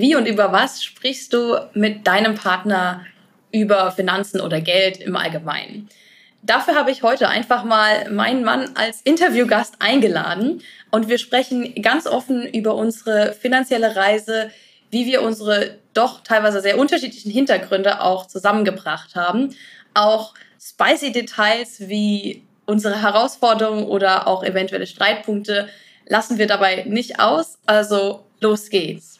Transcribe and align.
wie 0.00 0.16
und 0.16 0.26
über 0.26 0.52
was 0.52 0.82
sprichst 0.82 1.32
du 1.32 1.56
mit 1.74 2.06
deinem 2.06 2.34
Partner 2.34 3.04
über 3.52 3.92
Finanzen 3.92 4.40
oder 4.40 4.60
Geld 4.60 4.98
im 4.98 5.16
Allgemeinen? 5.16 5.88
Dafür 6.42 6.76
habe 6.76 6.90
ich 6.90 7.02
heute 7.02 7.28
einfach 7.28 7.64
mal 7.64 8.10
meinen 8.10 8.44
Mann 8.44 8.70
als 8.76 9.00
Interviewgast 9.02 9.76
eingeladen 9.80 10.62
und 10.90 11.08
wir 11.08 11.18
sprechen 11.18 11.74
ganz 11.82 12.06
offen 12.06 12.46
über 12.46 12.74
unsere 12.74 13.32
finanzielle 13.32 13.96
Reise, 13.96 14.50
wie 14.90 15.06
wir 15.06 15.22
unsere 15.22 15.78
doch 15.94 16.22
teilweise 16.22 16.60
sehr 16.60 16.78
unterschiedlichen 16.78 17.30
Hintergründe 17.30 18.00
auch 18.00 18.26
zusammengebracht 18.26 19.16
haben. 19.16 19.54
Auch 19.94 20.34
spicy 20.60 21.12
Details 21.12 21.88
wie 21.88 22.44
unsere 22.66 23.02
Herausforderungen 23.02 23.84
oder 23.84 24.28
auch 24.28 24.44
eventuelle 24.44 24.86
Streitpunkte 24.86 25.68
lassen 26.06 26.38
wir 26.38 26.46
dabei 26.46 26.84
nicht 26.86 27.18
aus. 27.18 27.58
Also 27.66 28.24
los 28.40 28.70
geht's. 28.70 29.17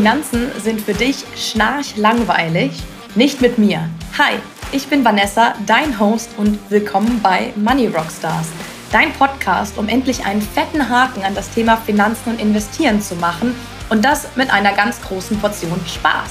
Finanzen 0.00 0.50
sind 0.58 0.80
für 0.80 0.94
dich 0.94 1.26
schnarchlangweilig? 1.36 2.72
Nicht 3.16 3.42
mit 3.42 3.58
mir. 3.58 3.86
Hi, 4.16 4.36
ich 4.72 4.86
bin 4.86 5.04
Vanessa, 5.04 5.52
dein 5.66 6.00
Host 6.00 6.30
und 6.38 6.58
willkommen 6.70 7.20
bei 7.22 7.52
Money 7.54 7.88
Rockstars, 7.88 8.46
dein 8.90 9.12
Podcast, 9.12 9.76
um 9.76 9.90
endlich 9.90 10.24
einen 10.24 10.40
fetten 10.40 10.88
Haken 10.88 11.22
an 11.22 11.34
das 11.34 11.50
Thema 11.50 11.76
Finanzen 11.76 12.30
und 12.30 12.40
Investieren 12.40 13.02
zu 13.02 13.14
machen 13.16 13.54
und 13.90 14.02
das 14.02 14.26
mit 14.36 14.50
einer 14.50 14.72
ganz 14.72 15.02
großen 15.02 15.38
Portion 15.38 15.78
Spaß. 15.86 16.30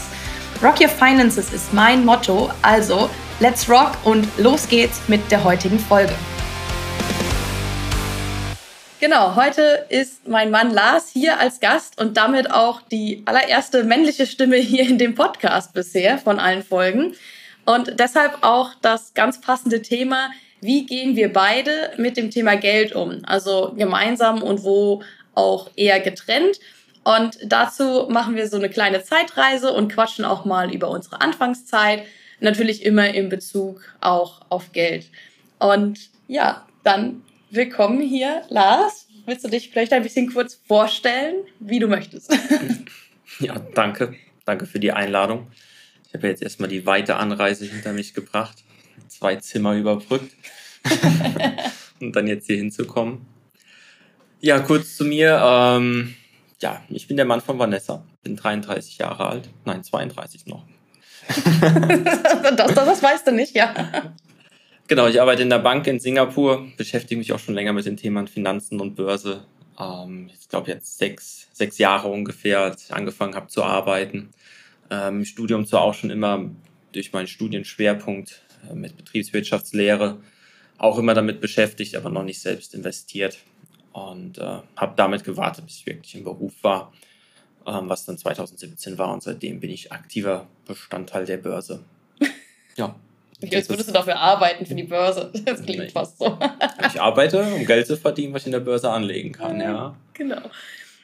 Rock 0.63 0.81
Your 0.81 0.89
Finances 0.89 1.53
ist 1.53 1.71
mein 1.71 2.03
Motto, 2.03 2.49
also 2.63 3.07
let's 3.39 3.69
rock 3.69 3.91
und 4.03 4.27
los 4.39 4.67
geht's 4.67 4.99
mit 5.07 5.29
der 5.29 5.43
heutigen 5.43 5.77
Folge. 5.77 6.15
Genau, 8.99 9.37
heute 9.37 9.85
ist 9.87 10.27
mein 10.27 10.51
Mann 10.51 10.71
Lars 10.71 11.09
hier 11.09 11.39
als 11.39 11.61
Gast 11.61 12.01
und 12.01 12.17
damit 12.17 12.51
auch 12.51 12.81
die 12.81 13.23
allererste 13.23 13.85
männliche 13.85 14.25
Stimme 14.25 14.57
hier 14.57 14.83
in 14.83 14.97
dem 14.97 15.15
Podcast 15.15 15.73
bisher 15.73 16.17
von 16.17 16.37
allen 16.37 16.63
Folgen. 16.63 17.15
Und 17.65 17.97
deshalb 17.97 18.39
auch 18.41 18.71
das 18.81 19.13
ganz 19.13 19.39
passende 19.39 19.81
Thema, 19.81 20.31
wie 20.59 20.85
gehen 20.85 21.15
wir 21.15 21.31
beide 21.31 21.93
mit 21.95 22.17
dem 22.17 22.29
Thema 22.29 22.57
Geld 22.57 22.93
um? 22.93 23.21
Also 23.23 23.73
gemeinsam 23.77 24.43
und 24.43 24.63
wo 24.63 25.01
auch 25.33 25.69
eher 25.77 26.01
getrennt. 26.01 26.59
Und 27.05 27.37
dazu 27.45 28.07
machen 28.09 28.35
wir 28.35 28.49
so 28.49 28.57
eine 28.57 28.69
kleine 28.69 29.01
Zeitreise 29.01 29.71
und 29.71 29.93
quatschen 29.93 30.25
auch 30.25 30.43
mal 30.43 30.73
über 30.73 30.89
unsere 30.89 31.21
Anfangszeit. 31.21 32.03
Natürlich 32.41 32.83
immer 32.83 33.07
in 33.07 33.29
Bezug 33.29 33.81
auch 34.01 34.41
auf 34.49 34.73
Geld. 34.73 35.05
Und 35.57 35.99
ja, 36.27 36.67
dann 36.83 37.23
willkommen 37.51 38.01
hier, 38.01 38.43
Lars. 38.49 39.07
Willst 39.25 39.43
du 39.43 39.49
dich 39.49 39.69
vielleicht 39.69 39.93
ein 39.93 40.03
bisschen 40.03 40.31
kurz 40.31 40.59
vorstellen, 40.67 41.35
wie 41.59 41.79
du 41.79 41.87
möchtest? 41.87 42.33
Ja, 43.39 43.57
danke. 43.73 44.15
Danke 44.43 44.65
für 44.65 44.79
die 44.79 44.91
Einladung. 44.91 45.49
Ich 46.07 46.13
habe 46.13 46.27
jetzt 46.27 46.41
erstmal 46.41 46.67
die 46.67 46.85
weite 46.85 47.15
Anreise 47.15 47.63
hinter 47.63 47.93
mich 47.93 48.13
gebracht, 48.13 48.65
zwei 49.07 49.37
Zimmer 49.37 49.75
überbrückt 49.75 50.35
und 52.01 52.13
dann 52.17 52.27
jetzt 52.27 52.47
hier 52.47 52.57
hinzukommen. 52.57 53.27
Ja, 54.41 54.59
kurz 54.59 54.97
zu 54.97 55.05
mir. 55.05 55.39
Ähm, 55.41 56.15
ja, 56.59 56.83
ich 56.89 57.07
bin 57.07 57.15
der 57.15 57.27
Mann 57.27 57.39
von 57.39 57.57
Vanessa, 57.59 58.03
bin 58.23 58.35
33 58.35 58.97
Jahre 58.97 59.27
alt. 59.27 59.49
Nein, 59.63 59.83
32 59.85 60.47
noch. 60.47 60.65
das, 62.57 62.73
das 62.73 63.03
weißt 63.03 63.27
du 63.27 63.31
nicht, 63.31 63.55
ja. 63.55 63.73
Genau, 64.89 65.05
ich 65.05 65.21
arbeite 65.21 65.43
in 65.43 65.51
der 65.51 65.59
Bank 65.59 65.85
in 65.85 65.99
Singapur, 65.99 66.67
beschäftige 66.75 67.19
mich 67.19 67.31
auch 67.31 67.37
schon 67.37 67.53
länger 67.53 67.73
mit 67.73 67.85
den 67.85 67.95
Themen 67.95 68.27
Finanzen 68.27 68.81
und 68.81 68.95
Börse. 68.95 69.45
Ähm, 69.79 70.31
ich 70.33 70.49
glaube 70.49 70.71
jetzt 70.71 70.97
sechs, 70.97 71.47
sechs 71.53 71.77
Jahre 71.77 72.07
ungefähr, 72.07 72.61
als 72.61 72.85
ich 72.85 72.93
angefangen 72.95 73.35
habe 73.35 73.49
zu 73.49 73.63
arbeiten. 73.63 74.31
Ähm, 74.89 75.19
Im 75.19 75.25
Studium 75.25 75.67
zwar 75.67 75.81
auch 75.81 75.93
schon 75.93 76.09
immer 76.09 76.49
durch 76.91 77.13
meinen 77.13 77.27
Studienschwerpunkt 77.27 78.41
äh, 78.67 78.73
mit 78.73 78.97
Betriebswirtschaftslehre 78.97 80.17
auch 80.79 80.97
immer 80.97 81.13
damit 81.13 81.39
beschäftigt, 81.39 81.95
aber 81.95 82.09
noch 82.09 82.23
nicht 82.23 82.41
selbst 82.41 82.73
investiert. 82.73 83.37
Und 83.91 84.39
äh, 84.39 84.57
habe 84.75 84.93
damit 84.95 85.23
gewartet, 85.23 85.67
bis 85.67 85.75
ich 85.75 85.85
wirklich 85.85 86.15
im 86.15 86.23
Beruf 86.23 86.53
war, 86.63 86.91
ähm, 87.67 87.89
was 87.89 88.05
dann 88.05 88.17
2017 88.17 88.97
war. 88.97 89.13
Und 89.13 89.21
seitdem 89.21 89.59
bin 89.59 89.69
ich 89.69 89.91
aktiver 89.91 90.47
Bestandteil 90.65 91.25
der 91.25 91.37
Börse. 91.37 91.83
Ja. 92.75 92.95
Wie 93.39 93.55
als 93.55 93.69
würdest 93.69 93.89
du 93.89 93.93
dafür 93.93 94.17
arbeiten 94.17 94.65
für 94.65 94.75
die 94.75 94.83
Börse. 94.83 95.31
Das 95.45 95.63
klingt 95.63 95.79
nee. 95.83 95.89
fast 95.89 96.19
so. 96.19 96.37
ich 96.85 96.99
arbeite, 96.99 97.41
um 97.41 97.65
Geld 97.65 97.87
zu 97.87 97.95
verdienen, 97.95 98.33
was 98.33 98.43
ich 98.43 98.47
in 98.47 98.51
der 98.51 98.59
Börse 98.59 98.89
anlegen 98.89 99.31
kann, 99.31 99.59
ja. 99.61 99.95
Genau. 100.13 100.41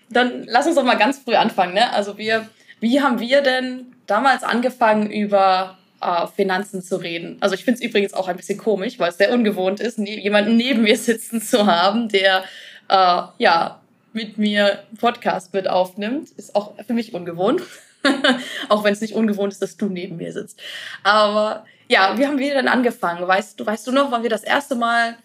Dann 0.09 0.44
lass 0.45 0.68
uns 0.68 0.75
doch 0.75 0.84
mal 0.84 0.97
ganz 0.97 1.19
früh 1.19 1.35
anfangen. 1.35 1.74
Ne? 1.74 1.91
Also 1.94 2.18
wir, 2.18 2.47
wie 2.79 3.01
haben 3.01 3.19
wir 3.19 3.41
denn 3.41 3.88
damals 4.06 4.44
angefangen, 4.44 5.09
über 5.09 5.78
äh, 6.01 6.28
Finanzen 6.28 6.84
zu 6.84 6.97
reden? 6.97 7.38
Also 7.40 7.56
ich 7.56 7.63
finde 7.63 7.79
es 7.79 7.85
übrigens 7.85 8.13
auch 8.13 8.28
ein 8.28 8.38
bisschen 8.38 8.57
komisch, 8.57 9.00
weil 9.00 9.09
es 9.09 9.18
sehr 9.18 9.34
ungewohnt 9.34 9.79
ist, 9.79 9.97
ne 9.97 10.19
jemanden 10.19 10.57
neben 10.57 10.84
mir 10.84 10.97
sitzen 10.97 11.41
zu 11.41 11.66
haben, 11.66 12.09
der 12.09 12.44
äh, 12.90 13.22
ja 13.38 13.79
mit 14.13 14.38
mir 14.38 14.79
einen 14.79 14.97
Podcast 14.97 15.53
mit 15.53 15.68
aufnimmt. 15.68 16.29
Ist 16.38 16.56
auch 16.56 16.74
für 16.85 16.94
mich 16.94 17.13
ungewohnt. 17.13 17.62
auch 18.69 18.84
wenn 18.84 18.94
es 18.94 19.01
nicht 19.01 19.13
ungewohnt 19.13 19.51
ist, 19.51 19.62
dass 19.62 19.78
du 19.78 19.88
neben 19.88 20.18
mir 20.18 20.31
sitzt. 20.31 20.59
Aber 21.03 21.66
ja, 21.88 22.18
wie 22.18 22.25
haben 22.25 22.40
wir 22.40 22.53
denn 22.53 22.68
angefangen? 22.68 23.28
Weißt 23.28 23.59
du, 23.59 23.66
weißt 23.66 23.88
du 23.88 23.91
noch, 23.91 24.12
wann 24.12 24.23
wir 24.23 24.29
das 24.29 24.44
erste 24.44 24.75
Mal 24.75 25.18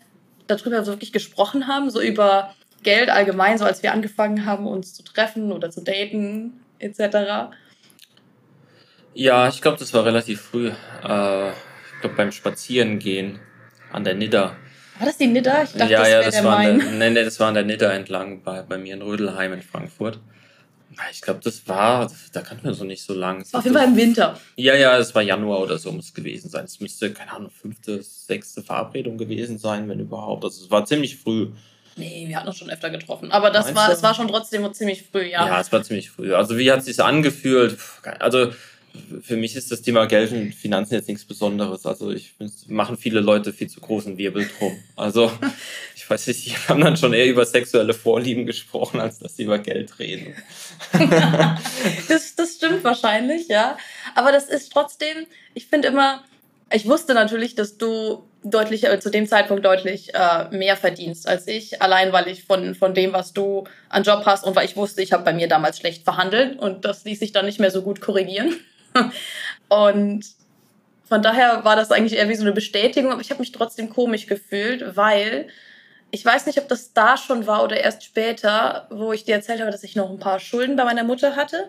darüber 0.47 0.87
wirklich 0.87 1.12
gesprochen 1.12 1.66
haben, 1.66 1.91
so 1.91 2.00
über 2.00 2.54
Geld 2.82 3.09
allgemein, 3.09 3.59
so 3.59 3.65
als 3.65 3.82
wir 3.82 3.93
angefangen 3.93 4.47
haben, 4.47 4.66
uns 4.66 4.94
zu 4.94 5.03
treffen 5.03 5.53
oder 5.53 5.70
zu 5.70 5.82
daten, 5.82 6.60
etc.? 6.78 7.54
Ja, 9.15 9.49
ich 9.49 9.60
glaube, 9.60 9.78
das 9.78 9.93
war 9.93 10.04
relativ 10.04 10.41
früh. 10.41 10.69
Äh, 10.69 11.50
ich 11.50 12.00
glaube, 12.00 12.16
beim 12.16 12.32
Spazierengehen 12.32 13.41
an 13.93 14.04
der 14.04 14.15
Nidda. 14.15 14.56
War 14.99 15.06
das 15.06 15.16
die 15.16 15.26
Nidda? 15.26 15.62
Ich 15.62 15.72
dachte, 15.72 15.93
ja, 15.93 16.00
das 16.00 16.10
ja, 16.10 16.22
das 16.22 16.44
war, 16.44 16.62
der, 16.62 16.75
nee, 16.75 17.10
nee, 17.10 17.25
das 17.25 17.41
war 17.41 17.49
an 17.49 17.54
der 17.54 17.65
Nidda 17.65 17.93
entlang 17.93 18.43
bei, 18.43 18.62
bei 18.62 18.78
mir 18.78 18.94
in 18.94 19.03
Rödelheim 19.03 19.53
in 19.53 19.62
Frankfurt. 19.62 20.20
Ich 21.12 21.20
glaube, 21.20 21.40
das 21.42 21.66
war, 21.68 22.10
da 22.32 22.40
kannten 22.40 22.64
wir 22.64 22.74
so 22.74 22.84
nicht 22.84 23.02
so 23.02 23.14
lang. 23.14 23.44
Auf 23.52 23.64
jeden 23.64 23.76
Fall 23.76 23.86
im 23.86 23.96
Winter. 23.96 24.38
Ja, 24.56 24.74
ja, 24.74 24.98
es 24.98 25.14
war 25.14 25.22
Januar 25.22 25.60
oder 25.60 25.78
so 25.78 25.92
muss 25.92 26.06
es 26.06 26.14
gewesen 26.14 26.50
sein. 26.50 26.64
Es 26.64 26.80
müsste, 26.80 27.12
keine 27.12 27.32
Ahnung, 27.32 27.50
fünfte, 27.50 28.02
sechste 28.02 28.62
Verabredung 28.62 29.16
gewesen 29.16 29.58
sein, 29.58 29.88
wenn 29.88 30.00
überhaupt. 30.00 30.44
Also 30.44 30.64
es 30.64 30.70
war 30.70 30.84
ziemlich 30.84 31.16
früh. 31.16 31.48
Nee, 31.96 32.24
wir 32.26 32.36
hatten 32.36 32.48
uns 32.48 32.58
schon 32.58 32.70
öfter 32.70 32.90
getroffen. 32.90 33.30
Aber 33.30 33.50
das 33.50 33.74
war, 33.74 33.90
es 33.90 34.02
war 34.02 34.14
schon 34.14 34.28
trotzdem 34.28 34.72
ziemlich 34.72 35.04
früh, 35.10 35.24
ja. 35.24 35.46
Ja, 35.46 35.60
es 35.60 35.70
war 35.70 35.82
ziemlich 35.82 36.10
früh. 36.10 36.34
Also 36.34 36.58
wie 36.58 36.70
hat 36.70 36.80
es 36.80 36.86
sich 36.86 37.00
angefühlt? 37.00 37.78
Also 38.18 38.52
für 39.22 39.36
mich 39.36 39.56
ist 39.56 39.70
das 39.70 39.82
Thema 39.82 40.06
Geld 40.06 40.32
und 40.32 40.54
Finanzen 40.54 40.94
jetzt 40.94 41.08
nichts 41.08 41.24
Besonderes. 41.24 41.86
Also 41.86 42.10
ich 42.10 42.34
machen 42.66 42.96
viele 42.96 43.20
Leute 43.20 43.52
viel 43.52 43.68
zu 43.68 43.80
großen 43.80 44.18
Wirbel 44.18 44.48
drum. 44.58 44.76
Also 44.96 45.30
ich 45.96 46.08
weiß 46.08 46.26
nicht, 46.28 46.46
die 46.46 46.50
haben 46.68 46.80
dann 46.80 46.96
schon 46.96 47.12
eher 47.12 47.26
über 47.26 47.44
sexuelle 47.44 47.94
Vorlieben 47.94 48.46
gesprochen, 48.46 49.00
als 49.00 49.18
dass 49.18 49.36
sie 49.36 49.44
über 49.44 49.58
Geld 49.58 49.98
reden. 49.98 50.34
das, 52.08 52.34
das 52.34 52.54
stimmt 52.56 52.84
wahrscheinlich, 52.84 53.48
ja. 53.48 53.76
Aber 54.14 54.32
das 54.32 54.48
ist 54.48 54.72
trotzdem, 54.72 55.26
ich 55.54 55.66
finde 55.66 55.88
immer, 55.88 56.24
ich 56.72 56.86
wusste 56.86 57.14
natürlich, 57.14 57.54
dass 57.54 57.78
du 57.78 58.24
deutlich, 58.42 58.84
äh, 58.84 58.98
zu 59.00 59.10
dem 59.10 59.26
Zeitpunkt 59.26 59.64
deutlich 59.64 60.14
äh, 60.14 60.48
mehr 60.50 60.76
verdienst 60.76 61.28
als 61.28 61.46
ich, 61.46 61.82
allein 61.82 62.12
weil 62.12 62.28
ich 62.28 62.44
von, 62.44 62.74
von 62.74 62.94
dem, 62.94 63.12
was 63.12 63.32
du 63.32 63.64
an 63.88 64.02
Job 64.02 64.22
hast 64.24 64.44
und 64.44 64.56
weil 64.56 64.64
ich 64.64 64.76
wusste, 64.76 65.02
ich 65.02 65.12
habe 65.12 65.24
bei 65.24 65.32
mir 65.32 65.48
damals 65.48 65.78
schlecht 65.78 66.04
verhandelt 66.04 66.58
und 66.58 66.84
das 66.84 67.04
ließ 67.04 67.18
sich 67.18 67.32
dann 67.32 67.44
nicht 67.44 67.60
mehr 67.60 67.70
so 67.70 67.82
gut 67.82 68.00
korrigieren. 68.00 68.56
und 69.68 70.24
von 71.04 71.22
daher 71.22 71.64
war 71.64 71.76
das 71.76 71.90
eigentlich 71.90 72.18
eher 72.18 72.28
wie 72.28 72.36
so 72.36 72.44
eine 72.44 72.52
Bestätigung, 72.52 73.10
aber 73.10 73.20
ich 73.20 73.30
habe 73.30 73.40
mich 73.40 73.52
trotzdem 73.52 73.90
komisch 73.90 74.26
gefühlt, 74.26 74.96
weil 74.96 75.48
ich 76.12 76.24
weiß 76.24 76.46
nicht, 76.46 76.58
ob 76.58 76.68
das 76.68 76.92
da 76.92 77.16
schon 77.16 77.46
war 77.46 77.62
oder 77.62 77.78
erst 77.78 78.04
später, 78.04 78.86
wo 78.90 79.12
ich 79.12 79.24
dir 79.24 79.34
erzählt 79.34 79.60
habe, 79.60 79.70
dass 79.70 79.84
ich 79.84 79.96
noch 79.96 80.10
ein 80.10 80.18
paar 80.18 80.40
Schulden 80.40 80.76
bei 80.76 80.84
meiner 80.84 81.04
Mutter 81.04 81.36
hatte. 81.36 81.68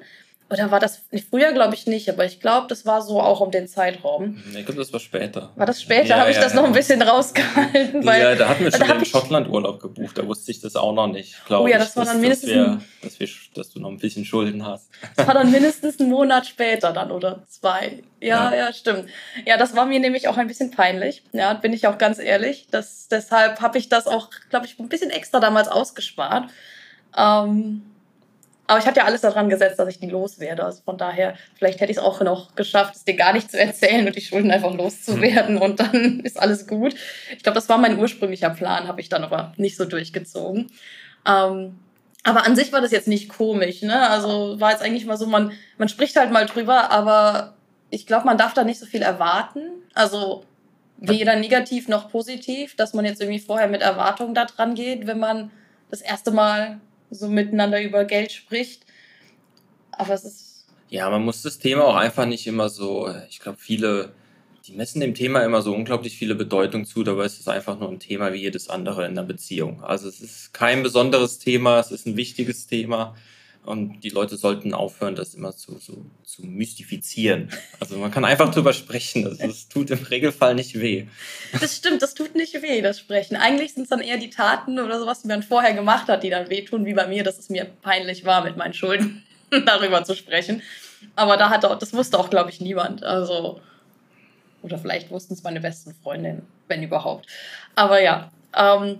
Oder 0.51 0.69
war 0.69 0.81
das 0.81 1.01
früher, 1.29 1.53
glaube 1.53 1.75
ich 1.75 1.87
nicht, 1.87 2.09
aber 2.09 2.25
ich 2.25 2.41
glaube, 2.41 2.67
das 2.67 2.85
war 2.85 3.01
so 3.01 3.21
auch 3.21 3.39
um 3.39 3.51
den 3.51 3.69
Zeitraum. 3.69 4.43
Ich 4.47 4.65
glaube, 4.65 4.79
das 4.79 4.91
war 4.91 4.99
später. 4.99 5.51
War 5.55 5.65
das 5.65 5.81
später? 5.81 6.09
Ja, 6.09 6.19
habe 6.19 6.29
ich 6.29 6.35
ja, 6.35 6.43
das 6.43 6.53
ja. 6.53 6.59
noch 6.59 6.67
ein 6.67 6.73
bisschen 6.73 7.01
rausgehalten? 7.01 8.05
Weil, 8.05 8.21
ja, 8.21 8.35
da 8.35 8.49
hatten 8.49 8.65
wir 8.65 8.71
schon 8.71 8.85
den 8.85 9.05
Schottland-Urlaub 9.05 9.79
gebucht, 9.79 10.17
da 10.17 10.27
wusste 10.27 10.51
ich 10.51 10.59
das 10.59 10.75
auch 10.75 10.91
noch 10.93 11.07
nicht, 11.07 11.45
glaube 11.45 11.63
Oh 11.63 11.67
ja, 11.67 11.77
das 11.77 11.95
war 11.95 12.03
dann 12.03 12.19
mindestens. 12.19 12.49
Dass, 12.49 12.57
wir, 12.57 12.81
dass, 13.01 13.19
wir, 13.21 13.27
dass, 13.55 13.69
du 13.69 13.79
noch 13.79 13.89
ein 13.89 13.97
bisschen 13.97 14.25
Schulden 14.25 14.65
hast. 14.65 14.89
Das 15.15 15.25
war 15.25 15.35
dann 15.35 15.51
mindestens 15.51 15.99
einen 16.01 16.09
Monat 16.09 16.45
später 16.45 16.91
dann 16.91 17.11
oder 17.11 17.43
zwei. 17.47 18.03
Ja, 18.19 18.53
ja, 18.53 18.73
stimmt. 18.73 19.05
Ja, 19.45 19.57
das 19.57 19.75
war 19.75 19.85
mir 19.85 20.01
nämlich 20.01 20.27
auch 20.27 20.35
ein 20.35 20.47
bisschen 20.47 20.71
peinlich. 20.71 21.23
Ja, 21.31 21.53
bin 21.53 21.71
ich 21.71 21.87
auch 21.87 21.97
ganz 21.97 22.19
ehrlich. 22.19 22.67
Das, 22.71 23.07
deshalb 23.07 23.61
habe 23.61 23.77
ich 23.77 23.87
das 23.87 24.05
auch, 24.05 24.29
glaube 24.49 24.65
ich, 24.65 24.77
ein 24.79 24.89
bisschen 24.89 25.11
extra 25.11 25.39
damals 25.39 25.69
ausgespart. 25.69 26.49
Ähm, 27.17 27.83
aber 28.67 28.79
ich 28.79 28.85
hatte 28.85 29.01
ja 29.01 29.05
alles 29.05 29.21
daran 29.21 29.49
gesetzt, 29.49 29.79
dass 29.79 29.89
ich 29.89 29.99
die 29.99 30.09
loswerde. 30.09 30.63
Also 30.63 30.81
von 30.83 30.97
daher, 30.97 31.35
vielleicht 31.55 31.81
hätte 31.81 31.91
ich 31.91 31.97
es 31.97 32.03
auch 32.03 32.21
noch 32.21 32.55
geschafft, 32.55 32.95
es 32.95 33.03
dir 33.03 33.15
gar 33.15 33.33
nicht 33.33 33.51
zu 33.51 33.59
erzählen 33.59 34.07
und 34.07 34.15
die 34.15 34.21
Schulden 34.21 34.51
einfach 34.51 34.73
loszuwerden 34.73 35.57
und 35.57 35.79
dann 35.79 36.19
ist 36.23 36.39
alles 36.39 36.67
gut. 36.67 36.95
Ich 37.35 37.43
glaube, 37.43 37.55
das 37.55 37.67
war 37.69 37.77
mein 37.77 37.99
ursprünglicher 37.99 38.49
Plan, 38.51 38.87
habe 38.87 39.01
ich 39.01 39.09
dann 39.09 39.23
aber 39.23 39.53
nicht 39.57 39.75
so 39.75 39.85
durchgezogen. 39.85 40.71
Ähm, 41.27 41.79
Aber 42.23 42.45
an 42.45 42.55
sich 42.55 42.71
war 42.71 42.81
das 42.81 42.91
jetzt 42.91 43.07
nicht 43.07 43.29
komisch, 43.29 43.81
ne? 43.81 44.09
Also 44.09 44.59
war 44.59 44.71
jetzt 44.71 44.83
eigentlich 44.83 45.05
mal 45.05 45.17
so, 45.17 45.25
man, 45.25 45.51
man 45.77 45.89
spricht 45.89 46.15
halt 46.15 46.31
mal 46.31 46.45
drüber, 46.45 46.91
aber 46.91 47.55
ich 47.89 48.05
glaube, 48.07 48.25
man 48.25 48.37
darf 48.37 48.53
da 48.53 48.63
nicht 48.63 48.79
so 48.79 48.85
viel 48.85 49.01
erwarten. 49.01 49.61
Also 49.93 50.45
weder 50.97 51.35
negativ 51.35 51.87
noch 51.87 52.09
positiv, 52.09 52.75
dass 52.75 52.93
man 52.93 53.05
jetzt 53.05 53.21
irgendwie 53.21 53.39
vorher 53.39 53.67
mit 53.67 53.81
Erwartungen 53.81 54.35
da 54.35 54.45
dran 54.45 54.75
geht, 54.75 55.07
wenn 55.07 55.19
man 55.19 55.51
das 55.89 56.01
erste 56.01 56.31
Mal 56.31 56.79
so 57.11 57.27
miteinander 57.27 57.81
über 57.81 58.05
Geld 58.05 58.31
spricht. 58.31 58.85
Aber 59.91 60.13
es 60.13 60.23
ist. 60.23 60.65
Ja, 60.89 61.09
man 61.09 61.23
muss 61.23 61.41
das 61.41 61.59
Thema 61.59 61.85
auch 61.85 61.95
einfach 61.95 62.25
nicht 62.25 62.47
immer 62.47 62.69
so, 62.69 63.13
ich 63.29 63.39
glaube, 63.39 63.57
viele 63.59 64.11
die 64.67 64.73
messen 64.73 65.01
dem 65.01 65.15
Thema 65.15 65.43
immer 65.43 65.61
so 65.61 65.73
unglaublich 65.73 66.17
viele 66.17 66.35
Bedeutung 66.35 66.85
zu, 66.85 67.03
dabei 67.03 67.25
ist 67.25 67.39
es 67.39 67.47
einfach 67.47 67.79
nur 67.79 67.89
ein 67.89 67.99
Thema 67.99 68.31
wie 68.33 68.41
jedes 68.41 68.69
andere 68.69 69.05
in 69.05 69.15
der 69.15 69.23
Beziehung. 69.23 69.83
Also 69.83 70.07
es 70.07 70.21
ist 70.21 70.53
kein 70.53 70.83
besonderes 70.83 71.39
Thema, 71.39 71.79
es 71.79 71.91
ist 71.91 72.05
ein 72.05 72.15
wichtiges 72.15 72.67
Thema 72.67 73.15
und 73.65 74.01
die 74.01 74.09
Leute 74.09 74.37
sollten 74.37 74.73
aufhören, 74.73 75.15
das 75.15 75.35
immer 75.35 75.55
zu, 75.55 75.77
so, 75.77 76.05
zu 76.23 76.45
mystifizieren. 76.45 77.49
Also 77.79 77.97
man 77.97 78.11
kann 78.11 78.25
einfach 78.25 78.51
drüber 78.51 78.73
sprechen, 78.73 79.23
das, 79.23 79.37
das 79.37 79.69
tut 79.69 79.91
im 79.91 80.03
Regelfall 80.03 80.55
nicht 80.55 80.79
weh. 80.79 81.05
Das 81.59 81.77
stimmt, 81.77 82.01
das 82.01 82.13
tut 82.13 82.35
nicht 82.35 82.61
weh, 82.61 82.81
das 82.81 82.99
Sprechen. 82.99 83.35
Eigentlich 83.35 83.73
sind 83.73 83.83
es 83.83 83.89
dann 83.89 84.01
eher 84.01 84.17
die 84.17 84.29
Taten 84.29 84.79
oder 84.79 84.99
sowas, 84.99 85.21
die 85.21 85.27
man 85.27 85.43
vorher 85.43 85.73
gemacht 85.73 86.07
hat, 86.07 86.23
die 86.23 86.29
dann 86.29 86.49
wehtun, 86.49 86.85
wie 86.85 86.93
bei 86.93 87.07
mir, 87.07 87.23
dass 87.23 87.37
es 87.37 87.49
mir 87.49 87.65
peinlich 87.65 88.25
war, 88.25 88.43
mit 88.43 88.57
meinen 88.57 88.73
Schulden 88.73 89.23
darüber 89.65 90.03
zu 90.03 90.15
sprechen. 90.15 90.61
Aber 91.15 91.37
da 91.37 91.49
hat 91.49 91.65
auch, 91.65 91.77
das 91.77 91.93
wusste 91.93 92.17
auch, 92.17 92.29
glaube 92.29 92.49
ich, 92.49 92.61
niemand. 92.61 93.03
Also 93.03 93.61
oder 94.61 94.77
vielleicht 94.77 95.09
wussten 95.09 95.33
es 95.33 95.43
meine 95.43 95.59
besten 95.59 95.93
Freundinnen, 96.03 96.45
wenn 96.67 96.83
überhaupt. 96.83 97.27
Aber 97.75 98.01
ja, 98.01 98.31
ähm, 98.55 98.99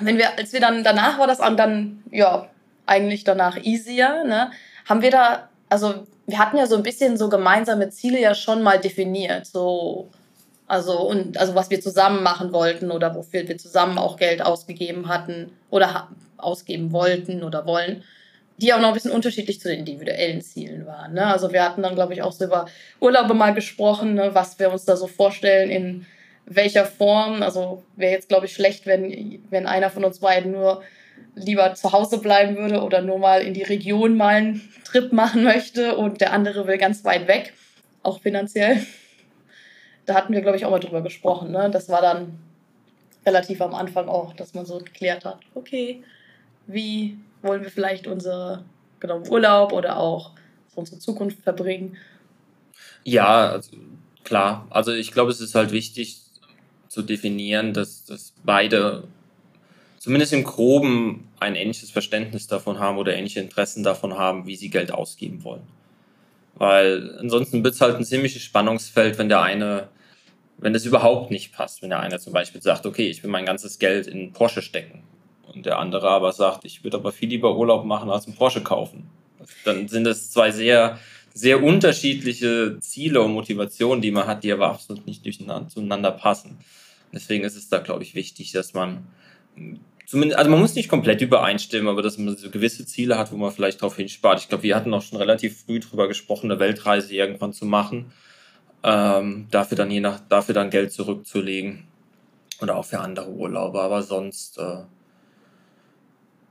wenn 0.00 0.16
wir, 0.16 0.38
als 0.38 0.52
wir 0.52 0.60
dann, 0.60 0.84
danach 0.84 1.18
war 1.18 1.26
das 1.26 1.38
dann, 1.38 2.02
ja, 2.10 2.48
eigentlich 2.86 3.24
danach 3.24 3.56
easier, 3.62 4.24
ne, 4.24 4.50
haben 4.86 5.02
wir 5.02 5.10
da, 5.10 5.48
also 5.68 6.06
wir 6.26 6.38
hatten 6.38 6.56
ja 6.56 6.66
so 6.66 6.76
ein 6.76 6.82
bisschen 6.82 7.16
so 7.16 7.28
gemeinsame 7.28 7.90
Ziele 7.90 8.20
ja 8.20 8.34
schon 8.34 8.62
mal 8.62 8.78
definiert, 8.78 9.46
so, 9.46 10.08
also, 10.66 11.00
und, 11.02 11.38
also 11.38 11.54
was 11.54 11.70
wir 11.70 11.80
zusammen 11.80 12.22
machen 12.22 12.52
wollten 12.52 12.90
oder 12.90 13.14
wofür 13.14 13.46
wir 13.46 13.58
zusammen 13.58 13.98
auch 13.98 14.16
Geld 14.16 14.42
ausgegeben 14.42 15.08
hatten 15.08 15.52
oder 15.70 16.08
ausgeben 16.38 16.92
wollten 16.92 17.42
oder 17.42 17.66
wollen 17.66 18.02
die 18.62 18.72
auch 18.72 18.80
noch 18.80 18.88
ein 18.88 18.94
bisschen 18.94 19.10
unterschiedlich 19.10 19.60
zu 19.60 19.68
den 19.68 19.80
individuellen 19.80 20.40
Zielen 20.40 20.86
waren. 20.86 21.14
Ne? 21.14 21.26
Also 21.26 21.52
wir 21.52 21.64
hatten 21.64 21.82
dann, 21.82 21.94
glaube 21.94 22.12
ich, 22.12 22.22
auch 22.22 22.32
so 22.32 22.44
über 22.44 22.66
Urlaube 23.00 23.34
mal 23.34 23.54
gesprochen, 23.54 24.14
ne? 24.14 24.30
was 24.34 24.58
wir 24.58 24.70
uns 24.70 24.84
da 24.84 24.96
so 24.96 25.08
vorstellen, 25.08 25.70
in 25.70 26.06
welcher 26.46 26.84
Form. 26.84 27.42
Also 27.42 27.82
wäre 27.96 28.12
jetzt, 28.12 28.28
glaube 28.28 28.46
ich, 28.46 28.52
schlecht, 28.52 28.86
wenn, 28.86 29.42
wenn 29.50 29.66
einer 29.66 29.90
von 29.90 30.04
uns 30.04 30.20
beiden 30.20 30.52
nur 30.52 30.82
lieber 31.34 31.74
zu 31.74 31.92
Hause 31.92 32.18
bleiben 32.18 32.56
würde 32.56 32.82
oder 32.82 33.02
nur 33.02 33.18
mal 33.18 33.42
in 33.42 33.54
die 33.54 33.62
Region 33.62 34.16
mal 34.16 34.34
einen 34.34 34.72
Trip 34.84 35.12
machen 35.12 35.44
möchte 35.44 35.96
und 35.96 36.20
der 36.20 36.32
andere 36.32 36.66
will 36.66 36.78
ganz 36.78 37.04
weit 37.04 37.28
weg, 37.28 37.54
auch 38.02 38.20
finanziell. 38.20 38.84
Da 40.04 40.14
hatten 40.14 40.32
wir, 40.32 40.40
glaube 40.40 40.56
ich, 40.56 40.64
auch 40.64 40.70
mal 40.72 40.80
drüber 40.80 41.00
gesprochen. 41.00 41.52
Ne? 41.52 41.70
Das 41.70 41.88
war 41.88 42.02
dann 42.02 42.40
relativ 43.24 43.60
am 43.60 43.72
Anfang 43.72 44.08
auch, 44.08 44.34
dass 44.34 44.52
man 44.52 44.66
so 44.66 44.78
geklärt 44.78 45.24
hat, 45.24 45.38
okay, 45.54 46.02
wie 46.66 47.18
wollen 47.40 47.62
wir 47.62 47.70
vielleicht 47.70 48.08
unsere 48.08 48.64
genau, 48.98 49.22
Urlaub 49.28 49.72
oder 49.72 49.98
auch 49.98 50.32
unsere 50.74 50.98
Zukunft 50.98 51.40
verbringen? 51.42 51.96
Ja, 53.04 53.50
also, 53.50 53.76
klar. 54.24 54.66
Also 54.70 54.92
ich 54.92 55.12
glaube, 55.12 55.30
es 55.30 55.40
ist 55.40 55.54
halt 55.54 55.72
wichtig 55.72 56.20
zu 56.88 57.02
definieren, 57.02 57.72
dass, 57.72 58.04
dass 58.04 58.32
beide 58.44 59.04
zumindest 60.02 60.32
im 60.32 60.42
Groben 60.42 61.28
ein 61.38 61.54
ähnliches 61.54 61.92
Verständnis 61.92 62.48
davon 62.48 62.80
haben 62.80 62.98
oder 62.98 63.14
ähnliche 63.14 63.38
Interessen 63.38 63.84
davon 63.84 64.18
haben, 64.18 64.48
wie 64.48 64.56
sie 64.56 64.68
Geld 64.68 64.90
ausgeben 64.90 65.44
wollen. 65.44 65.62
Weil 66.56 67.16
ansonsten 67.20 67.62
wird 67.62 67.74
es 67.74 67.80
halt 67.80 67.94
ein 67.94 68.04
ziemliches 68.04 68.42
Spannungsfeld, 68.42 69.16
wenn 69.18 69.28
der 69.28 69.42
eine, 69.42 69.90
wenn 70.58 70.72
das 70.72 70.86
überhaupt 70.86 71.30
nicht 71.30 71.52
passt, 71.52 71.82
wenn 71.82 71.90
der 71.90 72.00
eine 72.00 72.18
zum 72.18 72.32
Beispiel 72.32 72.60
sagt, 72.60 72.84
okay, 72.84 73.08
ich 73.08 73.22
will 73.22 73.30
mein 73.30 73.46
ganzes 73.46 73.78
Geld 73.78 74.08
in 74.08 74.32
Porsche 74.32 74.60
stecken 74.60 75.04
und 75.54 75.66
der 75.66 75.78
andere 75.78 76.08
aber 76.08 76.32
sagt, 76.32 76.64
ich 76.64 76.82
würde 76.82 76.96
aber 76.96 77.12
viel 77.12 77.28
lieber 77.28 77.56
Urlaub 77.56 77.84
machen 77.84 78.10
als 78.10 78.26
einen 78.26 78.34
Porsche 78.34 78.64
kaufen. 78.64 79.08
Dann 79.64 79.86
sind 79.86 80.08
es 80.08 80.32
zwei 80.32 80.50
sehr, 80.50 80.98
sehr 81.32 81.62
unterschiedliche 81.62 82.76
Ziele 82.80 83.22
und 83.22 83.34
Motivationen, 83.34 84.02
die 84.02 84.10
man 84.10 84.26
hat, 84.26 84.42
die 84.42 84.50
aber 84.50 84.68
absolut 84.70 85.06
nicht 85.06 85.22
zueinander 85.70 86.10
passen. 86.10 86.58
Deswegen 87.12 87.44
ist 87.44 87.54
es 87.54 87.68
da, 87.68 87.78
glaube 87.78 88.02
ich, 88.02 88.16
wichtig, 88.16 88.50
dass 88.50 88.74
man 88.74 89.06
zumindest, 90.06 90.38
also 90.38 90.50
man 90.50 90.60
muss 90.60 90.74
nicht 90.74 90.88
komplett 90.88 91.20
übereinstimmen, 91.20 91.88
aber 91.88 92.02
dass 92.02 92.18
man 92.18 92.36
so 92.36 92.50
gewisse 92.50 92.86
Ziele 92.86 93.18
hat, 93.18 93.32
wo 93.32 93.36
man 93.36 93.50
vielleicht 93.50 93.80
darauf 93.80 93.96
hinspart. 93.96 94.40
Ich 94.40 94.48
glaube, 94.48 94.64
wir 94.64 94.76
hatten 94.76 94.92
auch 94.94 95.02
schon 95.02 95.18
relativ 95.18 95.64
früh 95.64 95.80
darüber 95.80 96.08
gesprochen, 96.08 96.50
eine 96.50 96.60
Weltreise 96.60 97.14
irgendwann 97.14 97.52
zu 97.52 97.66
machen, 97.66 98.12
ähm, 98.82 99.46
dafür 99.50 99.76
dann 99.76 99.90
je 99.90 100.00
nach, 100.00 100.20
dafür 100.28 100.54
dann 100.54 100.70
Geld 100.70 100.92
zurückzulegen 100.92 101.84
oder 102.60 102.76
auch 102.76 102.84
für 102.84 103.00
andere 103.00 103.30
Urlaube. 103.30 103.80
Aber 103.80 104.02
sonst 104.02 104.58
äh, 104.58 104.82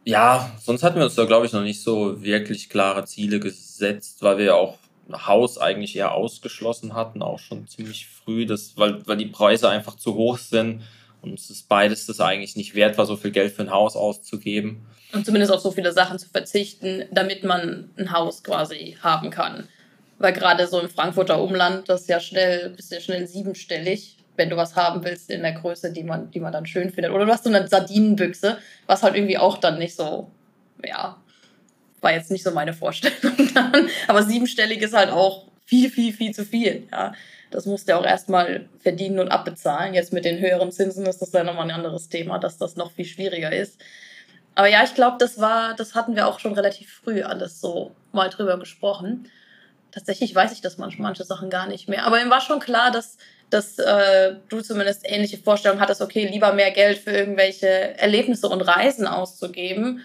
ja, 0.03 0.51
sonst 0.59 0.83
hatten 0.83 0.98
wir 0.98 1.03
uns 1.03 1.15
da, 1.15 1.25
glaube 1.25 1.45
ich, 1.45 1.53
noch 1.53 1.62
nicht 1.62 1.81
so 1.81 2.24
wirklich 2.24 2.69
klare 2.69 3.06
Ziele 3.06 3.39
gesetzt, 3.39 4.24
weil 4.24 4.38
wir 4.38 4.45
ja 4.45 4.53
auch 4.56 4.77
Haus 5.13 5.57
eigentlich 5.57 5.95
eher 5.95 6.13
ausgeschlossen 6.13 6.94
hatten, 6.94 7.21
auch 7.21 7.39
schon 7.39 7.68
ziemlich 7.68 8.07
früh, 8.07 8.45
das, 8.45 8.77
weil, 8.77 9.06
weil 9.07 9.18
die 9.18 9.25
Preise 9.25 9.69
einfach 9.69 9.95
zu 9.95 10.15
hoch 10.15 10.38
sind 10.38 10.81
und 11.21 11.33
es 11.33 11.50
ist 11.50 11.69
beides 11.69 12.06
das 12.06 12.19
eigentlich 12.19 12.56
nicht 12.56 12.75
wert 12.75 12.97
war, 12.97 13.06
so 13.06 13.15
viel 13.15 13.31
Geld 13.31 13.53
für 13.53 13.62
ein 13.62 13.71
Haus 13.71 13.95
auszugeben. 13.95 14.85
Und 15.13 15.25
zumindest 15.25 15.51
auf 15.51 15.62
so 15.62 15.71
viele 15.71 15.91
Sachen 15.91 16.19
zu 16.19 16.29
verzichten, 16.29 17.03
damit 17.12 17.44
man 17.44 17.89
ein 17.97 18.12
Haus 18.12 18.44
quasi 18.44 18.97
haben 19.01 19.29
kann. 19.29 19.68
Weil 20.19 20.33
gerade 20.33 20.68
so 20.68 20.79
im 20.79 20.89
Frankfurter 20.89 21.41
Umland, 21.41 21.89
das 21.89 22.01
ist 22.01 22.09
ja 22.09 22.19
schnell, 22.19 22.69
bist 22.69 22.91
ja 22.91 23.00
schnell 23.00 23.27
siebenstellig 23.27 24.18
wenn 24.41 24.50
du 24.50 24.57
was 24.57 24.75
haben 24.75 25.03
willst 25.03 25.29
in 25.29 25.41
der 25.41 25.51
Größe, 25.51 25.91
die 25.91 26.03
man, 26.03 26.31
die 26.31 26.39
man 26.39 26.51
dann 26.51 26.65
schön 26.65 26.89
findet. 26.91 27.12
Oder 27.12 27.25
du 27.25 27.31
hast 27.31 27.44
so 27.44 27.50
eine 27.50 27.67
Sardinenbüchse, 27.67 28.57
was 28.88 29.03
halt 29.03 29.15
irgendwie 29.15 29.38
auch 29.38 29.57
dann 29.57 29.77
nicht 29.77 29.95
so, 29.95 30.31
ja, 30.83 31.17
war 32.01 32.13
jetzt 32.13 32.31
nicht 32.31 32.44
so 32.44 32.51
meine 32.51 32.74
Vorstellung 32.74 33.35
dann. 33.53 33.88
Aber 34.07 34.24
siebenstellig 34.24 34.81
ist 34.81 34.94
halt 34.94 35.12
auch 35.12 35.45
viel, 35.65 35.89
viel, 35.89 36.13
viel 36.13 36.33
zu 36.33 36.45
viel. 36.45 36.88
Ja. 36.91 37.13
Das 37.51 37.65
musst 37.65 37.88
du 37.88 37.98
auch 37.98 38.06
erstmal 38.06 38.69
verdienen 38.80 39.19
und 39.19 39.30
abbezahlen. 39.30 39.94
Jetzt 39.94 40.13
mit 40.13 40.25
den 40.25 40.39
höheren 40.39 40.71
Zinsen 40.71 41.06
ist 41.06 41.21
das 41.21 41.31
dann 41.31 41.45
nochmal 41.45 41.65
ein 41.65 41.75
anderes 41.75 42.09
Thema, 42.09 42.39
dass 42.39 42.57
das 42.57 42.75
noch 42.75 42.92
viel 42.92 43.06
schwieriger 43.06 43.51
ist. 43.51 43.80
Aber 44.56 44.68
ja, 44.68 44.83
ich 44.83 44.95
glaube, 44.95 45.18
das 45.19 45.39
war, 45.39 45.75
das 45.75 45.95
hatten 45.95 46.15
wir 46.15 46.27
auch 46.27 46.39
schon 46.39 46.53
relativ 46.53 46.92
früh 47.03 47.21
alles 47.21 47.62
so 47.62 47.92
mal 48.12 48.30
drüber 48.30 48.57
gesprochen. 48.57 49.30
Tatsächlich 49.92 50.33
weiß 50.33 50.53
ich 50.53 50.62
das 50.62 50.77
manchmal, 50.77 51.10
manche 51.10 51.24
Sachen 51.24 51.50
gar 51.50 51.67
nicht 51.67 51.88
mehr. 51.88 52.05
Aber 52.05 52.22
ihm 52.22 52.29
war 52.29 52.41
schon 52.41 52.60
klar, 52.60 52.91
dass 52.91 53.17
dass 53.51 53.77
äh, 53.77 54.36
du 54.50 54.62
zumindest 54.62 55.01
ähnliche 55.03 55.38
Vorstellungen 55.38 55.81
hattest, 55.81 56.01
okay, 56.01 56.25
lieber 56.25 56.53
mehr 56.53 56.72
Geld 56.72 56.98
für 56.98 57.12
irgendwelche 57.12 57.67
Erlebnisse 57.67 58.48
und 58.48 58.62
Reisen 58.62 59.05
auszugeben, 59.05 60.01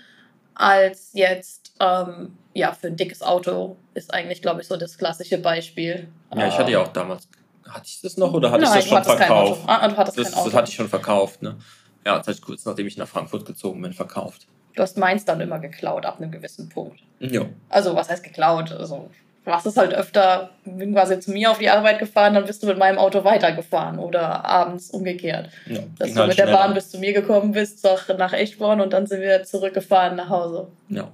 als 0.55 1.11
jetzt 1.15 1.73
ähm, 1.81 2.37
ja 2.55 2.73
für 2.73 2.89
ein 2.89 2.97
dickes 2.97 3.23
Auto 3.23 3.77
ist 3.95 4.13
eigentlich, 4.13 4.43
glaube 4.43 4.63
ich, 4.63 4.69
so 4.69 4.77
das 4.77 4.99
klassische 4.99 5.39
Beispiel. 5.39 6.09
Ja, 6.35 6.49
ich 6.49 6.59
hatte 6.59 6.73
ja 6.73 6.83
auch 6.83 6.89
damals, 6.89 7.29
hatte 7.69 7.87
ich 7.87 8.01
das 8.01 8.17
noch 8.17 8.33
oder 8.33 8.51
hatte 8.51 8.65
Nein, 8.65 8.79
ich 8.79 8.89
das 8.91 9.07
schon 9.07 9.17
verkauft? 9.17 9.63
Ah, 9.67 9.89
du 9.89 9.97
hattest 9.97 10.19
das, 10.19 10.31
kein 10.31 10.35
Auto. 10.35 10.51
das 10.51 10.55
hatte 10.55 10.71
ich 10.71 10.77
schon 10.77 10.89
verkauft, 10.89 11.43
ne? 11.43 11.57
Ja, 12.05 12.19
das 12.19 12.29
heißt 12.29 12.43
kurz 12.43 12.65
nachdem 12.65 12.87
ich 12.87 12.97
nach 12.97 13.09
Frankfurt 13.09 13.45
gezogen 13.45 13.83
bin, 13.83 13.93
verkauft. 13.93 14.47
Du 14.75 14.83
hast 14.83 14.99
meins 14.99 15.25
dann 15.25 15.41
immer 15.41 15.59
geklaut 15.59 16.05
ab 16.05 16.21
einem 16.21 16.31
gewissen 16.31 16.69
Punkt. 16.69 17.01
Ja. 17.19 17.47
Also, 17.69 17.95
was 17.95 18.11
heißt 18.11 18.23
geklaut? 18.23 18.73
Also, 18.73 19.11
du 19.45 19.51
hast 19.51 19.65
es 19.65 19.77
halt 19.77 19.95
öfter, 19.95 20.51
bin 20.65 20.93
quasi 20.93 21.19
zu 21.19 21.31
mir 21.31 21.51
auf 21.51 21.59
die 21.59 21.71
Arbeit 21.71 21.99
gefahren, 21.99 22.35
dann 22.35 22.45
bist 22.45 22.63
du 22.63 22.67
mit 22.67 22.79
meinem 22.79 22.99
Auto 22.99 23.25
weitergefahren 23.25 23.99
oder 23.99 24.45
abends 24.45 24.91
umgekehrt. 24.91 25.49
Ja, 25.67 25.81
Dass 25.99 26.13
du 26.13 26.21
halt 26.21 26.29
mit 26.29 26.39
der 26.39 26.53
Bahn 26.53 26.75
bis 26.75 26.91
zu 26.91 26.99
mir 26.99 27.15
gekommen 27.15 27.53
bist, 27.53 27.83
nach, 27.85 28.09
nach 28.19 28.33
Echtborn 28.35 28.81
und 28.81 28.93
dann 28.93 29.07
sind 29.07 29.23
wir 29.23 29.45
zurückgefahren 29.45 30.17
nach 30.17 30.29
Hause. 30.29 30.69
Ja. 30.91 31.09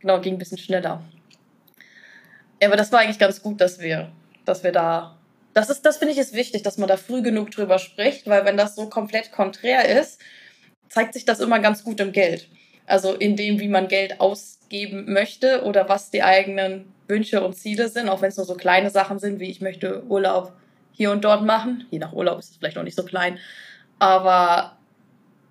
Genau, 0.00 0.20
ging 0.20 0.34
ein 0.34 0.38
bisschen 0.38 0.58
schneller. 0.58 1.02
Ja, 2.60 2.68
aber 2.68 2.76
das 2.76 2.92
war 2.92 3.00
eigentlich 3.00 3.18
ganz 3.18 3.42
gut, 3.42 3.60
dass 3.60 3.80
wir, 3.80 4.12
dass 4.44 4.62
wir 4.62 4.70
da. 4.72 5.16
Das 5.54 5.68
ist, 5.68 5.82
das 5.82 5.98
finde 5.98 6.12
ich 6.12 6.18
ist 6.18 6.34
wichtig, 6.34 6.62
dass 6.62 6.78
man 6.78 6.88
da 6.88 6.96
früh 6.96 7.22
genug 7.22 7.50
drüber 7.50 7.78
spricht, 7.78 8.26
weil 8.26 8.44
wenn 8.44 8.56
das 8.56 8.74
so 8.74 8.88
komplett 8.88 9.32
konträr 9.32 10.00
ist, 10.00 10.20
zeigt 10.88 11.14
sich 11.14 11.24
das 11.24 11.40
immer 11.40 11.58
ganz 11.58 11.84
gut 11.84 12.00
im 12.00 12.12
Geld. 12.12 12.48
Also 12.86 13.14
in 13.14 13.36
dem, 13.36 13.60
wie 13.60 13.68
man 13.68 13.88
Geld 13.88 14.20
ausgeben 14.20 15.12
möchte 15.12 15.62
oder 15.64 15.88
was 15.88 16.10
die 16.10 16.22
eigenen 16.22 16.92
Wünsche 17.08 17.42
und 17.42 17.54
Ziele 17.54 17.88
sind, 17.88 18.08
auch 18.08 18.22
wenn 18.22 18.30
es 18.30 18.36
nur 18.36 18.46
so 18.46 18.54
kleine 18.54 18.90
Sachen 18.90 19.18
sind, 19.18 19.40
wie 19.40 19.50
ich 19.50 19.60
möchte 19.60 20.04
Urlaub 20.04 20.52
hier 20.92 21.10
und 21.10 21.24
dort 21.24 21.44
machen. 21.44 21.86
Je 21.90 21.98
nach 21.98 22.12
Urlaub 22.12 22.38
ist 22.38 22.50
es 22.50 22.56
vielleicht 22.56 22.76
noch 22.76 22.82
nicht 22.82 22.96
so 22.96 23.04
klein. 23.04 23.38
Aber 23.98 24.76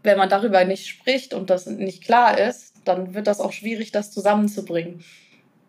wenn 0.03 0.17
man 0.17 0.29
darüber 0.29 0.63
nicht 0.65 0.88
spricht 0.88 1.34
und 1.34 1.50
das 1.50 1.67
nicht 1.67 2.03
klar 2.03 2.38
ist, 2.38 2.74
dann 2.86 3.13
wird 3.13 3.27
das 3.27 3.39
auch 3.39 3.51
schwierig, 3.51 3.91
das 3.91 4.12
zusammenzubringen. 4.12 5.03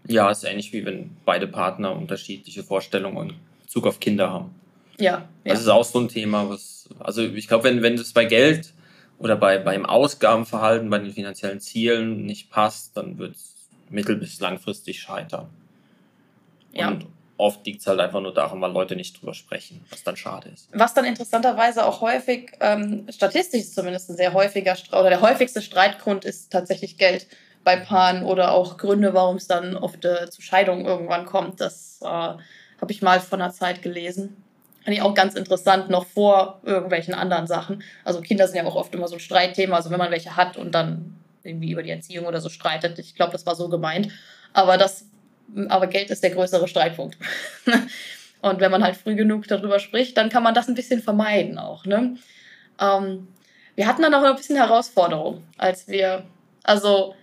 Ja, 0.09 0.31
ist 0.31 0.45
ähnlich 0.45 0.73
wie 0.73 0.85
wenn 0.85 1.17
beide 1.25 1.47
Partner 1.47 1.95
unterschiedliche 1.95 2.65
Vorstellungen 2.65 3.31
in 3.31 3.37
Bezug 3.73 3.87
auf 3.87 4.01
Kinder 4.01 4.31
haben. 4.31 4.55
Ja. 4.99 5.27
ja. 5.45 5.53
Das 5.53 5.61
ist 5.61 5.69
auch 5.69 5.85
so 5.85 5.99
ein 5.99 6.09
Thema, 6.09 6.47
was, 6.51 6.91
also 6.99 7.23
ich 7.23 7.49
glaube, 7.49 7.65
wenn, 7.65 7.81
wenn 7.81 7.97
das 7.97 8.13
bei 8.13 8.27
Geld 8.27 8.75
oder 9.19 9.35
bei, 9.35 9.57
beim 9.57 9.87
Ausgabenverhalten, 9.87 10.91
bei 10.91 10.99
den 10.99 11.11
finanziellen 11.11 11.59
Zielen 11.59 12.27
nicht 12.27 12.51
passt, 12.51 12.95
dann 12.99 13.17
wird 13.17 13.35
es 13.35 13.55
mittel- 13.89 14.17
bis 14.17 14.41
langfristig 14.41 15.01
scheitern. 15.01 15.49
Ja. 16.75 16.89
Und 16.89 17.07
oft 17.39 17.65
liegt 17.65 17.81
es 17.81 17.87
halt 17.87 17.99
einfach 17.99 18.21
nur 18.21 18.35
daran, 18.35 18.61
weil 18.61 18.73
Leute 18.73 18.95
nicht 18.95 19.19
drüber 19.23 19.33
sprechen, 19.33 19.83
was 19.89 20.03
dann 20.03 20.19
schade 20.19 20.51
ist. 20.51 20.69
Was 20.75 20.93
dann 20.93 21.07
interessanterweise 21.07 21.87
auch 21.87 22.03
häufig, 22.03 22.53
ähm, 22.61 23.07
statistisch 23.09 23.71
zumindest 23.71 24.11
ein 24.11 24.17
sehr 24.17 24.35
häufiger 24.35 24.77
oder 24.91 25.09
der 25.09 25.23
häufigste 25.23 25.63
Streitgrund 25.63 26.27
ist 26.27 26.53
tatsächlich 26.53 26.99
Geld 26.99 27.27
bei 27.65 27.77
Paaren 27.77 28.25
oder 28.25 28.53
auch 28.53 28.77
Gründe, 28.77 29.15
warum 29.15 29.37
es 29.37 29.47
dann 29.47 29.79
oft 29.79 30.05
äh, 30.05 30.29
zu 30.29 30.43
Scheidungen 30.43 30.85
irgendwann 30.85 31.25
kommt. 31.25 31.61
Das 31.63 32.01
äh, 32.03 32.35
habe 32.83 32.93
ich 32.93 33.01
mal 33.01 33.21
vor 33.21 33.39
einer 33.39 33.53
Zeit 33.53 33.81
gelesen. 33.81 34.37
Fand 34.85 34.97
ich 34.97 35.03
auch 35.03 35.15
ganz 35.15 35.35
interessant, 35.35 35.89
noch 35.89 36.05
vor 36.05 36.61
irgendwelchen 36.65 37.15
anderen 37.15 37.47
Sachen. 37.47 37.85
Also 38.05 38.21
Kinder 38.21 38.49
sind 38.49 38.57
ja 38.57 38.65
auch 38.65 38.75
oft 38.75 38.93
immer 38.93 39.07
so 39.07 39.15
ein 39.15 39.21
Streitthema, 39.21 39.77
also 39.77 39.91
wenn 39.91 39.99
man 39.99 40.11
welche 40.11 40.37
hat 40.37 40.57
und 40.57 40.73
dann 40.73 41.15
irgendwie 41.45 41.71
über 41.71 41.85
die 41.85 41.91
Erziehung 41.91 42.27
oder 42.27 42.41
so 42.41 42.49
streitet. 42.49 42.99
Ich 42.99 43.15
glaube, 43.15 43.31
das 43.31 43.47
war 43.47 43.55
so 43.55 43.69
gemeint. 43.69 44.09
Aber 44.53 44.77
das, 44.77 45.07
aber 45.69 45.87
Geld 45.87 46.11
ist 46.11 46.25
der 46.25 46.31
größere 46.31 46.67
Streitpunkt. 46.67 47.17
und 48.43 48.61
wenn 48.61 48.73
man 48.73 48.83
halt 48.83 48.97
früh 48.97 49.15
genug 49.15 49.47
darüber 49.47 49.79
spricht, 49.79 50.17
dann 50.17 50.29
kann 50.29 50.43
man 50.43 50.55
das 50.55 50.69
ein 50.69 50.75
bisschen 50.75 51.01
vermeiden 51.01 51.59
auch. 51.59 51.87
Ne? 51.87 52.17
Ähm, 52.81 53.29
wir 53.77 53.87
hatten 53.87 54.03
dann 54.03 54.15
auch 54.15 54.25
ein 54.25 54.35
bisschen 54.35 54.57
Herausforderung, 54.57 55.45
als 55.57 55.87
wir, 55.87 56.25
also 56.65 57.15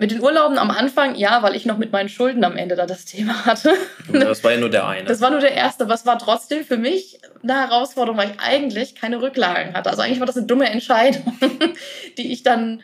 mit 0.00 0.10
den 0.12 0.22
Urlauben 0.22 0.56
am 0.56 0.70
Anfang, 0.70 1.14
ja, 1.14 1.42
weil 1.42 1.54
ich 1.54 1.66
noch 1.66 1.76
mit 1.76 1.92
meinen 1.92 2.08
Schulden 2.08 2.42
am 2.42 2.56
Ende 2.56 2.74
da 2.74 2.86
das 2.86 3.04
Thema 3.04 3.44
hatte. 3.44 3.74
Das 4.10 4.42
war 4.42 4.52
ja 4.52 4.58
nur 4.58 4.70
der 4.70 4.88
eine. 4.88 5.04
Das 5.04 5.20
war 5.20 5.30
nur 5.30 5.40
der 5.40 5.52
erste, 5.52 5.84
aber 5.84 5.92
es 5.92 6.06
war 6.06 6.18
trotzdem 6.18 6.64
für 6.64 6.78
mich 6.78 7.20
eine 7.42 7.54
Herausforderung, 7.54 8.18
weil 8.18 8.30
ich 8.30 8.40
eigentlich 8.40 8.94
keine 8.94 9.20
Rücklagen 9.20 9.74
hatte. 9.74 9.90
Also 9.90 10.00
eigentlich 10.00 10.18
war 10.18 10.26
das 10.26 10.38
eine 10.38 10.46
dumme 10.46 10.70
Entscheidung, 10.70 11.36
die 12.16 12.32
ich 12.32 12.42
dann, 12.42 12.80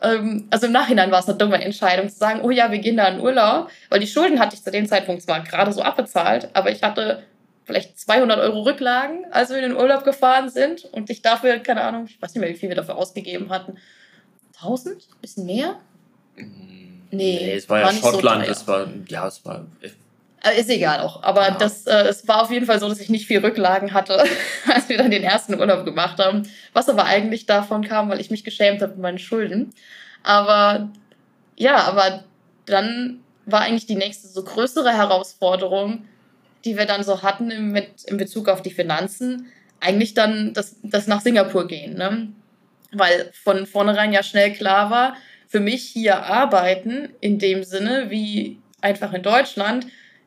ähm, 0.00 0.46
also 0.50 0.66
im 0.66 0.72
Nachhinein 0.72 1.10
war 1.10 1.18
es 1.18 1.28
eine 1.28 1.38
dumme 1.38 1.60
Entscheidung, 1.60 2.08
zu 2.08 2.16
sagen, 2.16 2.40
oh 2.44 2.50
ja, 2.50 2.70
wir 2.70 2.78
gehen 2.78 2.96
da 2.96 3.08
in 3.08 3.18
Urlaub, 3.18 3.68
weil 3.88 3.98
die 3.98 4.06
Schulden 4.06 4.38
hatte 4.38 4.54
ich 4.54 4.62
zu 4.62 4.70
dem 4.70 4.86
Zeitpunkt 4.86 5.22
zwar 5.22 5.40
gerade 5.40 5.72
so 5.72 5.82
abbezahlt, 5.82 6.50
aber 6.52 6.70
ich 6.70 6.84
hatte 6.84 7.24
vielleicht 7.64 7.98
200 7.98 8.38
Euro 8.38 8.60
Rücklagen, 8.60 9.26
als 9.32 9.50
wir 9.50 9.56
in 9.56 9.70
den 9.70 9.76
Urlaub 9.76 10.04
gefahren 10.04 10.48
sind 10.48 10.84
und 10.84 11.10
ich 11.10 11.20
dafür, 11.20 11.58
keine 11.58 11.82
Ahnung, 11.82 12.04
ich 12.08 12.22
weiß 12.22 12.32
nicht 12.32 12.40
mehr, 12.40 12.50
wie 12.50 12.56
viel 12.56 12.68
wir 12.68 12.76
dafür 12.76 12.96
ausgegeben 12.96 13.50
hatten. 13.50 13.76
1000? 14.60 15.08
Bisschen 15.20 15.46
mehr? 15.46 15.80
Nee, 16.42 17.38
nee 17.42 17.52
es 17.54 17.68
war, 17.68 17.82
war 17.82 17.92
ja 17.92 17.98
Schottland, 17.98 18.46
so 18.46 18.52
es 18.52 18.68
war, 18.68 18.88
ja, 19.08 19.26
es 19.26 19.44
war. 19.44 19.66
Äh, 20.42 20.58
ist 20.58 20.70
egal 20.70 21.00
auch, 21.00 21.22
aber 21.22 21.48
ja. 21.48 21.50
das, 21.50 21.86
äh, 21.86 22.08
es 22.08 22.26
war 22.26 22.42
auf 22.42 22.50
jeden 22.50 22.66
Fall 22.66 22.80
so, 22.80 22.88
dass 22.88 23.00
ich 23.00 23.10
nicht 23.10 23.26
viel 23.26 23.40
Rücklagen 23.40 23.92
hatte, 23.92 24.24
als 24.72 24.88
wir 24.88 24.96
dann 24.96 25.10
den 25.10 25.22
ersten 25.22 25.58
Urlaub 25.58 25.84
gemacht 25.84 26.18
haben. 26.18 26.44
Was 26.72 26.88
aber 26.88 27.04
eigentlich 27.04 27.46
davon 27.46 27.86
kam, 27.86 28.08
weil 28.08 28.20
ich 28.20 28.30
mich 28.30 28.44
geschämt 28.44 28.80
habe 28.80 28.92
mit 28.92 29.02
meinen 29.02 29.18
Schulden. 29.18 29.74
Aber 30.22 30.90
ja, 31.56 31.76
aber 31.84 32.24
dann 32.66 33.20
war 33.44 33.60
eigentlich 33.60 33.86
die 33.86 33.96
nächste 33.96 34.28
so 34.28 34.42
größere 34.42 34.92
Herausforderung, 34.92 36.04
die 36.64 36.76
wir 36.76 36.86
dann 36.86 37.02
so 37.02 37.22
hatten 37.22 37.50
im, 37.50 37.72
mit, 37.72 38.04
in 38.04 38.16
Bezug 38.16 38.48
auf 38.48 38.62
die 38.62 38.70
Finanzen, 38.70 39.46
eigentlich 39.80 40.14
dann 40.14 40.52
das, 40.54 40.76
das 40.82 41.06
nach 41.06 41.20
Singapur 41.20 41.66
gehen. 41.66 41.94
Ne? 41.94 42.28
Weil 42.92 43.30
von 43.44 43.66
vornherein 43.66 44.12
ja 44.12 44.22
schnell 44.22 44.52
klar 44.52 44.90
war, 44.90 45.16
für 45.50 45.58
mich 45.58 45.82
hier 45.82 46.22
arbeiten, 46.22 47.08
in 47.20 47.40
dem 47.40 47.64
Sinne 47.64 48.08
wie 48.08 48.60
einfach 48.80 49.12
in 49.12 49.24
Deutschland, 49.24 49.84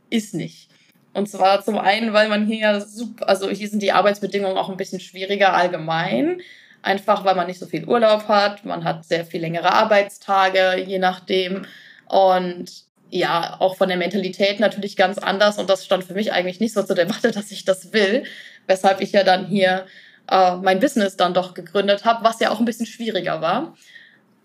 ist 0.09 0.33
nicht. 0.33 0.69
Und 1.13 1.29
zwar 1.29 1.63
zum 1.63 1.77
einen, 1.77 2.11
weil 2.11 2.27
man 2.27 2.45
hier 2.45 2.81
super, 2.81 3.29
also 3.29 3.49
hier 3.49 3.69
sind 3.69 3.81
die 3.81 3.93
Arbeitsbedingungen 3.93 4.57
auch 4.57 4.69
ein 4.69 4.75
bisschen 4.75 4.99
schwieriger 4.99 5.53
allgemein. 5.53 6.41
Einfach 6.81 7.23
weil 7.23 7.35
man 7.35 7.47
nicht 7.47 7.59
so 7.59 7.67
viel 7.67 7.85
Urlaub 7.85 8.27
hat, 8.27 8.65
man 8.65 8.83
hat 8.83 9.05
sehr 9.05 9.25
viel 9.25 9.39
längere 9.39 9.71
Arbeitstage, 9.71 10.83
je 10.85 10.99
nachdem. 10.99 11.65
Und 12.09 12.83
ja, 13.09 13.55
auch 13.59 13.77
von 13.77 13.87
der 13.87 13.97
Mentalität 13.97 14.59
natürlich 14.59 14.97
ganz 14.97 15.17
anders. 15.19 15.57
Und 15.57 15.69
das 15.69 15.85
stand 15.85 16.03
für 16.03 16.15
mich 16.15 16.33
eigentlich 16.33 16.59
nicht 16.59 16.73
so 16.73 16.83
zur 16.83 16.97
Debatte, 16.97 17.31
dass 17.31 17.49
ich 17.49 17.63
das 17.63 17.93
will. 17.93 18.25
Weshalb 18.67 18.99
ich 18.99 19.13
ja 19.13 19.23
dann 19.23 19.45
hier 19.45 19.85
äh, 20.29 20.57
mein 20.57 20.81
Business 20.81 21.15
dann 21.15 21.33
doch 21.33 21.53
gegründet 21.53 22.03
habe, 22.03 22.25
was 22.25 22.41
ja 22.41 22.51
auch 22.51 22.59
ein 22.59 22.65
bisschen 22.65 22.87
schwieriger 22.87 23.39
war. 23.39 23.77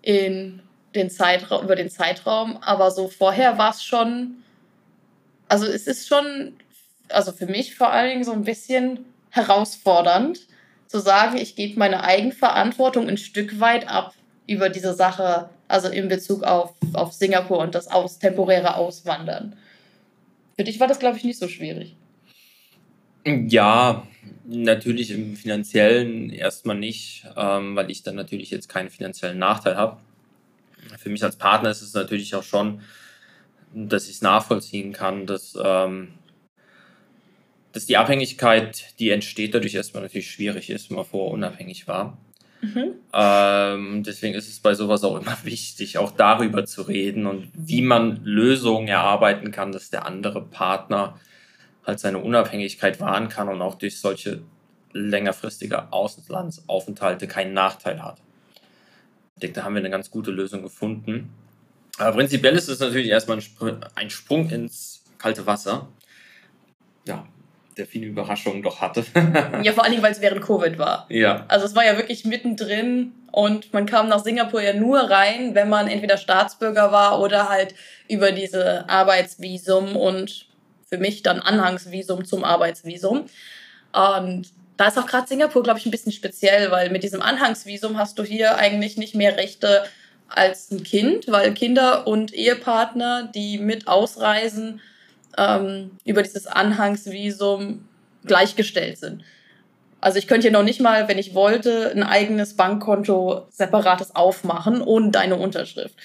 In 0.01 0.61
den 0.95 1.09
Zeitraum, 1.09 1.63
über 1.63 1.75
den 1.75 1.89
Zeitraum, 1.89 2.57
aber 2.57 2.91
so 2.91 3.07
vorher 3.07 3.57
war 3.57 3.71
es 3.71 3.83
schon, 3.83 4.43
also 5.47 5.65
es 5.65 5.87
ist 5.87 6.07
schon, 6.07 6.53
also 7.09 7.31
für 7.31 7.45
mich 7.45 7.75
vor 7.75 7.91
allen 7.91 8.09
Dingen 8.09 8.23
so 8.23 8.31
ein 8.31 8.43
bisschen 8.43 9.05
herausfordernd, 9.29 10.47
zu 10.87 10.99
sagen, 10.99 11.37
ich 11.37 11.55
gebe 11.55 11.77
meine 11.77 12.03
Eigenverantwortung 12.03 13.07
ein 13.07 13.17
Stück 13.17 13.59
weit 13.59 13.87
ab 13.87 14.15
über 14.47 14.69
diese 14.69 14.95
Sache, 14.95 15.49
also 15.67 15.87
in 15.87 16.07
Bezug 16.07 16.43
auf, 16.43 16.73
auf 16.93 17.13
Singapur 17.13 17.59
und 17.59 17.75
das 17.75 17.87
aus, 17.87 18.17
temporäre 18.17 18.75
Auswandern. 18.75 19.55
Für 20.57 20.63
dich 20.63 20.79
war 20.79 20.87
das, 20.87 20.97
glaube 20.97 21.17
ich, 21.17 21.23
nicht 21.23 21.37
so 21.37 21.47
schwierig. 21.47 21.95
Ja, 23.25 24.07
natürlich 24.47 25.11
im 25.11 25.35
finanziellen 25.35 26.31
erstmal 26.31 26.77
nicht, 26.77 27.25
ähm, 27.37 27.75
weil 27.75 27.91
ich 27.91 28.01
dann 28.01 28.15
natürlich 28.15 28.49
jetzt 28.49 28.67
keinen 28.67 28.89
finanziellen 28.89 29.37
Nachteil 29.37 29.77
habe 29.77 29.99
für 30.99 31.09
mich 31.09 31.23
als 31.23 31.37
Partner 31.37 31.69
ist 31.69 31.81
es 31.81 31.93
natürlich 31.93 32.35
auch 32.35 32.43
schon, 32.43 32.81
dass 33.73 34.05
ich 34.05 34.15
es 34.15 34.21
nachvollziehen 34.21 34.93
kann, 34.93 35.25
dass, 35.25 35.57
ähm, 35.61 36.09
dass 37.71 37.85
die 37.85 37.97
Abhängigkeit, 37.97 38.99
die 38.99 39.11
entsteht, 39.11 39.53
dadurch 39.53 39.75
erstmal 39.75 40.03
natürlich 40.03 40.31
schwierig 40.31 40.69
ist, 40.69 40.89
wenn 40.89 40.97
man 40.97 41.05
vorher 41.05 41.33
unabhängig 41.33 41.87
war. 41.87 42.17
Mhm. 42.61 42.95
Ähm, 43.13 44.03
deswegen 44.03 44.35
ist 44.35 44.49
es 44.49 44.59
bei 44.59 44.73
sowas 44.73 45.03
auch 45.03 45.21
immer 45.21 45.37
wichtig, 45.43 45.97
auch 45.97 46.11
darüber 46.11 46.65
zu 46.65 46.81
reden 46.81 47.25
und 47.25 47.49
wie 47.53 47.81
man 47.81 48.23
Lösungen 48.23 48.87
erarbeiten 48.87 49.51
kann, 49.51 49.71
dass 49.71 49.89
der 49.89 50.05
andere 50.05 50.43
Partner 50.45 51.19
halt 51.85 51.99
seine 51.99 52.19
Unabhängigkeit 52.19 52.99
wahren 52.99 53.29
kann 53.29 53.47
und 53.47 53.61
auch 53.61 53.75
durch 53.75 53.99
solche 53.99 54.41
längerfristige 54.91 55.93
Auslandsaufenthalte 55.93 57.27
keinen 57.27 57.53
Nachteil 57.53 58.03
hat. 58.03 58.21
Ich 59.39 59.41
denke, 59.41 59.55
da 59.55 59.63
haben 59.63 59.73
wir 59.73 59.79
eine 59.79 59.89
ganz 59.89 60.11
gute 60.11 60.31
Lösung 60.31 60.63
gefunden. 60.63 61.29
Aber 61.97 62.17
prinzipiell 62.17 62.57
ist 62.57 62.67
es 62.67 62.81
natürlich 62.81 63.07
erstmal 63.07 63.39
ein 63.95 64.09
Sprung 64.09 64.49
ins 64.49 65.01
kalte 65.17 65.45
Wasser. 65.45 65.87
Ja, 67.07 67.25
der 67.77 67.85
viele 67.85 68.07
Überraschungen 68.07 68.61
doch 68.61 68.81
hatte. 68.81 69.05
ja, 69.63 69.71
vor 69.71 69.85
allem, 69.85 70.01
weil 70.01 70.11
es 70.11 70.19
während 70.19 70.41
Covid 70.41 70.77
war. 70.77 71.05
Ja. 71.07 71.45
Also 71.47 71.65
es 71.65 71.73
war 71.73 71.85
ja 71.85 71.95
wirklich 71.95 72.25
mittendrin 72.25 73.13
und 73.31 73.71
man 73.71 73.85
kam 73.85 74.09
nach 74.09 74.21
Singapur 74.21 74.61
ja 74.61 74.73
nur 74.73 74.99
rein, 75.09 75.55
wenn 75.55 75.69
man 75.69 75.87
entweder 75.87 76.17
Staatsbürger 76.17 76.91
war 76.91 77.21
oder 77.21 77.47
halt 77.47 77.75
über 78.09 78.33
diese 78.33 78.89
Arbeitsvisum 78.89 79.95
und 79.95 80.49
für 80.89 80.97
mich 80.97 81.23
dann 81.23 81.39
Anhangsvisum 81.39 82.25
zum 82.25 82.43
Arbeitsvisum. 82.43 83.27
Und 83.93 84.51
da 84.79 84.87
ist 84.87 84.97
auch 84.97 85.07
gerade 85.07 85.27
Singapur, 85.27 85.61
glaube 85.61 85.77
ich, 85.77 85.85
ein 85.85 85.91
bisschen 85.91 86.13
speziell, 86.13 86.71
weil 86.71 86.89
mit 86.89 87.03
diesem 87.03 87.21
Anhangsvisum 87.21 87.97
hast 87.97 88.17
du 88.17 88.23
hier 88.23 88.55
eigentlich 88.55 88.95
nicht 88.95 89.13
mehr 89.13 89.35
Rechte 89.35 89.83
als 90.29 90.71
ein 90.71 90.83
Kind, 90.83 91.27
weil 91.27 91.53
Kinder 91.53 92.07
und 92.07 92.33
Ehepartner, 92.33 93.29
die 93.35 93.57
mit 93.57 93.89
ausreisen, 93.89 94.79
ähm, 95.37 95.91
über 96.05 96.23
dieses 96.23 96.47
Anhangsvisum 96.47 97.89
gleichgestellt 98.23 98.99
sind. 98.99 99.25
Also 99.99 100.17
ich 100.17 100.27
könnte 100.27 100.47
hier 100.47 100.57
noch 100.57 100.63
nicht 100.63 100.79
mal, 100.79 101.09
wenn 101.09 101.17
ich 101.17 101.33
wollte, 101.33 101.91
ein 101.91 102.03
eigenes 102.03 102.55
Bankkonto 102.55 103.47
separates 103.49 104.15
aufmachen 104.15 104.81
ohne 104.81 105.11
deine 105.11 105.35
Unterschrift. 105.35 105.95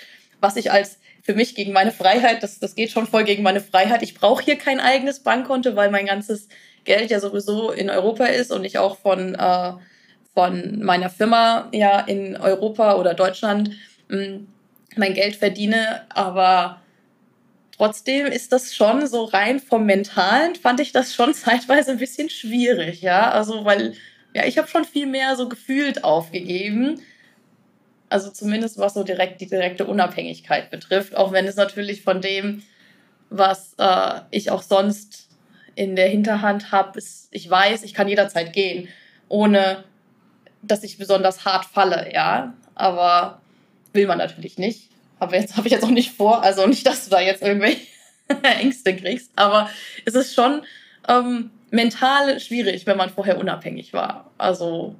Was 0.40 0.56
ich 0.56 0.72
als 0.72 0.98
für 1.22 1.34
mich 1.34 1.54
gegen 1.54 1.72
meine 1.72 1.92
Freiheit, 1.92 2.42
das, 2.42 2.58
das 2.58 2.74
geht 2.74 2.90
schon 2.90 3.06
voll 3.06 3.22
gegen 3.22 3.44
meine 3.44 3.60
Freiheit. 3.60 4.02
Ich 4.02 4.14
brauche 4.14 4.42
hier 4.42 4.56
kein 4.56 4.80
eigenes 4.80 5.20
Bankkonto, 5.20 5.76
weil 5.76 5.92
mein 5.92 6.06
ganzes 6.06 6.48
Geld 6.84 7.10
ja 7.10 7.20
sowieso 7.20 7.70
in 7.70 7.90
Europa 7.90 8.26
ist 8.26 8.52
und 8.52 8.64
ich 8.64 8.78
auch 8.78 8.98
von, 8.98 9.34
äh, 9.34 9.72
von 10.34 10.82
meiner 10.82 11.10
Firma 11.10 11.68
ja 11.72 12.00
in 12.00 12.36
Europa 12.36 12.96
oder 12.96 13.14
Deutschland 13.14 13.70
mh, 14.08 14.16
hm, 14.16 14.48
mein 14.96 15.14
Geld 15.14 15.36
verdiene. 15.36 16.02
Aber 16.10 16.80
trotzdem 17.76 18.26
ist 18.26 18.52
das 18.52 18.74
schon 18.74 19.06
so 19.06 19.24
rein 19.24 19.60
vom 19.60 19.86
Mentalen, 19.86 20.54
fand 20.54 20.80
ich 20.80 20.92
das 20.92 21.14
schon 21.14 21.34
zeitweise 21.34 21.92
ein 21.92 21.98
bisschen 21.98 22.30
schwierig, 22.30 23.02
ja. 23.02 23.30
Also, 23.30 23.64
weil, 23.64 23.94
ja, 24.34 24.44
ich 24.44 24.58
habe 24.58 24.68
schon 24.68 24.84
viel 24.84 25.06
mehr 25.06 25.36
so 25.36 25.48
gefühlt 25.48 26.04
aufgegeben. 26.04 27.00
Also 28.10 28.30
zumindest 28.30 28.78
was 28.78 28.94
so 28.94 29.02
direkt 29.02 29.40
die 29.40 29.48
direkte 29.48 29.86
Unabhängigkeit 29.86 30.70
betrifft, 30.70 31.16
auch 31.16 31.32
wenn 31.32 31.46
es 31.46 31.56
natürlich 31.56 32.02
von 32.02 32.20
dem, 32.20 32.62
was 33.30 33.74
äh, 33.78 34.20
ich 34.30 34.50
auch 34.50 34.62
sonst 34.62 35.23
in 35.74 35.96
der 35.96 36.08
Hinterhand 36.08 36.72
habe, 36.72 37.00
ich 37.30 37.50
weiß, 37.50 37.82
ich 37.82 37.94
kann 37.94 38.08
jederzeit 38.08 38.52
gehen, 38.52 38.88
ohne 39.28 39.84
dass 40.62 40.82
ich 40.82 40.98
besonders 40.98 41.44
hart 41.44 41.64
falle, 41.66 42.10
ja. 42.12 42.54
Aber 42.74 43.40
will 43.92 44.06
man 44.06 44.18
natürlich 44.18 44.58
nicht. 44.58 44.90
Aber 45.18 45.36
jetzt 45.36 45.56
habe 45.56 45.68
ich 45.68 45.72
jetzt 45.72 45.84
auch 45.84 45.90
nicht 45.90 46.12
vor, 46.12 46.42
also 46.42 46.66
nicht, 46.66 46.86
dass 46.86 47.04
du 47.04 47.10
da 47.10 47.20
jetzt 47.20 47.42
irgendwelche 47.42 47.86
Ängste 48.42 48.96
kriegst, 48.96 49.30
aber 49.36 49.70
es 50.04 50.14
ist 50.14 50.34
schon 50.34 50.62
ähm, 51.08 51.50
mental 51.70 52.40
schwierig, 52.40 52.86
wenn 52.86 52.96
man 52.96 53.10
vorher 53.10 53.38
unabhängig 53.38 53.92
war. 53.92 54.30
Also 54.38 54.96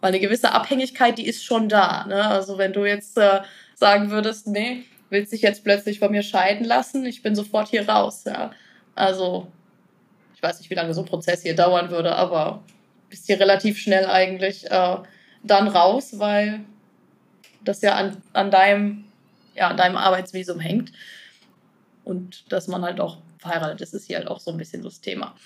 Weil 0.00 0.08
eine 0.08 0.20
gewisse 0.20 0.52
Abhängigkeit, 0.52 1.18
die 1.18 1.26
ist 1.26 1.44
schon 1.44 1.68
da. 1.68 2.06
Ne? 2.06 2.24
Also 2.24 2.58
wenn 2.58 2.72
du 2.72 2.84
jetzt 2.84 3.18
äh, 3.18 3.40
sagen 3.74 4.10
würdest, 4.10 4.46
nee, 4.46 4.84
willst 5.08 5.32
dich 5.32 5.42
jetzt 5.42 5.64
plötzlich 5.64 5.98
von 5.98 6.10
mir 6.10 6.22
scheiden 6.22 6.64
lassen, 6.64 7.04
ich 7.04 7.22
bin 7.22 7.34
sofort 7.34 7.68
hier 7.68 7.88
raus. 7.88 8.24
Ja? 8.24 8.52
Also 8.94 9.48
ich 10.40 10.42
weiß 10.42 10.58
nicht, 10.58 10.70
wie 10.70 10.74
lange 10.74 10.94
so 10.94 11.02
ein 11.02 11.06
Prozess 11.06 11.42
hier 11.42 11.54
dauern 11.54 11.90
würde, 11.90 12.16
aber 12.16 12.62
bist 13.10 13.26
hier 13.26 13.38
relativ 13.38 13.76
schnell 13.76 14.06
eigentlich 14.06 14.70
äh, 14.70 14.96
dann 15.42 15.68
raus, 15.68 16.18
weil 16.18 16.60
das 17.62 17.82
ja 17.82 17.94
an, 17.94 18.16
an 18.32 18.50
deinem, 18.50 19.04
ja, 19.54 19.68
an 19.68 19.76
deinem 19.76 19.98
Arbeitsvisum 19.98 20.58
hängt. 20.58 20.92
Und 22.04 22.50
dass 22.50 22.68
man 22.68 22.80
halt 22.80 23.00
auch 23.00 23.18
verheiratet 23.36 23.82
ist, 23.82 23.92
ist 23.92 24.06
hier 24.06 24.16
halt 24.16 24.28
auch 24.28 24.40
so 24.40 24.50
ein 24.50 24.56
bisschen 24.56 24.82
das 24.82 25.02
Thema. 25.02 25.36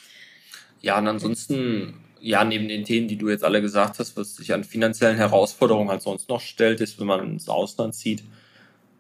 Ja, 0.81 0.97
und 0.97 1.09
ansonsten, 1.09 1.95
ja, 2.21 2.45
neben 2.45 2.69
den 2.69 2.85
Themen, 2.85 3.09
die 3.09 3.17
du 3.17 3.29
jetzt 3.29 3.43
alle 3.43 3.61
gesagt 3.61 3.99
hast, 3.99 4.17
was 4.17 4.37
sich 4.37 4.53
an 4.53 4.63
finanziellen 4.63 5.17
Herausforderungen 5.17 5.91
halt 5.91 6.03
sonst 6.03 6.29
noch 6.29 6.41
stellt, 6.41 6.81
ist, 6.81 7.01
wenn 7.01 7.09
man 7.09 7.33
ins 7.33 7.49
Ausland 7.49 7.97
zieht, 7.97 8.23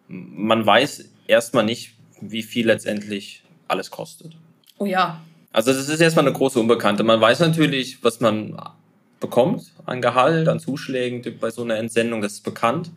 man 0.08 0.66
weiß 0.66 1.08
erstmal 1.28 1.64
nicht, 1.64 1.94
wie 2.20 2.42
viel 2.42 2.66
letztendlich 2.66 3.44
alles 3.68 3.92
kostet. 3.92 4.32
Oh 4.78 4.86
ja. 4.86 5.22
Also 5.54 5.72
das 5.72 5.88
ist 5.88 6.00
erstmal 6.00 6.26
eine 6.26 6.34
große 6.34 6.58
Unbekannte. 6.58 7.04
Man 7.04 7.20
weiß 7.20 7.38
natürlich, 7.38 8.02
was 8.02 8.18
man 8.18 8.60
bekommt 9.20 9.70
an 9.86 10.02
Gehalt, 10.02 10.48
an 10.48 10.58
Zuschlägen 10.58 11.22
bei 11.38 11.50
so 11.50 11.62
einer 11.62 11.76
Entsendung, 11.76 12.20
das 12.20 12.32
ist 12.32 12.44
bekannt. 12.44 12.90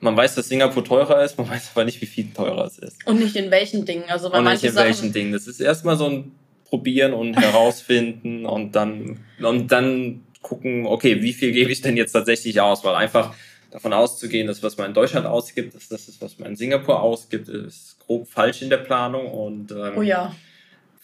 Man 0.00 0.16
weiß, 0.16 0.34
dass 0.34 0.48
Singapur 0.48 0.82
teurer 0.82 1.22
ist, 1.22 1.36
man 1.36 1.50
weiß 1.50 1.72
aber 1.74 1.84
nicht, 1.84 2.00
wie 2.00 2.06
viel 2.06 2.32
teurer 2.32 2.64
es 2.64 2.78
ist. 2.78 3.06
Und 3.06 3.20
nicht 3.20 3.36
in 3.36 3.50
welchen 3.50 3.84
Dingen. 3.84 4.04
Also 4.08 4.32
und 4.32 4.44
nicht 4.44 4.64
in 4.64 4.72
Sachen 4.72 4.86
welchen 4.86 5.12
Dingen. 5.12 5.32
Das 5.32 5.46
ist 5.46 5.60
erstmal 5.60 5.98
so 5.98 6.06
ein 6.06 6.32
Probieren 6.64 7.12
und 7.12 7.34
herausfinden 7.34 8.46
und 8.46 8.74
dann, 8.74 9.18
und 9.38 9.70
dann 9.70 10.22
gucken, 10.40 10.86
okay, 10.86 11.20
wie 11.20 11.34
viel 11.34 11.52
gebe 11.52 11.70
ich 11.70 11.82
denn 11.82 11.98
jetzt 11.98 12.12
tatsächlich 12.12 12.62
aus? 12.62 12.82
Weil 12.82 12.94
einfach 12.94 13.34
davon 13.70 13.92
auszugehen, 13.92 14.46
dass 14.46 14.62
was 14.62 14.78
man 14.78 14.86
in 14.86 14.94
Deutschland 14.94 15.26
ausgibt, 15.26 15.74
dass 15.74 15.88
das 15.88 16.08
ist, 16.08 16.22
was 16.22 16.38
man 16.38 16.48
in 16.48 16.56
Singapur 16.56 17.02
ausgibt, 17.02 17.50
ist 17.50 17.98
grob 18.06 18.26
falsch 18.26 18.62
in 18.62 18.70
der 18.70 18.78
Planung. 18.78 19.30
Und 19.30 19.70
ähm, 19.72 19.92
oh 19.98 20.02
ja. 20.02 20.34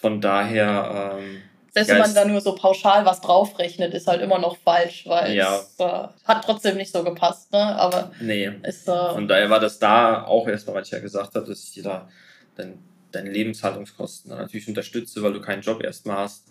Von 0.07 0.21
daher 0.21 1.19
ähm, 1.19 1.43
selbst 1.73 1.91
wenn 1.91 1.99
man 1.99 2.15
da 2.15 2.25
nur 2.25 2.41
so 2.41 2.55
pauschal 2.55 3.05
was 3.05 3.21
draufrechnet, 3.21 3.93
ist 3.93 4.07
halt 4.07 4.23
immer 4.23 4.39
noch 4.39 4.57
falsch, 4.57 5.05
weil 5.07 5.35
ja. 5.35 5.57
es 5.57 5.75
äh, 5.79 6.09
hat 6.25 6.45
trotzdem 6.45 6.77
nicht 6.77 6.93
so 6.93 7.03
gepasst. 7.03 7.53
Ne? 7.53 7.59
Aber 7.59 8.13
nee. 8.21 8.51
Ist, 8.63 8.89
äh, 8.89 9.13
Von 9.13 9.27
daher 9.27 9.51
war 9.51 9.59
das 9.59 9.81
da 9.81 10.25
auch 10.25 10.47
erstmal, 10.47 10.77
was 10.77 10.87
ich 10.87 10.93
ja 10.93 11.01
gesagt 11.01 11.35
habe, 11.35 11.45
dass 11.45 11.65
ich 11.65 11.73
dir 11.73 11.83
da 11.83 12.09
dein, 12.55 12.79
deine 13.11 13.31
Lebenshaltungskosten 13.31 14.31
natürlich 14.31 14.69
unterstütze, 14.69 15.23
weil 15.23 15.33
du 15.33 15.41
keinen 15.41 15.63
Job 15.63 15.83
erstmal 15.83 16.19
hast. 16.19 16.45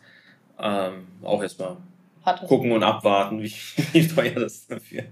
Ähm, 0.59 1.07
auch 1.23 1.41
erstmal 1.41 1.77
gucken 2.47 2.73
und 2.73 2.83
abwarten, 2.83 3.41
wie, 3.41 3.53
wie 3.93 4.07
teuer 4.07 4.35
das 4.35 4.67
dafür. 4.67 5.03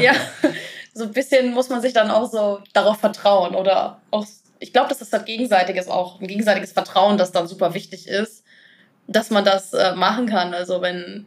ja, 0.00 0.14
so 0.94 1.04
ein 1.04 1.12
bisschen 1.12 1.52
muss 1.52 1.68
man 1.68 1.82
sich 1.82 1.92
dann 1.92 2.10
auch 2.10 2.30
so 2.30 2.60
darauf 2.72 2.98
vertrauen 2.98 3.54
oder 3.54 4.00
auch, 4.10 4.26
ich 4.60 4.72
glaube, 4.72 4.88
dass 4.88 4.98
das 4.98 5.12
halt 5.12 5.26
gegenseitiges 5.26 5.88
auch, 5.88 6.20
ein 6.20 6.26
gegenseitiges 6.26 6.72
Vertrauen, 6.72 7.18
das 7.18 7.32
dann 7.32 7.46
super 7.46 7.74
wichtig 7.74 8.08
ist 8.08 8.44
dass 9.08 9.30
man 9.30 9.44
das 9.44 9.72
äh, 9.72 9.94
machen 9.96 10.26
kann. 10.26 10.54
Also 10.54 10.80
wenn, 10.80 11.26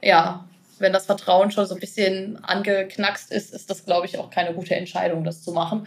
ja, 0.00 0.48
wenn 0.78 0.92
das 0.92 1.06
Vertrauen 1.06 1.50
schon 1.50 1.66
so 1.66 1.74
ein 1.74 1.80
bisschen 1.80 2.42
angeknackst 2.42 3.30
ist, 3.32 3.52
ist 3.52 3.68
das, 3.68 3.84
glaube 3.84 4.06
ich, 4.06 4.18
auch 4.18 4.30
keine 4.30 4.54
gute 4.54 4.74
Entscheidung, 4.74 5.24
das 5.24 5.42
zu 5.42 5.52
machen. 5.52 5.86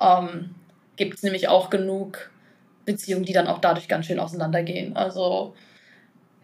Ähm, 0.00 0.54
Gibt 0.96 1.16
es 1.16 1.22
nämlich 1.22 1.48
auch 1.48 1.70
genug 1.70 2.30
Beziehungen, 2.86 3.24
die 3.24 3.32
dann 3.32 3.46
auch 3.46 3.58
dadurch 3.58 3.88
ganz 3.88 4.06
schön 4.06 4.18
auseinandergehen. 4.18 4.96
Also 4.96 5.54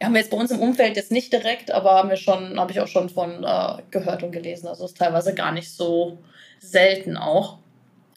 haben 0.02 0.12
wir 0.12 0.20
jetzt 0.20 0.30
bei 0.30 0.36
uns 0.36 0.50
im 0.50 0.60
Umfeld 0.60 0.96
jetzt 0.96 1.10
nicht 1.10 1.32
direkt, 1.32 1.70
aber 1.70 1.92
haben 1.92 2.10
wir 2.10 2.16
schon, 2.16 2.60
habe 2.60 2.70
ich 2.70 2.80
auch 2.80 2.88
schon 2.88 3.08
von 3.08 3.42
äh, 3.42 3.82
gehört 3.90 4.22
und 4.22 4.32
gelesen. 4.32 4.68
Also 4.68 4.84
ist 4.84 4.98
teilweise 4.98 5.34
gar 5.34 5.52
nicht 5.52 5.72
so 5.72 6.18
selten 6.60 7.16
auch. 7.16 7.58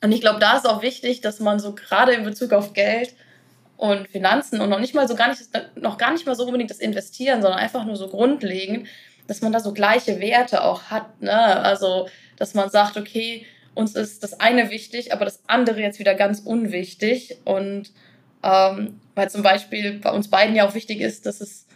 Und 0.01 0.12
ich 0.12 0.22
glaube, 0.22 0.39
da 0.39 0.58
ist 0.58 0.68
auch 0.68 0.82
wichtig, 0.82 1.22
dass 1.22 1.39
man 1.39 1.60
so 1.60 1.75
gerade 1.75 2.13
in 2.13 2.24
Bezug 2.24 2.53
auf 2.53 2.74
Geld 2.74 3.13
und 3.77 4.08
Finanzen 4.08 4.62
und 4.62 4.70
noch 4.70 4.79
nicht 4.79 4.96
mal 4.96 5.08
so 5.08 5.15
gar 5.15 5.29
nicht, 5.29 5.41
noch 5.75 5.98
gar 5.98 6.12
nicht 6.12 6.25
mal 6.25 6.36
so 6.36 6.46
unbedingt 6.46 6.70
das 6.70 6.79
Investieren, 6.79 7.41
sondern 7.41 7.60
einfach 7.60 7.86
nur 7.86 7.96
so 7.96 8.08
grundlegend, 8.08 8.88
dass 9.28 9.41
man 9.41 9.52
da 9.52 9.60
so 9.60 9.73
gleiche 9.73 10.19
Werte 10.19 10.63
auch 10.63 10.84
hat. 10.84 11.21
Ne? 11.21 11.34
Also, 11.34 12.08
dass 12.38 12.54
man 12.54 12.69
sagt, 12.69 12.97
okay, 12.97 13.45
uns 13.76 13.95
ist 13.95 14.23
das 14.23 14.39
eine 14.39 14.69
wichtig, 14.69 15.13
aber 15.13 15.26
das 15.26 15.41
andere 15.47 15.82
jetzt 15.82 16.00
wieder 16.00 16.15
ganz 16.15 16.39
unwichtig. 16.39 17.38
Und 17.45 17.91
ähm, 18.43 19.00
weil 19.15 19.30
zum 19.30 19.43
Beispiel 19.43 20.00
bei 20.00 20.12
uns 20.12 20.30
beiden 20.30 20.56
ja 20.56 20.67
auch 20.67 20.76
wichtig 20.76 21.02
ist, 21.02 21.26
dass 21.26 21.41
es, 21.41 21.67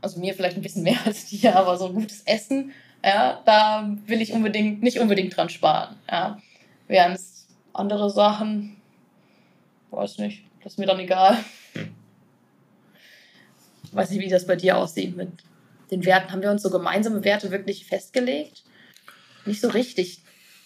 also 0.00 0.20
mir 0.20 0.34
vielleicht 0.34 0.56
ein 0.56 0.62
bisschen 0.62 0.82
mehr 0.82 0.98
als 1.04 1.26
dir, 1.26 1.56
aber 1.56 1.76
so 1.76 1.92
gutes 1.92 2.22
Essen, 2.22 2.72
ja, 3.04 3.40
da 3.44 3.88
will 4.06 4.20
ich 4.20 4.32
unbedingt, 4.32 4.82
nicht 4.82 4.98
unbedingt 4.98 5.36
dran 5.36 5.48
sparen. 5.48 5.96
Ja. 6.10 6.38
Während 6.88 7.16
es 7.16 7.48
andere 7.72 8.10
Sachen, 8.10 8.76
weiß 9.90 10.18
nicht, 10.18 10.44
das 10.62 10.74
ist 10.74 10.78
mir 10.78 10.86
dann 10.86 11.00
egal. 11.00 11.38
Hm. 11.74 11.94
Weiß 13.92 14.10
nicht, 14.10 14.20
wie 14.20 14.28
das 14.28 14.46
bei 14.46 14.56
dir 14.56 14.76
aussieht 14.76 15.16
mit 15.16 15.30
den 15.90 16.04
Werten. 16.04 16.32
Haben 16.32 16.42
wir 16.42 16.50
uns 16.50 16.62
so 16.62 16.70
gemeinsame 16.70 17.24
Werte 17.24 17.50
wirklich 17.50 17.86
festgelegt? 17.86 18.64
Nicht 19.44 19.60
so 19.60 19.68
richtig. 19.68 20.20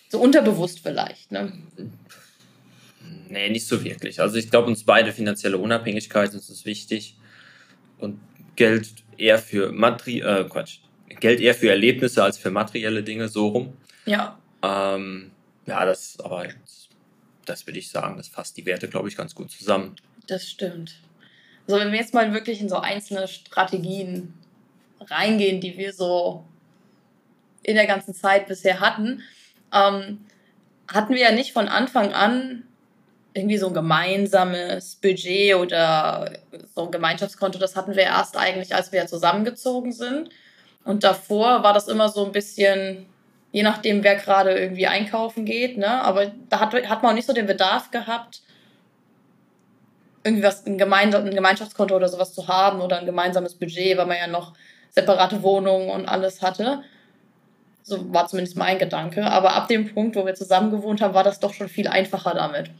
So 0.09 0.20
unterbewusst 0.20 0.80
vielleicht, 0.80 1.30
ne? 1.30 1.52
Nee, 3.28 3.50
nicht 3.50 3.66
so 3.66 3.85
wirklich. 3.85 4.20
Also 4.20 4.37
ich 4.37 4.50
glaube, 4.50 4.68
uns 4.68 4.85
beide 4.85 5.12
finanzielle 5.12 5.59
Unabhängigkeit 5.59 6.35
ist 6.35 6.50
es 6.50 6.64
wichtig. 6.64 7.16
Und 7.98 8.18
Geld 8.56 8.88
eher 9.16 9.38
für 9.38 9.70
Materi 9.70 10.20
äh, 10.20 10.44
Quatsch. 10.44 10.78
Geld 11.20 11.40
eher 11.40 11.54
für 11.54 11.70
Erlebnisse 11.70 12.24
als 12.24 12.38
für 12.38 12.50
materielle 12.50 13.02
Dinge, 13.02 13.28
so 13.28 13.48
rum. 13.48 13.72
Ja. 14.06 14.38
Ähm, 14.62 15.30
ja, 15.70 15.85
das 15.85 16.18
aber 16.20 16.48
das 17.46 17.66
würde 17.66 17.78
ich 17.78 17.90
sagen, 17.90 18.16
das 18.16 18.28
fasst 18.28 18.56
die 18.56 18.66
Werte, 18.66 18.88
glaube 18.88 19.09
ich, 19.09 19.16
ganz 19.16 19.35
gut 19.35 19.50
zusammen. 19.50 19.96
Das 20.26 20.48
stimmt. 20.48 20.94
Also 21.66 21.80
wenn 21.80 21.92
wir 21.92 21.98
jetzt 21.98 22.14
mal 22.14 22.33
wirklich 22.33 22.61
in 22.61 22.68
so 22.68 22.76
einzelne 22.76 23.28
Strategien 23.28 24.35
reingehen, 25.00 25.61
die 25.61 25.78
wir 25.78 25.92
so 25.92 26.44
in 27.62 27.76
der 27.76 27.87
ganzen 27.87 28.14
Zeit 28.14 28.48
bisher 28.48 28.80
hatten, 28.80 29.22
ähm, 29.72 30.24
hatten 30.88 31.14
wir 31.14 31.20
ja 31.20 31.33
nicht 31.33 31.52
von 31.52 31.68
Anfang 31.68 32.12
an 32.12 32.64
irgendwie 33.33 33.59
so 33.59 33.68
ein 33.68 33.74
gemeinsames 33.74 34.96
Budget 34.96 35.54
oder 35.54 36.33
so 36.74 36.87
ein 36.87 36.90
Gemeinschaftskonto. 36.90 37.61
Das 37.61 37.76
hatten 37.76 37.94
wir 37.94 38.02
erst 38.02 38.37
eigentlich, 38.37 38.74
als 38.74 38.90
wir 38.90 39.06
zusammengezogen 39.06 39.92
sind. 39.92 40.30
Und 40.85 41.04
davor 41.04 41.62
war 41.62 41.72
das 41.72 41.87
immer 41.87 42.09
so 42.09 42.24
ein 42.26 42.33
bisschen 42.33 43.06
je 43.52 43.62
nachdem, 43.62 44.04
wer 44.04 44.16
gerade 44.16 44.56
irgendwie 44.58 44.86
einkaufen 44.86 45.44
geht, 45.44 45.76
ne? 45.76 46.02
Aber 46.02 46.32
da 46.48 46.60
hat, 46.60 46.74
hat 46.74 47.02
man 47.02 47.12
auch 47.12 47.14
nicht 47.14 47.26
so 47.26 47.32
den 47.32 47.46
Bedarf 47.46 47.90
gehabt, 47.90 48.42
irgendwie 50.22 50.44
was, 50.44 50.66
ein, 50.66 50.78
Gemeinde, 50.78 51.18
ein 51.18 51.34
Gemeinschaftskonto 51.34 51.96
oder 51.96 52.08
sowas 52.08 52.34
zu 52.34 52.46
haben 52.46 52.80
oder 52.80 52.98
ein 52.98 53.06
gemeinsames 53.06 53.54
Budget, 53.54 53.96
weil 53.96 54.06
man 54.06 54.18
ja 54.18 54.26
noch 54.26 54.52
separate 54.90 55.42
Wohnungen 55.42 55.88
und 55.90 56.06
alles 56.06 56.42
hatte. 56.42 56.82
So 57.82 58.12
war 58.12 58.28
zumindest 58.28 58.56
mein 58.56 58.78
Gedanke. 58.78 59.24
Aber 59.24 59.54
ab 59.54 59.68
dem 59.68 59.92
Punkt, 59.92 60.16
wo 60.16 60.26
wir 60.26 60.34
zusammen 60.34 60.70
gewohnt 60.70 61.00
haben, 61.00 61.14
war 61.14 61.24
das 61.24 61.40
doch 61.40 61.54
schon 61.54 61.68
viel 61.68 61.88
einfacher 61.88 62.34
damit. 62.34 62.70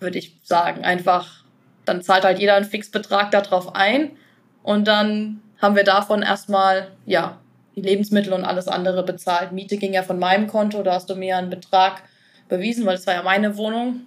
Würde 0.00 0.18
ich 0.18 0.38
sagen. 0.42 0.84
Einfach, 0.84 1.44
dann 1.84 2.02
zahlt 2.02 2.24
halt 2.24 2.38
jeder 2.38 2.54
einen 2.54 2.64
Fixbetrag 2.64 3.30
darauf 3.30 3.74
ein 3.74 4.16
und 4.62 4.88
dann 4.88 5.42
haben 5.60 5.76
wir 5.76 5.84
davon 5.84 6.22
erstmal, 6.22 6.90
ja, 7.04 7.38
die 7.76 7.82
Lebensmittel 7.82 8.32
und 8.32 8.44
alles 8.44 8.68
andere 8.68 9.02
bezahlt. 9.02 9.52
Miete 9.52 9.76
ging 9.76 9.92
ja 9.92 10.02
von 10.02 10.18
meinem 10.18 10.46
Konto, 10.46 10.82
da 10.82 10.94
hast 10.94 11.10
du 11.10 11.16
mir 11.16 11.36
einen 11.36 11.50
Betrag 11.50 12.02
bewiesen, 12.48 12.86
weil 12.86 12.96
es 12.96 13.06
war 13.06 13.14
ja 13.14 13.22
meine 13.22 13.56
Wohnung. 13.56 14.06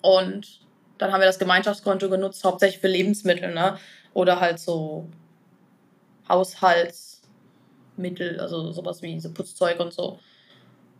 Und 0.00 0.60
dann 0.98 1.12
haben 1.12 1.20
wir 1.20 1.26
das 1.26 1.38
Gemeinschaftskonto 1.38 2.08
genutzt, 2.08 2.44
hauptsächlich 2.44 2.80
für 2.80 2.88
Lebensmittel, 2.88 3.54
ne? 3.54 3.78
Oder 4.14 4.40
halt 4.40 4.58
so 4.58 5.08
Haushaltsmittel, 6.28 8.40
also 8.40 8.72
sowas 8.72 9.02
wie 9.02 9.18
so 9.20 9.32
Putzzeug 9.32 9.80
und 9.80 9.92
so. 9.92 10.18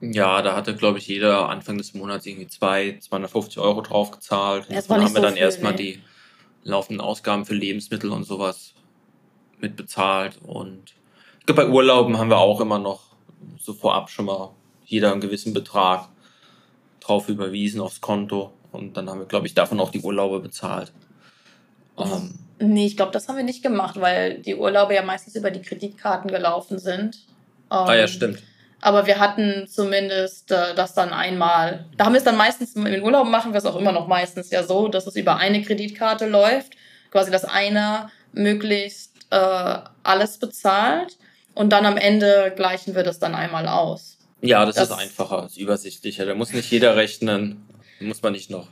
Ja, 0.01 0.43
da 0.43 0.57
hatte, 0.57 0.75
glaube 0.75 0.99
ich, 0.99 1.07
jeder 1.07 1.49
Anfang 1.49 1.79
des 1.79 1.95
Monats 1.95 2.27
irgendwie 2.27 2.49
zwei, 2.49 2.99
250 3.01 3.59
Euro 3.59 3.83
drauf 3.83 4.11
gezahlt. 4.11 4.69
Und 4.69 4.77
davon 4.77 5.05
haben 5.05 5.15
wir 5.15 5.23
dann 5.23 5.35
viel, 5.35 5.43
erstmal 5.43 5.73
nee. 5.73 5.79
die 5.79 6.03
laufenden 6.65 7.01
Ausgaben 7.01 7.47
für 7.47 7.55
Lebensmittel 7.55 8.11
und 8.11 8.25
sowas 8.25 8.75
mitbezahlt. 9.61 10.39
Und 10.43 10.95
bei 11.47 11.69
Urlauben 11.69 12.19
haben 12.19 12.31
wir 12.31 12.39
auch 12.39 12.61
immer 12.61 12.79
noch 12.79 13.01
so 13.59 13.75
vorab 13.75 14.11
schon 14.11 14.27
mal 14.27 14.51
jeder 14.85 15.13
einen 15.13 15.21
gewissen 15.21 15.55
Betrag 15.55 16.09
drauf 17.01 17.29
überwiesen 17.29 17.81
aufs 17.81 18.01
Konto. 18.01 18.53
Und 18.71 18.97
dann 18.97 19.09
haben 19.11 19.19
wir, 19.19 19.27
glaube 19.27 19.47
ich, 19.47 19.55
davon 19.55 19.81
auch 19.81 19.91
die 19.91 20.01
Urlaube 20.01 20.41
bezahlt. 20.41 20.93
Ähm, 21.99 22.39
nee, 22.59 22.87
ich 22.87 22.97
glaube, 22.97 23.13
das 23.13 23.29
haben 23.29 23.37
wir 23.37 23.45
nicht 23.45 23.63
gemacht, 23.63 24.01
weil 24.01 24.39
die 24.39 24.55
Urlaube 24.55 24.95
ja 24.95 25.03
meistens 25.03 25.35
über 25.37 25.51
die 25.51 25.63
Kreditkarten 25.63 26.31
gelaufen 26.31 26.79
sind. 26.79 27.17
Ähm, 27.71 27.79
ah 27.79 27.95
ja, 27.95 28.07
stimmt. 28.07 28.43
Aber 28.81 29.07
wir 29.07 29.19
hatten 29.19 29.67
zumindest 29.69 30.51
äh, 30.51 30.75
das 30.75 30.95
dann 30.95 31.11
einmal. 31.11 31.87
Da 31.97 32.07
haben 32.07 32.15
wir 32.15 32.19
es 32.19 32.25
dann 32.25 32.37
meistens, 32.37 32.75
in 32.75 32.85
den 32.85 33.03
Urlauben 33.03 33.31
machen 33.31 33.53
wir 33.53 33.59
es 33.59 33.67
auch 33.67 33.77
immer 33.77 33.93
noch 33.93 34.09
meistens 34.09 34.51
ja 34.51 34.63
so, 34.63 34.89
dass 34.89 35.07
es 35.07 35.17
über 35.17 35.37
eine 35.37 35.63
Kreditkarte 35.63 36.27
läuft. 36.27 36.73
Quasi, 37.11 37.31
dass 37.31 37.45
einer 37.45 38.11
möglichst 38.33 39.27
äh, 39.31 39.79
alles 40.03 40.39
bezahlt 40.39 41.19
und 41.55 41.71
dann 41.71 41.87
am 41.87 41.97
Ende 41.97 42.53
gleichen 42.57 42.95
wir 42.95 43.03
das 43.03 43.19
dann 43.19 43.35
einmal 43.35 43.69
aus. 43.69 44.19
Ja, 44.41 44.65
das, 44.67 44.75
das 44.75 44.91
ist 44.91 44.97
einfacher, 44.97 45.47
ist 45.47 45.57
übersichtlicher. 45.57 46.27
Da 46.27 46.35
muss 46.35 46.53
nicht 46.53 46.71
jeder 46.71 46.97
rechnen, 46.97 47.65
da 48.01 48.07
muss 48.07 48.23
man 48.23 48.33
nicht 48.33 48.51
noch 48.51 48.69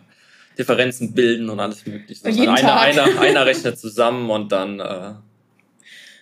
Differenzen 0.58 1.14
bilden 1.14 1.48
und 1.48 1.60
alles 1.60 1.86
mögliche. 1.86 2.24
Einer, 2.26 2.80
einer, 2.80 3.20
einer 3.20 3.46
rechnet 3.46 3.78
zusammen 3.78 4.30
und 4.30 4.50
dann 4.50 4.80
äh, 4.80 5.14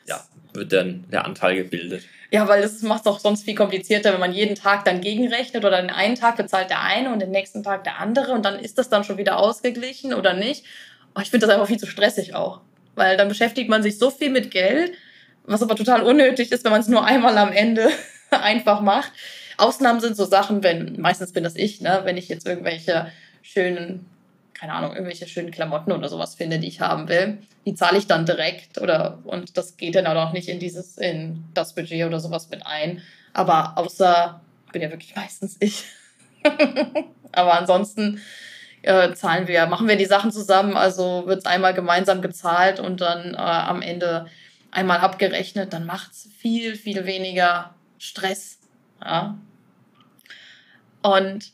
ja, 0.06 0.24
wird 0.52 0.72
dann 0.72 1.06
der 1.10 1.24
Anteil 1.24 1.56
gebildet. 1.56 2.04
Ja, 2.30 2.46
weil 2.46 2.60
das 2.60 2.82
macht 2.82 3.00
es 3.00 3.06
auch 3.06 3.20
sonst 3.20 3.44
viel 3.44 3.54
komplizierter, 3.54 4.12
wenn 4.12 4.20
man 4.20 4.34
jeden 4.34 4.54
Tag 4.54 4.84
dann 4.84 5.00
gegenrechnet 5.00 5.64
oder 5.64 5.80
den 5.80 5.90
einen 5.90 6.14
Tag 6.14 6.36
bezahlt 6.36 6.68
der 6.68 6.82
eine 6.82 7.10
und 7.10 7.20
den 7.20 7.30
nächsten 7.30 7.62
Tag 7.62 7.84
der 7.84 7.98
andere 7.98 8.32
und 8.32 8.44
dann 8.44 8.58
ist 8.58 8.76
das 8.76 8.90
dann 8.90 9.02
schon 9.02 9.16
wieder 9.16 9.38
ausgeglichen 9.38 10.12
oder 10.12 10.34
nicht. 10.34 10.64
Oh, 11.14 11.20
ich 11.22 11.30
finde 11.30 11.46
das 11.46 11.54
einfach 11.54 11.68
viel 11.68 11.78
zu 11.78 11.86
stressig 11.86 12.34
auch, 12.34 12.60
weil 12.96 13.16
dann 13.16 13.28
beschäftigt 13.28 13.70
man 13.70 13.82
sich 13.82 13.98
so 13.98 14.10
viel 14.10 14.28
mit 14.28 14.50
Geld, 14.50 14.92
was 15.48 15.62
aber 15.62 15.76
total 15.76 16.02
unnötig 16.02 16.52
ist, 16.52 16.64
wenn 16.64 16.72
man 16.72 16.80
es 16.80 16.88
nur 16.88 17.04
einmal 17.04 17.36
am 17.38 17.52
Ende 17.52 17.88
einfach 18.30 18.80
macht. 18.80 19.12
Ausnahmen 19.56 20.00
sind 20.00 20.16
so 20.16 20.24
Sachen, 20.24 20.62
wenn, 20.62 21.00
meistens 21.00 21.32
bin 21.32 21.44
das 21.44 21.56
ich, 21.56 21.80
ne, 21.80 22.02
wenn 22.04 22.16
ich 22.16 22.28
jetzt 22.28 22.46
irgendwelche 22.46 23.10
schönen 23.42 24.06
keine 24.58 24.72
Ahnung, 24.72 24.92
irgendwelche 24.92 25.28
schönen 25.28 25.52
Klamotten 25.52 25.92
oder 25.92 26.08
sowas 26.08 26.34
finde, 26.34 26.58
die 26.58 26.66
ich 26.66 26.80
haben 26.80 27.08
will, 27.08 27.38
die 27.64 27.74
zahle 27.74 27.98
ich 27.98 28.08
dann 28.08 28.26
direkt 28.26 28.78
oder 28.78 29.18
und 29.24 29.56
das 29.56 29.76
geht 29.76 29.94
dann 29.94 30.06
auch 30.06 30.32
nicht 30.32 30.48
in 30.48 30.58
dieses, 30.58 30.98
in 30.98 31.44
das 31.54 31.74
Budget 31.74 32.06
oder 32.06 32.18
sowas 32.18 32.50
mit 32.50 32.66
ein. 32.66 33.00
Aber 33.34 33.78
außer, 33.78 34.40
bin 34.72 34.82
ja 34.82 34.90
wirklich 34.90 35.14
meistens 35.16 35.56
ich. 35.60 35.84
Aber 37.32 37.58
ansonsten 37.58 38.20
äh, 38.82 39.12
zahlen 39.14 39.46
wir, 39.46 39.66
machen 39.66 39.86
wir 39.86 39.96
die 39.96 40.06
Sachen 40.06 40.32
zusammen, 40.32 40.76
also 40.76 41.26
wird 41.26 41.40
es 41.40 41.46
einmal 41.46 41.74
gemeinsam 41.74 42.20
gezahlt 42.20 42.80
und 42.80 43.00
dann 43.00 43.34
äh, 43.34 43.36
am 43.36 43.82
Ende 43.82 44.26
einmal 44.70 44.98
abgerechnet, 44.98 45.72
dann 45.72 45.86
macht 45.86 46.12
es 46.12 46.28
viel, 46.38 46.76
viel 46.76 47.06
weniger 47.06 47.74
Stress. 47.98 48.58
Ja. 49.02 49.38
Und 51.02 51.52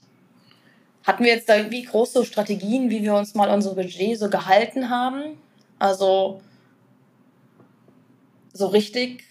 hatten 1.05 1.25
wir 1.25 1.35
jetzt 1.35 1.49
da 1.49 1.57
irgendwie 1.57 1.85
große 1.85 2.25
Strategien, 2.25 2.91
wie 2.91 3.03
wir 3.03 3.15
uns 3.15 3.35
mal 3.35 3.51
unser 3.51 3.75
Budget 3.75 4.19
so 4.19 4.31
gehalten 4.31 4.89
haben? 4.91 5.39
Also 5.79 6.41
so 8.53 8.69
richtig 8.69 9.25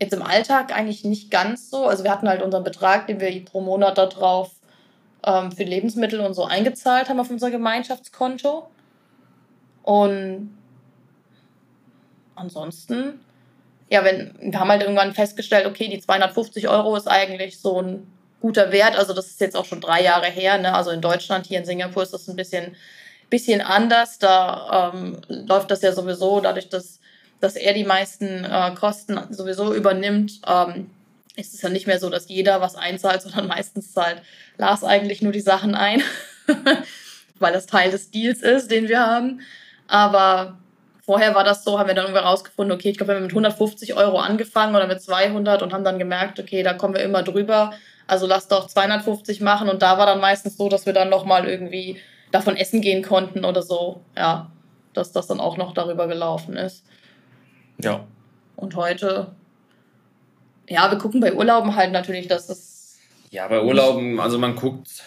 jetzt 0.00 0.12
im 0.12 0.22
Alltag 0.22 0.74
eigentlich 0.74 1.04
nicht 1.04 1.30
ganz 1.30 1.70
so. 1.70 1.86
Also 1.86 2.04
wir 2.04 2.10
hatten 2.10 2.28
halt 2.28 2.42
unseren 2.42 2.64
Betrag, 2.64 3.06
den 3.06 3.20
wir 3.20 3.44
pro 3.44 3.60
Monat 3.60 3.98
darauf 3.98 4.52
ähm, 5.24 5.52
für 5.52 5.64
Lebensmittel 5.64 6.20
und 6.20 6.34
so 6.34 6.44
eingezahlt 6.44 7.08
haben 7.08 7.20
auf 7.20 7.30
unser 7.30 7.50
Gemeinschaftskonto. 7.50 8.68
Und 9.82 10.56
ansonsten, 12.34 13.20
ja, 13.90 14.04
wenn, 14.04 14.34
wir 14.40 14.60
haben 14.60 14.68
halt 14.68 14.82
irgendwann 14.82 15.14
festgestellt, 15.14 15.66
okay, 15.66 15.88
die 15.88 16.00
250 16.00 16.68
Euro 16.68 16.94
ist 16.96 17.08
eigentlich 17.08 17.58
so 17.58 17.80
ein 17.80 18.06
guter 18.40 18.70
Wert. 18.70 18.96
Also 18.96 19.14
das 19.14 19.26
ist 19.28 19.40
jetzt 19.40 19.56
auch 19.56 19.64
schon 19.64 19.80
drei 19.80 20.02
Jahre 20.02 20.26
her. 20.26 20.58
Ne? 20.58 20.74
Also 20.74 20.90
in 20.90 21.00
Deutschland, 21.00 21.46
hier 21.46 21.58
in 21.58 21.64
Singapur 21.64 22.02
ist 22.02 22.12
das 22.12 22.28
ein 22.28 22.36
bisschen, 22.36 22.76
bisschen 23.30 23.60
anders. 23.60 24.18
Da 24.18 24.92
ähm, 24.94 25.20
läuft 25.28 25.70
das 25.70 25.82
ja 25.82 25.92
sowieso 25.92 26.40
dadurch, 26.40 26.68
dass, 26.68 27.00
dass 27.40 27.56
er 27.56 27.72
die 27.72 27.84
meisten 27.84 28.44
äh, 28.44 28.74
Kosten 28.74 29.18
sowieso 29.30 29.74
übernimmt. 29.74 30.40
Ähm, 30.46 30.90
ist 31.36 31.54
es 31.54 31.62
ja 31.62 31.68
nicht 31.68 31.86
mehr 31.86 32.00
so, 32.00 32.10
dass 32.10 32.28
jeder 32.28 32.60
was 32.60 32.74
einzahlt, 32.74 33.22
sondern 33.22 33.46
meistens 33.46 33.92
zahlt 33.92 34.22
Lars 34.58 34.84
eigentlich 34.84 35.22
nur 35.22 35.32
die 35.32 35.40
Sachen 35.40 35.74
ein, 35.74 36.02
weil 37.38 37.52
das 37.52 37.66
Teil 37.66 37.90
des 37.90 38.10
Deals 38.10 38.42
ist, 38.42 38.70
den 38.70 38.88
wir 38.88 39.00
haben. 39.00 39.40
Aber 39.86 40.58
vorher 41.08 41.34
war 41.34 41.44
das 41.44 41.64
so, 41.64 41.78
haben 41.78 41.88
wir 41.88 41.94
dann 41.94 42.04
irgendwie 42.04 42.22
rausgefunden, 42.22 42.76
okay, 42.76 42.90
ich 42.90 42.98
glaube, 42.98 43.12
wir 43.12 43.16
haben 43.16 43.22
mit 43.22 43.32
150 43.32 43.94
Euro 43.94 44.18
angefangen 44.18 44.76
oder 44.76 44.86
mit 44.86 45.00
200 45.00 45.62
und 45.62 45.72
haben 45.72 45.84
dann 45.84 45.98
gemerkt, 45.98 46.38
okay, 46.38 46.62
da 46.62 46.74
kommen 46.74 46.94
wir 46.94 47.02
immer 47.02 47.22
drüber 47.22 47.72
also 48.08 48.26
lass 48.26 48.48
doch 48.48 48.66
250 48.66 49.40
machen. 49.40 49.68
Und 49.68 49.82
da 49.82 49.98
war 49.98 50.06
dann 50.06 50.20
meistens 50.20 50.56
so, 50.56 50.68
dass 50.68 50.86
wir 50.86 50.92
dann 50.92 51.10
nochmal 51.10 51.48
irgendwie 51.48 51.98
davon 52.32 52.56
essen 52.56 52.80
gehen 52.80 53.04
konnten 53.04 53.44
oder 53.44 53.62
so. 53.62 54.00
Ja, 54.16 54.50
dass 54.94 55.12
das 55.12 55.28
dann 55.28 55.38
auch 55.38 55.56
noch 55.56 55.74
darüber 55.74 56.08
gelaufen 56.08 56.56
ist. 56.56 56.84
Ja. 57.80 58.04
Und 58.56 58.74
heute, 58.74 59.28
ja, 60.68 60.90
wir 60.90 60.98
gucken 60.98 61.20
bei 61.20 61.34
Urlauben 61.34 61.76
halt 61.76 61.92
natürlich, 61.92 62.26
dass 62.26 62.48
es. 62.48 62.98
Ja, 63.30 63.46
bei 63.46 63.62
Urlauben, 63.62 64.18
also 64.18 64.38
man 64.38 64.56
guckt, 64.56 65.04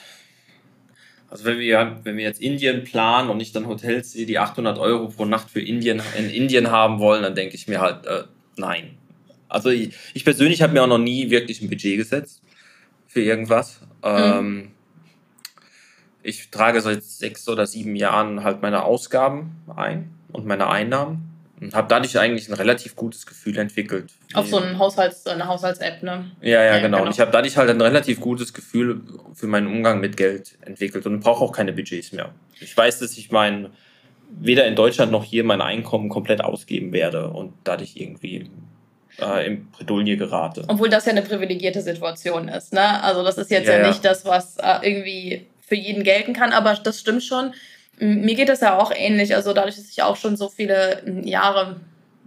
also 1.32 1.46
wenn 1.46 1.60
wir, 1.60 2.02
wenn 2.04 2.18
wir 2.18 2.26
jetzt 2.26 2.42
Indien 2.42 2.84
planen 2.84 3.30
und 3.30 3.38
nicht 3.38 3.56
dann 3.56 3.66
Hotels 3.66 4.12
die 4.12 4.38
800 4.38 4.78
Euro 4.78 5.08
pro 5.08 5.24
Nacht 5.24 5.50
für 5.50 5.62
Indien 5.62 6.02
in 6.18 6.30
Indien 6.30 6.72
haben 6.72 7.00
wollen, 7.00 7.24
dann 7.24 7.36
denke 7.36 7.56
ich 7.56 7.70
mir 7.70 7.80
halt, 7.80 8.06
äh, 8.06 8.24
nein. 8.58 8.98
Also 9.48 9.70
ich, 9.70 9.96
ich 10.14 10.26
persönlich 10.26 10.62
habe 10.62 10.74
mir 10.74 10.84
auch 10.84 10.88
noch 10.88 10.98
nie 10.98 11.30
wirklich 11.30 11.62
ein 11.62 11.70
Budget 11.70 11.98
gesetzt 11.98 12.44
für 13.08 13.22
irgendwas. 13.22 13.80
Mhm. 14.04 14.72
Ich 16.22 16.50
trage 16.52 16.82
seit 16.82 17.02
sechs 17.04 17.48
oder 17.48 17.66
sieben 17.66 17.96
Jahren 17.96 18.44
halt 18.44 18.62
meine 18.62 18.84
Ausgaben 18.84 19.56
ein 19.74 20.12
und 20.34 20.46
meine 20.46 20.70
Einnahmen 20.70 21.31
habe 21.74 21.88
dadurch 21.88 22.18
eigentlich 22.18 22.50
ein 22.50 22.54
relativ 22.54 22.96
gutes 22.96 23.26
Gefühl 23.26 23.58
entwickelt. 23.58 24.12
Auf 24.34 24.48
so 24.48 24.58
einen 24.58 24.80
Haushalts, 24.80 25.28
eine 25.28 25.48
Haushalts-App, 25.48 26.02
ne? 26.02 26.32
Ja, 26.42 26.64
ja, 26.64 26.78
genau. 26.78 26.98
genau. 26.98 27.06
Und 27.06 27.12
ich 27.12 27.20
habe 27.20 27.32
dadurch 27.32 27.56
halt 27.58 27.70
ein 27.70 27.80
relativ 27.80 28.20
gutes 28.20 28.54
Gefühl 28.54 29.02
für 29.34 29.48
meinen 29.48 29.68
Umgang 29.68 30.00
mit 30.00 30.18
Geld 30.18 30.58
entwickelt 30.62 31.06
und 31.06 31.20
brauche 31.20 31.44
auch 31.44 31.52
keine 31.52 31.74
Budgets 31.74 32.12
mehr. 32.14 32.34
Ich 32.60 32.76
weiß, 32.76 33.00
dass 33.00 33.18
ich 33.18 33.32
mein 33.32 33.70
weder 34.40 34.66
in 34.66 34.76
Deutschland 34.76 35.12
noch 35.12 35.24
hier 35.24 35.44
mein 35.44 35.62
Einkommen 35.62 36.10
komplett 36.10 36.42
ausgeben 36.42 36.94
werde 36.94 37.30
und 37.30 37.54
dadurch 37.64 37.96
irgendwie 37.96 38.50
äh, 39.20 39.46
in 39.46 39.70
Bredouille 39.72 40.18
gerate. 40.18 40.64
Obwohl 40.68 40.90
das 40.90 41.06
ja 41.06 41.12
eine 41.12 41.22
privilegierte 41.22 41.82
Situation 41.82 42.48
ist. 42.48 42.74
Ne? 42.74 43.04
Also 43.04 43.24
das 43.24 43.38
ist 43.38 43.52
jetzt 43.52 43.68
ja, 43.68 43.80
ja 43.80 43.88
nicht 43.88 44.04
das, 44.06 44.26
was 44.26 44.58
äh, 44.58 44.80
irgendwie 44.82 45.48
für 45.62 45.76
jeden 45.76 46.04
gelten 46.04 46.34
kann, 46.34 46.54
aber 46.54 46.74
das 46.76 47.00
stimmt 47.00 47.24
schon. 47.24 47.54
Mir 48.04 48.34
geht 48.34 48.50
das 48.50 48.62
ja 48.62 48.80
auch 48.80 48.92
ähnlich. 48.96 49.36
Also 49.36 49.54
dadurch, 49.54 49.76
dass 49.76 49.90
ich 49.90 50.02
auch 50.02 50.16
schon 50.16 50.36
so 50.36 50.50
viele 50.50 51.04
Jahre, 51.24 51.80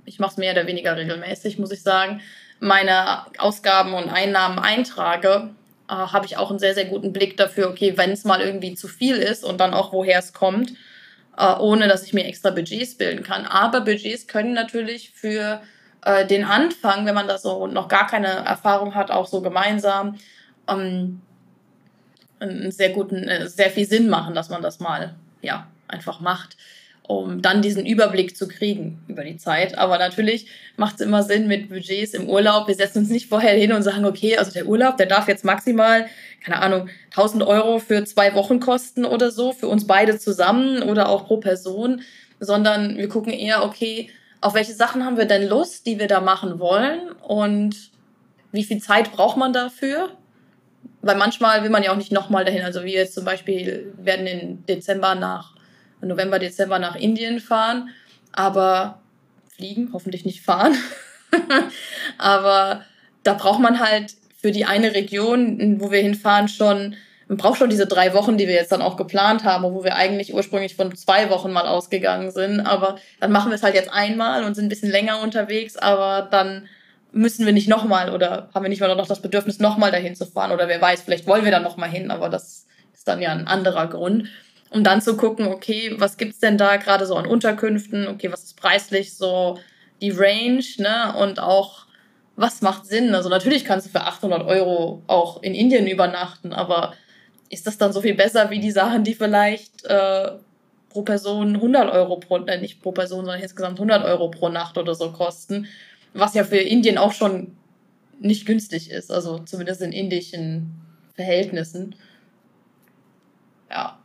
ich 0.04 0.20
mache 0.20 0.30
es 0.32 0.36
mehr 0.36 0.52
oder 0.52 0.68
weniger 0.68 0.96
regelmäßig, 0.96 1.58
muss 1.58 1.72
ich 1.72 1.82
sagen, 1.82 2.20
meine 2.60 3.26
Ausgaben 3.38 3.92
und 3.92 4.08
Einnahmen 4.08 4.60
eintrage, 4.60 5.50
äh, 5.88 5.92
habe 5.92 6.26
ich 6.26 6.36
auch 6.36 6.50
einen 6.50 6.60
sehr, 6.60 6.74
sehr 6.74 6.84
guten 6.84 7.12
Blick 7.12 7.36
dafür, 7.36 7.68
okay, 7.68 7.94
wenn 7.96 8.12
es 8.12 8.24
mal 8.24 8.40
irgendwie 8.40 8.74
zu 8.76 8.86
viel 8.86 9.16
ist 9.16 9.42
und 9.42 9.58
dann 9.58 9.74
auch 9.74 9.92
woher 9.92 10.20
es 10.20 10.32
kommt, 10.32 10.74
äh, 11.36 11.54
ohne 11.58 11.88
dass 11.88 12.04
ich 12.04 12.12
mir 12.12 12.24
extra 12.24 12.50
Budgets 12.50 12.94
bilden 12.94 13.24
kann. 13.24 13.44
Aber 13.44 13.80
Budgets 13.80 14.28
können 14.28 14.52
natürlich 14.52 15.10
für 15.10 15.60
äh, 16.04 16.24
den 16.24 16.44
Anfang, 16.44 17.04
wenn 17.04 17.16
man 17.16 17.26
da 17.26 17.36
so 17.36 17.66
noch 17.66 17.88
gar 17.88 18.06
keine 18.06 18.28
Erfahrung 18.28 18.94
hat, 18.94 19.10
auch 19.10 19.26
so 19.26 19.40
gemeinsam, 19.40 20.18
ähm, 20.68 21.20
einen 22.38 22.70
sehr 22.70 22.90
guten, 22.90 23.24
äh, 23.24 23.48
sehr 23.48 23.70
viel 23.70 23.86
Sinn 23.86 24.08
machen, 24.08 24.34
dass 24.34 24.50
man 24.50 24.62
das 24.62 24.78
mal, 24.78 25.16
ja, 25.44 25.68
einfach 25.88 26.20
macht, 26.20 26.56
um 27.02 27.42
dann 27.42 27.60
diesen 27.60 27.84
Überblick 27.84 28.36
zu 28.36 28.48
kriegen 28.48 29.02
über 29.08 29.24
die 29.24 29.36
Zeit. 29.36 29.76
Aber 29.76 29.98
natürlich 29.98 30.46
macht 30.76 30.96
es 30.96 31.00
immer 31.02 31.22
Sinn 31.22 31.46
mit 31.46 31.68
Budgets 31.68 32.14
im 32.14 32.28
Urlaub. 32.28 32.66
Wir 32.66 32.74
setzen 32.74 33.00
uns 33.00 33.10
nicht 33.10 33.28
vorher 33.28 33.54
hin 33.54 33.72
und 33.72 33.82
sagen, 33.82 34.04
okay, 34.06 34.38
also 34.38 34.50
der 34.52 34.66
Urlaub, 34.66 34.96
der 34.96 35.06
darf 35.06 35.28
jetzt 35.28 35.44
maximal, 35.44 36.06
keine 36.42 36.60
Ahnung, 36.60 36.88
1000 37.10 37.42
Euro 37.42 37.78
für 37.78 38.04
zwei 38.04 38.34
Wochen 38.34 38.58
kosten 38.58 39.04
oder 39.04 39.30
so, 39.30 39.52
für 39.52 39.68
uns 39.68 39.86
beide 39.86 40.18
zusammen 40.18 40.82
oder 40.82 41.08
auch 41.08 41.26
pro 41.26 41.36
Person, 41.36 42.00
sondern 42.40 42.96
wir 42.96 43.08
gucken 43.08 43.32
eher, 43.32 43.64
okay, 43.64 44.10
auf 44.40 44.54
welche 44.54 44.74
Sachen 44.74 45.04
haben 45.04 45.16
wir 45.16 45.24
denn 45.24 45.48
Lust, 45.48 45.86
die 45.86 45.98
wir 45.98 46.06
da 46.06 46.20
machen 46.20 46.58
wollen 46.58 47.12
und 47.22 47.90
wie 48.52 48.64
viel 48.64 48.80
Zeit 48.80 49.12
braucht 49.12 49.36
man 49.36 49.52
dafür? 49.52 50.10
Weil 51.04 51.16
manchmal 51.16 51.62
will 51.62 51.70
man 51.70 51.82
ja 51.82 51.92
auch 51.92 51.96
nicht 51.96 52.12
nochmal 52.12 52.44
dahin. 52.44 52.62
Also 52.62 52.84
wir 52.84 52.92
jetzt 52.92 53.14
zum 53.14 53.24
Beispiel 53.24 53.92
werden 53.98 54.26
im 54.26 54.66
Dezember 54.66 55.14
nach, 55.14 55.54
November, 56.00 56.38
Dezember 56.38 56.78
nach 56.78 56.96
Indien 56.96 57.40
fahren, 57.40 57.90
aber 58.32 59.00
fliegen, 59.56 59.90
hoffentlich 59.92 60.24
nicht 60.24 60.42
fahren. 60.42 60.74
aber 62.18 62.82
da 63.22 63.34
braucht 63.34 63.60
man 63.60 63.80
halt 63.80 64.14
für 64.40 64.52
die 64.52 64.64
eine 64.64 64.94
Region, 64.94 65.80
wo 65.80 65.90
wir 65.90 66.00
hinfahren, 66.00 66.48
schon 66.48 66.96
man 67.28 67.38
braucht 67.38 67.58
schon 67.58 67.70
diese 67.70 67.86
drei 67.86 68.12
Wochen, 68.12 68.36
die 68.36 68.46
wir 68.46 68.54
jetzt 68.54 68.72
dann 68.72 68.82
auch 68.82 68.96
geplant 68.96 69.44
haben, 69.44 69.64
wo 69.64 69.82
wir 69.82 69.96
eigentlich 69.96 70.34
ursprünglich 70.34 70.76
von 70.76 70.94
zwei 70.94 71.30
Wochen 71.30 71.52
mal 71.52 71.66
ausgegangen 71.66 72.30
sind. 72.30 72.60
Aber 72.60 72.96
dann 73.20 73.32
machen 73.32 73.50
wir 73.50 73.56
es 73.56 73.62
halt 73.62 73.74
jetzt 73.74 73.90
einmal 73.92 74.44
und 74.44 74.54
sind 74.54 74.66
ein 74.66 74.68
bisschen 74.68 74.90
länger 74.90 75.22
unterwegs, 75.22 75.76
aber 75.76 76.28
dann 76.30 76.68
müssen 77.14 77.46
wir 77.46 77.52
nicht 77.52 77.68
nochmal 77.68 78.12
oder 78.12 78.48
haben 78.54 78.64
wir 78.64 78.68
nicht 78.68 78.80
mal 78.80 78.94
noch 78.94 79.06
das 79.06 79.22
Bedürfnis, 79.22 79.60
nochmal 79.60 79.92
dahin 79.92 80.14
zu 80.14 80.26
fahren. 80.26 80.52
Oder 80.52 80.68
wer 80.68 80.80
weiß, 80.80 81.02
vielleicht 81.02 81.26
wollen 81.26 81.44
wir 81.44 81.52
dann 81.52 81.62
nochmal 81.62 81.88
hin, 81.88 82.10
aber 82.10 82.28
das 82.28 82.66
ist 82.92 83.08
dann 83.08 83.22
ja 83.22 83.30
ein 83.30 83.46
anderer 83.46 83.86
Grund. 83.86 84.28
Um 84.70 84.82
dann 84.82 85.00
zu 85.00 85.16
gucken, 85.16 85.46
okay, 85.46 85.94
was 85.98 86.16
gibt's 86.16 86.40
denn 86.40 86.58
da 86.58 86.76
gerade 86.76 87.06
so 87.06 87.14
an 87.14 87.26
Unterkünften? 87.26 88.08
Okay, 88.08 88.32
was 88.32 88.42
ist 88.44 88.56
preislich 88.56 89.16
so 89.16 89.58
die 90.00 90.10
Range, 90.10 90.64
ne? 90.78 91.14
Und 91.16 91.38
auch, 91.38 91.86
was 92.34 92.60
macht 92.60 92.86
Sinn? 92.86 93.14
Also 93.14 93.28
natürlich 93.28 93.64
kannst 93.64 93.86
du 93.86 93.90
für 93.90 94.04
800 94.04 94.42
Euro 94.44 95.02
auch 95.06 95.42
in 95.42 95.54
Indien 95.54 95.86
übernachten, 95.86 96.52
aber 96.52 96.94
ist 97.50 97.66
das 97.68 97.78
dann 97.78 97.92
so 97.92 98.00
viel 98.00 98.14
besser 98.14 98.50
wie 98.50 98.58
die 98.58 98.72
Sachen, 98.72 99.04
die 99.04 99.14
vielleicht 99.14 99.84
äh, 99.84 100.32
pro 100.90 101.02
Person 101.02 101.54
100 101.54 101.92
Euro 101.92 102.16
pro, 102.16 102.38
äh, 102.38 102.60
nicht 102.60 102.82
pro 102.82 102.90
Person, 102.90 103.24
sondern 103.24 103.42
insgesamt 103.42 103.78
100 103.78 104.04
Euro 104.04 104.28
pro 104.30 104.48
Nacht 104.48 104.76
oder 104.76 104.94
so 104.94 105.12
kosten, 105.12 105.68
was 106.14 106.34
ja 106.34 106.44
für 106.44 106.56
Indien 106.56 106.96
auch 106.96 107.12
schon 107.12 107.56
nicht 108.20 108.46
günstig 108.46 108.90
ist, 108.90 109.10
also 109.10 109.40
zumindest 109.40 109.82
in 109.82 109.92
indischen 109.92 110.80
Verhältnissen. 111.14 111.96
Ja, 113.70 113.98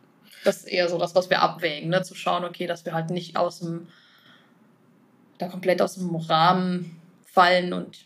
das 0.44 0.58
ist 0.58 0.68
eher 0.68 0.90
so 0.90 0.98
das, 0.98 1.16
was 1.16 1.30
wir 1.30 1.42
abwägen, 1.42 1.90
ne? 1.90 2.02
zu 2.02 2.16
schauen, 2.16 2.44
okay, 2.44 2.68
dass 2.68 2.86
wir 2.86 2.94
halt 2.94 3.12
nicht 3.12 3.38
aus 3.38 3.60
dem, 3.60 3.88
da 5.38 5.48
komplett 5.48 5.82
aus 5.82 5.96
dem 5.96 6.16
Rahmen 6.16 7.00
fallen 7.26 7.74
und 7.74 8.06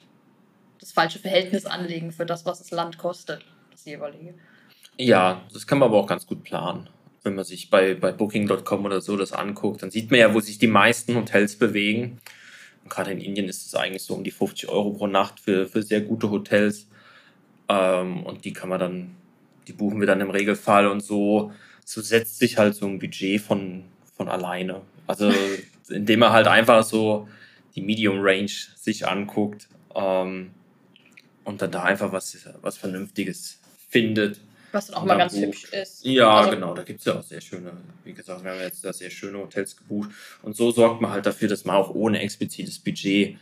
das 0.79 0.91
falsche 0.91 1.19
Verhältnis 1.19 1.65
anlegen 1.65 2.11
für 2.11 2.25
das, 2.25 2.45
was 2.45 2.59
das 2.59 2.71
Land 2.71 2.97
kostet, 2.97 3.45
das 3.71 3.85
jeweilige. 3.85 4.33
Ja, 4.97 5.41
das 5.53 5.65
kann 5.65 5.79
man 5.79 5.89
aber 5.89 5.97
auch 5.97 6.07
ganz 6.07 6.27
gut 6.27 6.43
planen. 6.43 6.89
Wenn 7.23 7.35
man 7.35 7.45
sich 7.45 7.69
bei, 7.69 7.93
bei 7.93 8.11
Booking.com 8.11 8.83
oder 8.83 8.99
so 8.99 9.15
das 9.15 9.31
anguckt, 9.31 9.81
dann 9.81 9.91
sieht 9.91 10.11
man 10.11 10.19
ja, 10.19 10.33
wo 10.33 10.41
sich 10.41 10.59
die 10.59 10.67
meisten 10.67 11.15
Hotels 11.15 11.57
bewegen. 11.57 12.19
Und 12.83 12.89
gerade 12.89 13.11
in 13.11 13.21
Indien 13.21 13.47
ist 13.47 13.65
es 13.65 13.75
eigentlich 13.75 14.03
so 14.03 14.13
um 14.13 14.23
die 14.23 14.31
50 14.31 14.69
Euro 14.69 14.91
pro 14.91 15.07
Nacht 15.07 15.39
für, 15.39 15.67
für 15.67 15.83
sehr 15.83 16.01
gute 16.01 16.29
Hotels. 16.29 16.87
Ähm, 17.69 18.23
und 18.23 18.45
die 18.45 18.53
kann 18.53 18.69
man 18.69 18.79
dann, 18.79 19.15
die 19.67 19.73
buchen 19.73 19.99
wir 19.99 20.07
dann 20.07 20.21
im 20.21 20.29
Regelfall 20.29 20.87
und 20.87 21.01
so, 21.01 21.51
so 21.85 22.01
setzt 22.01 22.39
sich 22.39 22.57
halt 22.57 22.75
so 22.75 22.85
ein 22.85 22.99
Budget 22.99 23.41
von, 23.41 23.85
von 24.15 24.27
alleine. 24.29 24.81
Also 25.07 25.31
indem 25.89 26.19
man 26.19 26.31
halt 26.31 26.47
einfach 26.47 26.83
so 26.83 27.27
die 27.75 27.81
Medium 27.81 28.19
Range 28.19 28.51
sich 28.75 29.07
anguckt 29.07 29.67
ähm, 29.95 30.51
und 31.43 31.61
dann 31.61 31.71
da 31.71 31.83
einfach 31.83 32.11
was, 32.11 32.37
was 32.61 32.77
Vernünftiges 32.77 33.59
findet. 33.89 34.39
Was 34.73 34.87
dann 34.87 34.95
auch 34.97 35.05
mal 35.05 35.17
ganz 35.17 35.35
hübsch 35.35 35.65
ist. 35.71 36.03
Ja, 36.03 36.39
also, 36.39 36.49
genau, 36.51 36.73
da 36.73 36.83
gibt 36.83 36.99
es 36.99 37.05
ja 37.05 37.17
auch 37.17 37.23
sehr 37.23 37.39
schöne, 37.39 37.71
wie 38.03 38.13
gesagt, 38.13 38.43
wir 38.43 38.51
haben 38.51 38.59
jetzt 38.59 38.83
da 38.83 38.91
sehr 38.91 39.09
schöne 39.09 39.37
Hotels 39.37 39.77
gebucht. 39.77 40.09
Und 40.41 40.57
so 40.57 40.71
sorgt 40.71 40.99
man 40.99 41.11
halt 41.11 41.25
dafür, 41.25 41.47
dass 41.47 41.63
man 41.63 41.77
auch 41.77 41.93
ohne 41.93 42.19
explizites 42.21 42.79
Budget 42.79 43.37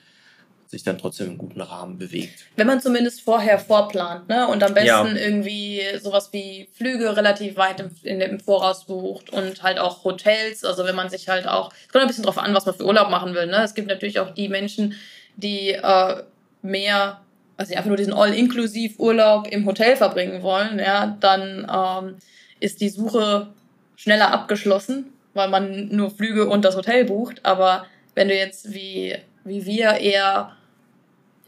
sich 0.71 0.83
dann 0.83 0.97
trotzdem 0.97 1.27
im 1.27 1.37
guten 1.37 1.59
Rahmen 1.59 1.97
bewegt. 1.97 2.45
Wenn 2.55 2.65
man 2.65 2.79
zumindest 2.79 3.21
vorher 3.21 3.59
vorplant, 3.59 4.29
ne? 4.29 4.47
Und 4.47 4.63
am 4.63 4.73
besten 4.73 4.87
ja. 4.87 5.21
irgendwie 5.21 5.81
sowas 6.01 6.29
wie 6.31 6.69
Flüge 6.73 7.15
relativ 7.15 7.57
weit 7.57 7.81
im, 7.81 7.91
in, 8.03 8.21
im 8.21 8.39
Voraus 8.39 8.85
bucht 8.85 9.31
und 9.31 9.63
halt 9.63 9.79
auch 9.79 10.05
Hotels. 10.05 10.63
Also 10.63 10.85
wenn 10.85 10.95
man 10.95 11.09
sich 11.09 11.27
halt 11.27 11.45
auch, 11.45 11.73
es 11.73 11.91
kommt 11.91 12.03
ein 12.03 12.07
bisschen 12.07 12.23
drauf 12.23 12.37
an, 12.37 12.53
was 12.53 12.65
man 12.65 12.75
für 12.75 12.85
Urlaub 12.85 13.09
machen 13.09 13.33
will. 13.35 13.47
Ne? 13.47 13.61
Es 13.63 13.73
gibt 13.73 13.89
natürlich 13.89 14.19
auch 14.19 14.33
die 14.33 14.47
Menschen, 14.47 14.95
die 15.35 15.71
äh, 15.71 16.23
mehr, 16.61 17.21
also 17.61 17.71
die 17.71 17.77
einfach 17.77 17.89
nur 17.89 17.97
diesen 17.97 18.13
All-Inklusiv-Urlaub 18.13 19.47
im 19.47 19.65
Hotel 19.65 19.95
verbringen 19.95 20.41
wollen, 20.41 20.79
ja, 20.79 21.15
dann 21.19 21.67
ähm, 21.71 22.15
ist 22.59 22.81
die 22.81 22.89
Suche 22.89 23.47
schneller 23.95 24.33
abgeschlossen, 24.33 25.13
weil 25.33 25.49
man 25.49 25.89
nur 25.89 26.09
Flüge 26.09 26.47
und 26.47 26.65
das 26.65 26.75
Hotel 26.75 27.05
bucht. 27.05 27.45
Aber 27.45 27.85
wenn 28.15 28.27
du 28.27 28.35
jetzt 28.35 28.73
wie, 28.73 29.15
wie 29.43 29.65
wir 29.65 29.93
eher 29.93 30.57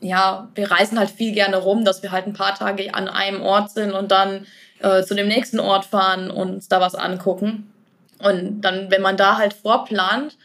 ja, 0.01 0.49
wir 0.53 0.69
reisen 0.69 0.99
halt 0.99 1.09
viel 1.09 1.33
gerne 1.33 1.57
rum, 1.57 1.85
dass 1.85 2.03
wir 2.03 2.11
halt 2.11 2.27
ein 2.27 2.33
paar 2.33 2.53
Tage 2.53 2.93
an 2.93 3.07
einem 3.07 3.41
Ort 3.41 3.71
sind 3.71 3.93
und 3.93 4.11
dann 4.11 4.45
äh, 4.79 5.01
zu 5.03 5.15
dem 5.15 5.27
nächsten 5.27 5.59
Ort 5.59 5.85
fahren 5.85 6.29
und 6.29 6.55
uns 6.55 6.67
da 6.67 6.81
was 6.81 6.93
angucken. 6.93 7.71
Und 8.19 8.61
dann, 8.61 8.91
wenn 8.91 9.01
man 9.01 9.17
da 9.17 9.37
halt 9.37 9.53
vorplant, 9.53 10.37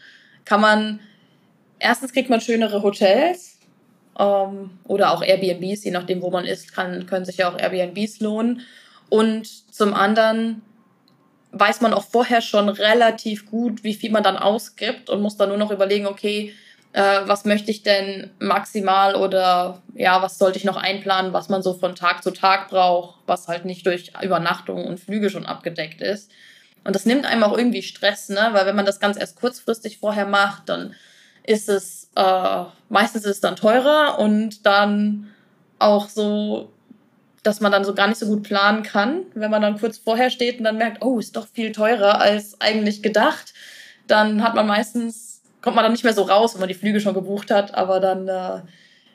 kann 0.45 0.61
man, 0.61 0.99
erstens 1.77 2.13
kriegt 2.13 2.29
man 2.29 2.41
schönere 2.41 2.81
Hotels 2.81 3.58
ähm, 4.19 4.71
oder 4.83 5.11
auch 5.11 5.23
Airbnbs, 5.23 5.85
je 5.85 5.91
nachdem, 5.91 6.21
wo 6.21 6.29
man 6.29 6.45
ist, 6.45 6.73
kann, 6.73 7.05
können 7.07 7.25
sich 7.25 7.37
ja 7.37 7.49
auch 7.49 7.57
Airbnbs 7.57 8.19
lohnen. 8.19 8.61
Und 9.09 9.47
zum 9.73 9.93
anderen 9.93 10.61
weiß 11.51 11.81
man 11.81 11.93
auch 11.93 12.03
vorher 12.03 12.41
schon 12.41 12.69
relativ 12.69 13.49
gut, 13.49 13.83
wie 13.83 13.95
viel 13.95 14.11
man 14.11 14.21
dann 14.21 14.37
ausgibt 14.37 15.09
und 15.09 15.21
muss 15.21 15.37
dann 15.37 15.49
nur 15.49 15.57
noch 15.57 15.71
überlegen, 15.71 16.05
okay, 16.05 16.53
äh, 16.93 17.21
was 17.25 17.45
möchte 17.45 17.71
ich 17.71 17.81
denn 17.81 18.29
maximal 18.39 19.15
oder 19.15 19.81
ja, 19.95 20.21
was 20.21 20.37
sollte 20.37 20.57
ich 20.57 20.65
noch 20.65 20.77
einplanen, 20.77 21.33
was 21.33 21.49
man 21.49 21.63
so 21.63 21.73
von 21.73 21.95
Tag 21.95 22.23
zu 22.23 22.31
Tag 22.31 22.69
braucht, 22.69 23.19
was 23.25 23.47
halt 23.47 23.65
nicht 23.65 23.85
durch 23.85 24.11
Übernachtung 24.21 24.85
und 24.85 24.99
Flüge 24.99 25.29
schon 25.29 25.45
abgedeckt 25.45 26.01
ist. 26.01 26.31
Und 26.83 26.95
das 26.95 27.05
nimmt 27.05 27.25
einem 27.25 27.43
auch 27.43 27.57
irgendwie 27.57 27.83
Stress, 27.83 28.29
ne? 28.29 28.49
Weil 28.51 28.65
wenn 28.65 28.75
man 28.75 28.85
das 28.85 28.99
ganz 28.99 29.17
erst 29.17 29.35
kurzfristig 29.35 29.99
vorher 29.99 30.25
macht, 30.25 30.69
dann 30.69 30.95
ist 31.43 31.67
es 31.67 31.98
äh, 32.15 32.63
meistens 32.89 33.25
ist 33.25 33.31
es 33.31 33.41
dann 33.41 33.55
teurer 33.55 34.19
und 34.19 34.65
dann 34.65 35.29
auch 35.79 36.09
so, 36.09 36.71
dass 37.43 37.61
man 37.61 37.71
dann 37.71 37.85
so 37.85 37.93
gar 37.93 38.07
nicht 38.07 38.19
so 38.19 38.27
gut 38.27 38.43
planen 38.43 38.83
kann, 38.83 39.23
wenn 39.33 39.51
man 39.51 39.61
dann 39.61 39.79
kurz 39.79 39.97
vorher 39.97 40.29
steht 40.29 40.57
und 40.57 40.65
dann 40.65 40.77
merkt, 40.77 41.03
oh, 41.03 41.19
ist 41.19 41.35
doch 41.35 41.47
viel 41.47 41.71
teurer 41.71 42.19
als 42.19 42.59
eigentlich 42.59 43.01
gedacht. 43.01 43.53
Dann 44.07 44.43
hat 44.43 44.55
man 44.55 44.67
meistens 44.67 45.29
kommt 45.61 45.75
man 45.75 45.83
dann 45.83 45.91
nicht 45.91 46.03
mehr 46.03 46.13
so 46.13 46.23
raus, 46.23 46.53
wenn 46.53 46.61
man 46.61 46.69
die 46.69 46.75
Flüge 46.75 47.01
schon 47.01 47.13
gebucht 47.13 47.51
hat, 47.51 47.73
aber 47.73 47.99
dann, 47.99 48.27
äh, 48.27 48.61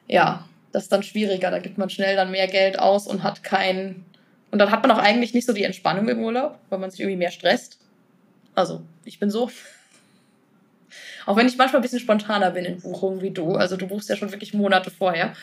ja, 0.09 0.47
das 0.73 0.85
ist 0.85 0.93
dann 0.93 1.03
schwieriger. 1.03 1.51
Da 1.51 1.59
gibt 1.59 1.79
man 1.79 1.91
schnell 1.91 2.17
dann 2.17 2.31
mehr 2.31 2.49
Geld 2.49 2.79
aus 2.79 3.07
und 3.07 3.23
hat 3.23 3.43
kein. 3.43 4.05
Und 4.51 4.59
dann 4.59 4.71
hat 4.71 4.83
man 4.83 4.91
auch 4.91 4.99
eigentlich 4.99 5.35
nicht 5.35 5.47
so 5.47 5.53
die 5.53 5.65
Entspannung 5.65 6.09
im 6.09 6.23
Urlaub, 6.23 6.59
weil 6.69 6.79
man 6.79 6.91
sich 6.91 7.01
irgendwie 7.01 7.17
mehr 7.17 7.31
stresst. 7.31 7.79
Also, 8.55 8.83
ich 9.05 9.19
bin 9.19 9.31
so. 9.31 9.51
Auch 11.27 11.37
wenn 11.37 11.47
ich 11.47 11.57
manchmal 11.57 11.81
ein 11.81 11.83
bisschen 11.83 12.01
spontaner 12.01 12.51
bin 12.51 12.65
in 12.65 12.81
Buchungen 12.81 13.23
wie 13.23 13.31
du. 13.31 13.55
Also, 13.55 13.77
du 13.77 13.87
buchst 13.87 14.09
ja 14.09 14.17
schon 14.17 14.31
wirklich 14.33 14.55
Monate 14.55 14.91
vorher. 14.91 15.35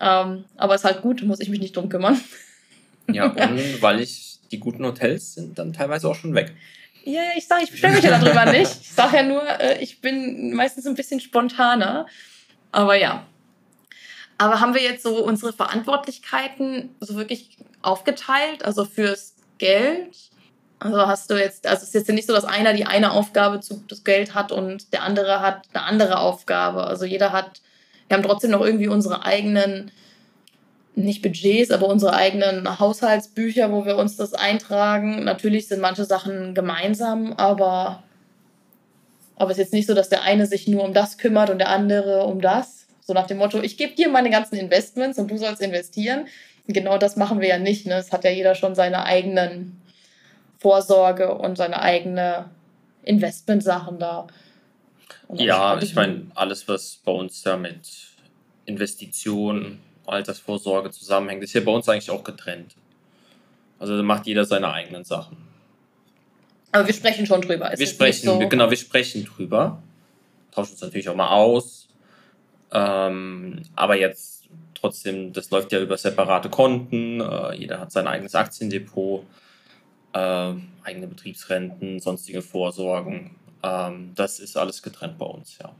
Ähm, 0.00 0.44
aber 0.56 0.74
ist 0.74 0.84
halt 0.84 1.02
gut, 1.02 1.22
muss 1.22 1.40
ich 1.40 1.48
mich 1.48 1.60
nicht 1.60 1.76
drum 1.76 1.88
kümmern. 1.88 2.20
Ja, 3.10 3.26
und 3.30 3.82
weil 3.82 4.00
ich 4.00 4.38
die 4.50 4.60
guten 4.60 4.84
Hotels 4.84 5.34
sind 5.34 5.58
dann 5.58 5.72
teilweise 5.72 6.08
auch 6.08 6.14
schon 6.14 6.34
weg. 6.34 6.52
Ja, 7.04 7.22
ich 7.36 7.46
sage, 7.46 7.64
ich 7.64 7.70
beschwere 7.70 7.92
mich 7.92 8.04
ja 8.04 8.18
darüber 8.18 8.44
nicht. 8.52 8.80
Ich 8.80 8.92
sage 8.92 9.16
ja 9.16 9.22
nur, 9.22 9.42
äh, 9.60 9.80
ich 9.80 10.00
bin 10.00 10.52
meistens 10.54 10.86
ein 10.86 10.94
bisschen 10.94 11.20
spontaner. 11.20 12.06
Aber 12.72 12.96
ja. 12.96 13.26
Aber 14.38 14.60
haben 14.60 14.74
wir 14.74 14.82
jetzt 14.82 15.02
so 15.02 15.24
unsere 15.24 15.52
Verantwortlichkeiten 15.52 16.90
so 17.00 17.14
wirklich 17.16 17.56
aufgeteilt, 17.80 18.64
also 18.64 18.84
fürs 18.84 19.34
Geld? 19.58 20.14
Also 20.78 21.06
hast 21.06 21.30
du 21.30 21.34
jetzt, 21.34 21.66
also 21.66 21.82
es 21.82 21.88
ist 21.88 21.94
jetzt 21.94 22.10
nicht 22.10 22.26
so, 22.26 22.34
dass 22.34 22.44
einer 22.44 22.74
die 22.74 22.84
eine 22.84 23.12
Aufgabe 23.12 23.60
zu 23.60 23.82
das 23.88 24.04
Geld 24.04 24.34
hat 24.34 24.52
und 24.52 24.92
der 24.92 25.02
andere 25.02 25.40
hat 25.40 25.62
eine 25.72 25.84
andere 25.84 26.18
Aufgabe. 26.18 26.84
Also 26.84 27.04
jeder 27.04 27.32
hat, 27.32 27.62
wir 28.08 28.16
haben 28.16 28.24
trotzdem 28.24 28.50
noch 28.50 28.60
irgendwie 28.60 28.88
unsere 28.88 29.24
eigenen 29.24 29.90
nicht 30.96 31.22
Budgets, 31.22 31.70
aber 31.70 31.88
unsere 31.88 32.14
eigenen 32.14 32.78
Haushaltsbücher, 32.78 33.70
wo 33.70 33.84
wir 33.84 33.96
uns 33.96 34.16
das 34.16 34.32
eintragen. 34.32 35.24
Natürlich 35.24 35.68
sind 35.68 35.80
manche 35.80 36.04
Sachen 36.04 36.54
gemeinsam, 36.54 37.34
aber, 37.34 38.02
aber 39.36 39.50
es 39.50 39.58
ist 39.58 39.64
jetzt 39.64 39.72
nicht 39.74 39.86
so, 39.86 39.94
dass 39.94 40.08
der 40.08 40.22
eine 40.22 40.46
sich 40.46 40.68
nur 40.68 40.84
um 40.84 40.94
das 40.94 41.18
kümmert 41.18 41.50
und 41.50 41.58
der 41.58 41.68
andere 41.68 42.24
um 42.24 42.40
das. 42.40 42.86
So 43.00 43.12
nach 43.12 43.26
dem 43.26 43.36
Motto, 43.36 43.60
ich 43.60 43.76
gebe 43.76 43.94
dir 43.94 44.08
meine 44.08 44.30
ganzen 44.30 44.56
Investments 44.56 45.18
und 45.18 45.30
du 45.30 45.36
sollst 45.36 45.60
investieren. 45.60 46.26
Genau 46.66 46.98
das 46.98 47.16
machen 47.16 47.40
wir 47.40 47.48
ja 47.48 47.58
nicht. 47.58 47.86
Ne? 47.86 47.94
Es 47.94 48.10
hat 48.10 48.24
ja 48.24 48.30
jeder 48.30 48.54
schon 48.54 48.74
seine 48.74 49.04
eigenen 49.04 49.80
Vorsorge 50.58 51.34
und 51.34 51.56
seine 51.56 51.80
eigene 51.80 52.50
Investmentsachen 53.02 53.98
da. 53.98 54.26
ja, 55.32 55.78
ich 55.80 55.94
meine, 55.94 56.26
alles, 56.34 56.66
was 56.68 57.00
bei 57.04 57.12
uns 57.12 57.42
da 57.42 57.56
mit 57.56 57.88
Investitionen 58.64 59.80
Altersvorsorge 60.06 60.90
zusammenhängt. 60.90 61.42
ist 61.42 61.52
ja 61.52 61.60
bei 61.60 61.72
uns 61.72 61.88
eigentlich 61.88 62.10
auch 62.10 62.24
getrennt. 62.24 62.74
Also 63.78 63.96
da 63.96 64.02
macht 64.02 64.26
jeder 64.26 64.44
seine 64.44 64.72
eigenen 64.72 65.04
Sachen. 65.04 65.36
Aber 66.72 66.86
wir 66.86 66.94
sprechen 66.94 67.26
schon 67.26 67.40
drüber. 67.42 67.72
Es 67.72 67.80
wir 67.80 67.86
sprechen, 67.86 68.26
so 68.26 68.38
genau, 68.48 68.70
wir 68.70 68.76
sprechen 68.76 69.24
drüber. 69.24 69.82
Tauschen 70.50 70.72
uns 70.72 70.80
natürlich 70.80 71.08
auch 71.08 71.14
mal 71.14 71.30
aus. 71.30 71.88
Ähm, 72.72 73.62
aber 73.74 73.96
jetzt 73.96 74.44
trotzdem, 74.74 75.32
das 75.32 75.50
läuft 75.50 75.72
ja 75.72 75.80
über 75.80 75.96
separate 75.96 76.48
Konten. 76.48 77.20
Äh, 77.20 77.54
jeder 77.56 77.80
hat 77.80 77.92
sein 77.92 78.06
eigenes 78.06 78.34
Aktiendepot, 78.34 79.24
äh, 80.16 80.54
eigene 80.84 81.06
Betriebsrenten, 81.06 82.00
sonstige 82.00 82.42
Vorsorgen. 82.42 83.36
Ähm, 83.62 84.12
das 84.14 84.38
ist 84.38 84.56
alles 84.56 84.82
getrennt 84.82 85.18
bei 85.18 85.26
uns, 85.26 85.58
ja. 85.58 85.74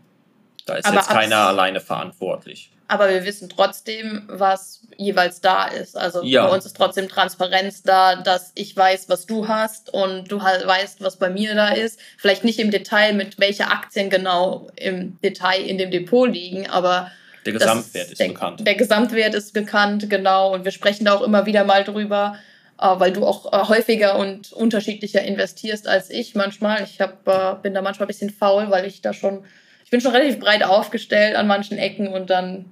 Da 0.65 0.75
ist 0.75 0.87
aber 0.87 0.97
jetzt 0.97 1.09
keiner 1.09 1.39
alleine 1.39 1.81
verantwortlich 1.81 2.71
aber 2.89 3.11
wir 3.11 3.25
wissen 3.25 3.49
trotzdem, 3.49 4.25
was 4.29 4.83
jeweils 4.97 5.41
da 5.41 5.67
ist. 5.67 5.97
Also 5.97 6.23
ja. 6.23 6.47
bei 6.47 6.55
uns 6.55 6.67
ist 6.67 6.77
trotzdem 6.77 7.09
Transparenz 7.09 7.83
da, 7.83 8.17
dass 8.17 8.53
ich 8.55 8.77
weiß, 8.77 9.09
was 9.09 9.27
du 9.27 9.49
hast 9.49 9.93
und 9.93 10.31
du 10.31 10.43
halt 10.43 10.67
weißt, 10.67 11.01
was 11.01 11.17
bei 11.17 11.29
mir 11.29 11.55
da 11.55 11.71
ist. 11.71 11.99
Vielleicht 12.17 12.45
nicht 12.45 12.59
im 12.59 12.71
Detail, 12.71 13.13
mit 13.13 13.39
welche 13.39 13.69
Aktien 13.69 14.09
genau 14.09 14.69
im 14.77 15.21
Detail 15.21 15.63
in 15.63 15.79
dem 15.79 15.91
Depot 15.91 16.31
liegen, 16.31 16.69
aber 16.69 17.11
der 17.45 17.53
Gesamtwert 17.53 18.11
ist 18.11 18.21
der, 18.21 18.29
bekannt. 18.29 18.67
Der 18.67 18.75
Gesamtwert 18.75 19.35
ist 19.35 19.53
bekannt, 19.53 20.11
genau. 20.11 20.53
Und 20.53 20.65
wir 20.65 20.73
sprechen 20.73 21.05
da 21.05 21.15
auch 21.15 21.23
immer 21.23 21.47
wieder 21.47 21.65
mal 21.65 21.85
drüber, 21.85 22.37
weil 22.79 23.13
du 23.13 23.27
auch 23.27 23.53
äh, 23.53 23.69
häufiger 23.69 24.19
und 24.19 24.53
unterschiedlicher 24.53 25.23
investierst 25.23 25.89
als 25.89 26.11
ich 26.11 26.35
manchmal. 26.35 26.83
Ich 26.83 27.01
hab, 27.01 27.27
äh, 27.27 27.57
bin 27.63 27.75
da 27.75 27.83
manchmal 27.83 28.07
ein 28.07 28.09
bisschen 28.09 28.31
faul, 28.31 28.71
weil 28.71 28.87
ich 28.87 29.01
da 29.03 29.13
schon 29.13 29.45
ich 29.87 29.91
bin 29.91 30.01
schon 30.01 30.11
relativ 30.11 30.41
breit 30.41 30.65
aufgestellt 30.65 31.37
an 31.37 31.47
manchen 31.47 31.79
Ecken 31.79 32.09
und 32.09 32.29
dann 32.29 32.65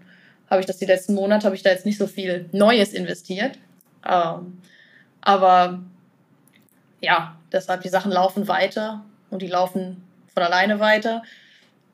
habe 0.51 0.61
ich 0.61 0.67
das 0.67 0.79
die 0.79 0.85
letzten 0.85 1.15
Monate, 1.15 1.47
habe 1.47 1.55
ich 1.55 1.63
da 1.63 1.71
jetzt 1.71 1.87
nicht 1.87 1.97
so 1.97 2.09
viel 2.09 2.49
Neues 2.51 2.93
investiert. 2.93 3.57
Ähm, 4.05 4.61
aber 5.21 5.81
ja, 7.01 7.39
deshalb 7.53 7.83
die 7.83 7.89
Sachen 7.89 8.11
laufen 8.11 8.49
weiter 8.49 9.05
und 9.31 9.43
die 9.43 9.47
laufen 9.47 10.03
von 10.35 10.43
alleine 10.43 10.81
weiter. 10.81 11.23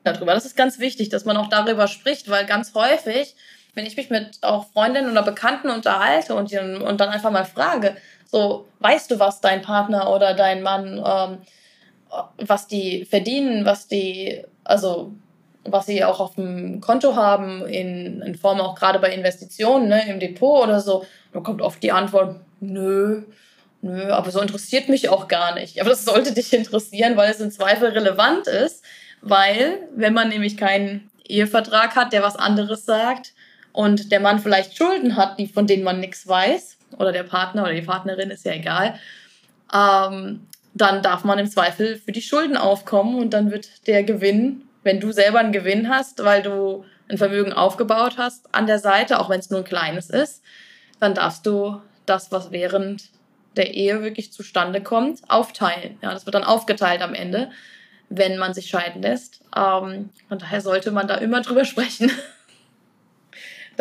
Darüber. 0.03 0.33
Das 0.33 0.45
ist 0.45 0.57
ganz 0.57 0.79
wichtig, 0.79 1.09
dass 1.09 1.25
man 1.25 1.37
auch 1.37 1.49
darüber 1.49 1.87
spricht, 1.87 2.27
weil 2.27 2.47
ganz 2.47 2.73
häufig 2.73 3.35
wenn 3.73 3.85
ich 3.85 3.97
mich 3.97 4.09
mit 4.09 4.39
auch 4.41 4.67
Freundinnen 4.71 5.11
oder 5.11 5.23
Bekannten 5.23 5.69
unterhalte 5.69 6.35
und, 6.35 6.53
und 6.53 6.99
dann 6.99 7.09
einfach 7.09 7.31
mal 7.31 7.45
frage, 7.45 7.95
so, 8.25 8.67
weißt 8.79 9.11
du, 9.11 9.19
was 9.19 9.41
dein 9.41 9.61
Partner 9.61 10.09
oder 10.09 10.33
dein 10.33 10.61
Mann, 10.61 11.01
ähm, 11.05 11.37
was 12.37 12.67
die 12.67 13.05
verdienen, 13.05 13.65
was 13.65 13.87
die, 13.87 14.43
also 14.63 15.11
was 15.63 15.85
sie 15.85 16.03
auch 16.03 16.19
auf 16.19 16.35
dem 16.35 16.81
Konto 16.81 17.15
haben, 17.15 17.65
in, 17.67 18.21
in 18.21 18.35
Form 18.35 18.59
auch 18.59 18.75
gerade 18.75 18.99
bei 18.99 19.13
Investitionen, 19.13 19.87
ne, 19.87 20.09
im 20.09 20.19
Depot 20.19 20.63
oder 20.63 20.79
so, 20.79 21.05
dann 21.33 21.43
kommt 21.43 21.61
oft 21.61 21.81
die 21.83 21.91
Antwort, 21.91 22.39
nö, 22.59 23.23
nö, 23.81 24.11
aber 24.11 24.31
so 24.31 24.41
interessiert 24.41 24.89
mich 24.89 25.09
auch 25.09 25.27
gar 25.27 25.53
nicht. 25.53 25.79
Aber 25.79 25.89
das 25.89 26.03
sollte 26.03 26.33
dich 26.33 26.51
interessieren, 26.53 27.15
weil 27.15 27.29
es 27.29 27.39
im 27.39 27.51
Zweifel 27.51 27.89
relevant 27.89 28.47
ist, 28.47 28.83
weil 29.21 29.87
wenn 29.95 30.13
man 30.13 30.29
nämlich 30.29 30.57
keinen 30.57 31.11
Ehevertrag 31.25 31.95
hat, 31.95 32.11
der 32.11 32.23
was 32.23 32.35
anderes 32.35 32.85
sagt 32.85 33.33
und 33.73 34.11
der 34.11 34.19
Mann 34.19 34.39
vielleicht 34.39 34.77
Schulden 34.77 35.15
hat, 35.15 35.39
die, 35.39 35.47
von 35.47 35.67
denen 35.67 35.83
man 35.83 35.99
nichts 35.99 36.27
weiß, 36.27 36.77
oder 36.97 37.11
der 37.11 37.23
Partner 37.23 37.63
oder 37.63 37.73
die 37.73 37.81
Partnerin, 37.81 38.31
ist 38.31 38.45
ja 38.45 38.53
egal, 38.53 38.95
ähm, 39.73 40.47
dann 40.73 41.01
darf 41.01 41.23
man 41.23 41.39
im 41.39 41.49
Zweifel 41.49 41.97
für 41.97 42.11
die 42.11 42.21
Schulden 42.21 42.57
aufkommen 42.57 43.15
und 43.15 43.31
dann 43.31 43.51
wird 43.51 43.87
der 43.87 44.03
Gewinn, 44.03 44.63
wenn 44.83 44.99
du 44.99 45.11
selber 45.11 45.39
einen 45.39 45.51
Gewinn 45.51 45.89
hast, 45.89 46.23
weil 46.23 46.41
du 46.41 46.85
ein 47.09 47.17
Vermögen 47.17 47.53
aufgebaut 47.53 48.15
hast 48.17 48.53
an 48.53 48.67
der 48.67 48.79
Seite, 48.79 49.19
auch 49.19 49.29
wenn 49.29 49.39
es 49.39 49.49
nur 49.49 49.59
ein 49.59 49.65
kleines 49.65 50.09
ist, 50.09 50.41
dann 50.99 51.13
darfst 51.13 51.45
du 51.45 51.81
das, 52.05 52.31
was 52.31 52.51
während 52.51 53.09
der 53.57 53.73
Ehe 53.73 54.01
wirklich 54.01 54.31
zustande 54.31 54.81
kommt, 54.81 55.19
aufteilen. 55.29 55.97
Ja, 56.01 56.13
das 56.13 56.25
wird 56.25 56.35
dann 56.35 56.43
aufgeteilt 56.43 57.01
am 57.01 57.13
Ende, 57.13 57.51
wenn 58.09 58.37
man 58.37 58.53
sich 58.53 58.67
scheiden 58.67 59.01
lässt. 59.01 59.41
Ähm, 59.55 60.09
von 60.29 60.39
daher 60.39 60.61
sollte 60.61 60.91
man 60.91 61.07
da 61.07 61.15
immer 61.15 61.41
drüber 61.41 61.65
sprechen. 61.65 62.11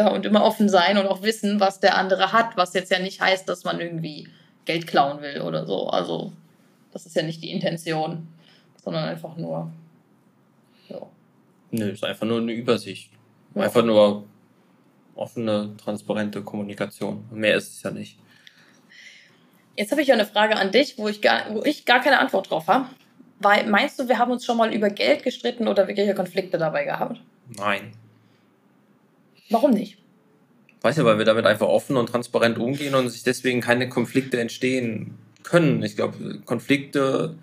da 0.01 0.09
und 0.09 0.27
immer 0.27 0.45
offen 0.45 0.69
sein 0.69 0.99
und 0.99 1.07
auch 1.07 1.23
wissen, 1.23 1.61
was 1.61 1.81
der 1.81 1.97
andere 1.97 2.33
hat, 2.33 2.57
was 2.57 2.75
jetzt 2.75 2.91
ja 2.91 2.99
nicht 2.99 3.21
heißt, 3.21 3.49
dass 3.49 3.65
man 3.65 3.81
irgendwie 3.81 4.29
Geld 4.65 4.87
klauen 4.87 5.23
will 5.23 5.41
oder 5.43 5.67
so. 5.67 5.89
Also, 5.89 6.33
das 6.93 7.07
ist 7.07 7.17
ja 7.17 7.23
nicht 7.23 7.43
die 7.43 7.51
Intention, 7.51 8.29
sondern 8.83 9.05
einfach 9.05 9.37
nur. 9.37 9.71
Ja. 10.89 11.01
Nö, 11.71 11.91
ist 11.91 12.05
einfach 12.05 12.27
nur 12.27 12.41
eine 12.41 12.53
Übersicht. 12.53 13.11
Ja. 13.55 13.63
Einfach 13.63 13.85
nur 13.85 14.25
offene, 15.15 15.77
transparente 15.77 16.43
Kommunikation. 16.43 17.25
Mehr 17.31 17.57
ist 17.57 17.75
es 17.75 17.83
ja 17.83 17.91
nicht. 17.91 18.19
Jetzt 19.77 19.93
habe 19.93 20.03
ich 20.03 20.09
ja 20.09 20.15
eine 20.15 20.27
Frage 20.27 20.57
an 20.57 20.73
dich, 20.73 20.99
wo 20.99 21.09
ich 21.09 21.23
gar, 21.23 21.55
wo 21.55 21.63
ich 21.63 21.85
gar 21.85 22.01
keine 22.01 22.19
Antwort 22.19 22.51
drauf 22.51 22.67
habe. 22.69 22.87
Weil, 23.39 23.67
meinst 23.67 23.99
du, 23.99 24.09
wir 24.09 24.19
haben 24.19 24.31
uns 24.31 24.45
schon 24.45 24.59
mal 24.59 24.75
über 24.75 24.91
Geld 24.91 25.23
gestritten 25.23 25.67
oder 25.67 25.89
wirkliche 25.89 26.15
Konflikte 26.15 26.59
dabei 26.59 26.85
gehabt? 26.85 27.21
Nein. 27.57 27.93
Warum 29.51 29.73
nicht? 29.73 29.99
Weiß 30.81 30.97
ja, 30.97 31.05
weil 31.05 31.19
wir 31.19 31.25
damit 31.25 31.45
einfach 31.45 31.69
offen 31.69 31.97
und 31.97 32.09
transparent 32.09 32.59
umgehen 32.59 32.95
und 32.95 33.11
sich 33.11 33.23
deswegen 33.23 33.61
keine 33.61 33.89
Konflikte 33.89 34.41
entstehen 34.41 35.19
können. 35.43 35.83
Ich 35.83 35.97
glaube, 35.97 36.41
Konflikte 36.47 37.35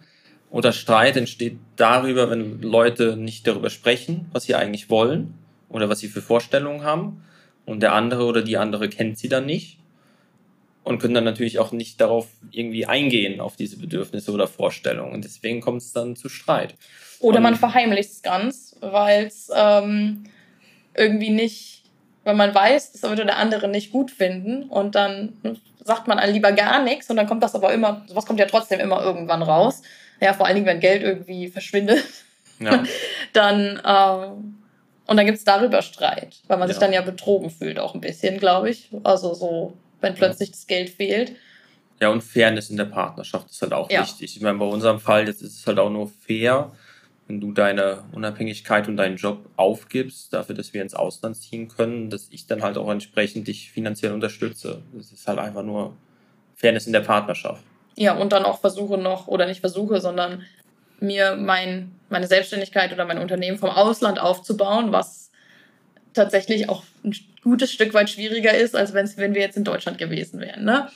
oder 0.49 0.71
Streit 0.71 1.17
entsteht 1.17 1.57
darüber, 1.75 2.29
wenn 2.29 2.61
Leute 2.61 3.17
nicht 3.17 3.45
darüber 3.45 3.69
sprechen, 3.69 4.27
was 4.31 4.45
sie 4.45 4.55
eigentlich 4.55 4.89
wollen 4.89 5.33
oder 5.69 5.89
was 5.89 5.99
sie 5.99 6.07
für 6.07 6.21
Vorstellungen 6.21 6.83
haben 6.83 7.23
und 7.65 7.81
der 7.81 7.93
andere 7.93 8.25
oder 8.25 8.41
die 8.41 8.57
andere 8.57 8.89
kennt 8.89 9.19
sie 9.19 9.29
dann 9.29 9.45
nicht 9.45 9.77
und 10.87 10.99
können 10.99 11.13
dann 11.13 11.25
natürlich 11.25 11.59
auch 11.59 11.73
nicht 11.73 11.99
darauf 11.99 12.29
irgendwie 12.51 12.85
eingehen, 12.85 13.41
auf 13.41 13.57
diese 13.57 13.77
Bedürfnisse 13.77 14.31
oder 14.31 14.47
Vorstellungen. 14.47 15.13
Und 15.13 15.25
deswegen 15.25 15.59
kommt 15.59 15.81
es 15.81 15.91
dann 15.91 16.15
zu 16.15 16.29
Streit. 16.29 16.75
Oder 17.19 17.37
und 17.37 17.43
man 17.43 17.55
verheimlicht 17.55 18.09
es 18.09 18.21
ganz, 18.21 18.75
weil 18.79 19.25
es 19.25 19.51
ähm, 19.53 20.23
irgendwie 20.95 21.29
nicht, 21.29 21.83
weil 22.27 22.35
man 22.35 22.53
weiß, 22.53 22.91
das 22.91 23.03
würde 23.03 23.25
der 23.25 23.37
andere 23.37 23.69
nicht 23.69 23.93
gut 23.93 24.11
finden 24.11 24.63
und 24.63 24.95
dann 24.95 25.37
sagt 25.79 26.09
man 26.09 26.19
lieber 26.29 26.51
gar 26.51 26.83
nichts 26.83 27.09
und 27.09 27.15
dann 27.15 27.25
kommt 27.25 27.41
das 27.41 27.55
aber 27.55 27.73
immer, 27.73 28.03
sowas 28.05 28.25
kommt 28.25 28.41
ja 28.41 28.47
trotzdem 28.47 28.81
immer 28.81 29.01
irgendwann 29.01 29.41
raus. 29.41 29.81
Ja, 30.19 30.33
vor 30.33 30.45
allen 30.45 30.55
Dingen, 30.55 30.67
wenn 30.67 30.81
Geld 30.81 31.03
irgendwie 31.03 31.47
verschwindet. 31.47 32.03
Ja. 32.59 32.83
dann 33.33 33.81
ähm, 33.85 34.57
und 35.05 35.15
dann 35.15 35.25
gibt 35.25 35.37
es 35.37 35.45
darüber 35.45 35.81
Streit, 35.81 36.35
weil 36.47 36.57
man 36.57 36.67
ja. 36.67 36.73
sich 36.73 36.81
dann 36.81 36.91
ja 36.91 36.99
betrogen 36.99 37.49
fühlt, 37.49 37.79
auch 37.79 37.95
ein 37.95 38.01
bisschen, 38.01 38.39
glaube 38.39 38.71
ich. 38.71 38.89
Also 39.05 39.33
so, 39.33 39.77
wenn 40.01 40.13
plötzlich 40.13 40.49
ja. 40.49 40.53
das 40.55 40.67
Geld 40.67 40.89
fehlt. 40.89 41.31
Ja, 42.01 42.09
und 42.09 42.25
Fairness 42.25 42.69
in 42.69 42.75
der 42.75 42.85
Partnerschaft 42.85 43.49
ist 43.49 43.61
halt 43.61 43.71
auch 43.71 43.89
wichtig. 43.89 44.35
Ich 44.35 44.41
meine, 44.41 44.57
bei 44.57 44.65
unserem 44.65 44.99
Fall 44.99 45.27
jetzt 45.27 45.41
ist 45.41 45.59
es 45.59 45.65
halt 45.65 45.79
auch 45.79 45.89
nur 45.89 46.11
fair, 46.27 46.73
wenn 47.27 47.41
du 47.41 47.51
deine 47.51 48.03
Unabhängigkeit 48.13 48.87
und 48.87 48.97
deinen 48.97 49.17
Job 49.17 49.49
aufgibst, 49.57 50.33
dafür, 50.33 50.55
dass 50.55 50.73
wir 50.73 50.81
ins 50.81 50.93
Ausland 50.93 51.35
ziehen 51.35 51.67
können, 51.67 52.09
dass 52.09 52.29
ich 52.31 52.47
dann 52.47 52.63
halt 52.63 52.77
auch 52.77 52.89
entsprechend 52.89 53.47
dich 53.47 53.71
finanziell 53.71 54.13
unterstütze. 54.13 54.81
Das 54.93 55.11
ist 55.11 55.27
halt 55.27 55.39
einfach 55.39 55.63
nur 55.63 55.95
Fairness 56.55 56.87
in 56.87 56.93
der 56.93 57.01
Partnerschaft. 57.01 57.63
Ja, 57.95 58.15
und 58.15 58.31
dann 58.31 58.45
auch 58.45 58.61
versuche 58.61 58.97
noch, 58.97 59.27
oder 59.27 59.45
nicht 59.45 59.59
versuche, 59.59 59.99
sondern 59.99 60.43
mir 60.99 61.35
mein, 61.35 61.91
meine 62.09 62.27
Selbstständigkeit 62.27 62.93
oder 62.93 63.05
mein 63.05 63.19
Unternehmen 63.19 63.57
vom 63.57 63.69
Ausland 63.69 64.19
aufzubauen, 64.19 64.91
was 64.91 65.31
tatsächlich 66.13 66.69
auch 66.69 66.83
ein 67.03 67.15
gutes 67.43 67.71
Stück 67.71 67.93
weit 67.93 68.09
schwieriger 68.09 68.53
ist, 68.55 68.75
als 68.75 68.93
wenn 68.93 69.33
wir 69.33 69.41
jetzt 69.41 69.57
in 69.57 69.63
Deutschland 69.63 69.97
gewesen 69.97 70.39
wären. 70.39 70.63
Ne? 70.63 70.89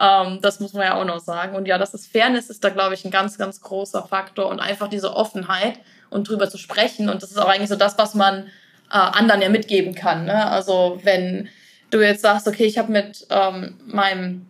Ähm, 0.00 0.40
das 0.40 0.60
muss 0.60 0.72
man 0.72 0.84
ja 0.84 1.00
auch 1.00 1.04
noch 1.04 1.20
sagen. 1.20 1.54
Und 1.56 1.66
ja, 1.66 1.78
das 1.78 1.94
ist 1.94 2.10
Fairness 2.10 2.50
ist 2.50 2.64
da, 2.64 2.70
glaube 2.70 2.94
ich, 2.94 3.04
ein 3.04 3.10
ganz, 3.10 3.38
ganz 3.38 3.60
großer 3.60 4.02
Faktor 4.06 4.48
und 4.48 4.60
einfach 4.60 4.88
diese 4.88 5.14
Offenheit 5.14 5.78
und 6.10 6.28
drüber 6.28 6.48
zu 6.48 6.58
sprechen. 6.58 7.08
Und 7.08 7.22
das 7.22 7.30
ist 7.30 7.38
auch 7.38 7.48
eigentlich 7.48 7.68
so 7.68 7.76
das, 7.76 7.98
was 7.98 8.14
man 8.14 8.46
äh, 8.90 8.96
anderen 8.96 9.42
ja 9.42 9.48
mitgeben 9.48 9.94
kann. 9.94 10.24
Ne? 10.24 10.50
Also 10.50 11.00
wenn 11.02 11.48
du 11.90 12.00
jetzt 12.00 12.22
sagst, 12.22 12.48
okay, 12.48 12.64
ich 12.64 12.78
habe 12.78 12.92
mit 12.92 13.26
ähm, 13.30 13.78
meinem 13.86 14.46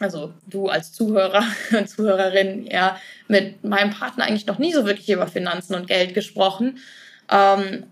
also 0.00 0.32
du 0.46 0.68
als 0.68 0.92
Zuhörer 0.92 1.44
und 1.72 1.88
Zuhörerin, 1.88 2.66
ja, 2.66 2.96
mit 3.28 3.64
meinem 3.64 3.90
Partner 3.90 4.24
eigentlich 4.24 4.46
noch 4.46 4.58
nie 4.58 4.72
so 4.72 4.86
wirklich 4.86 5.08
über 5.08 5.26
Finanzen 5.26 5.74
und 5.74 5.86
Geld 5.86 6.14
gesprochen. 6.14 6.78
Ähm, 7.30 7.84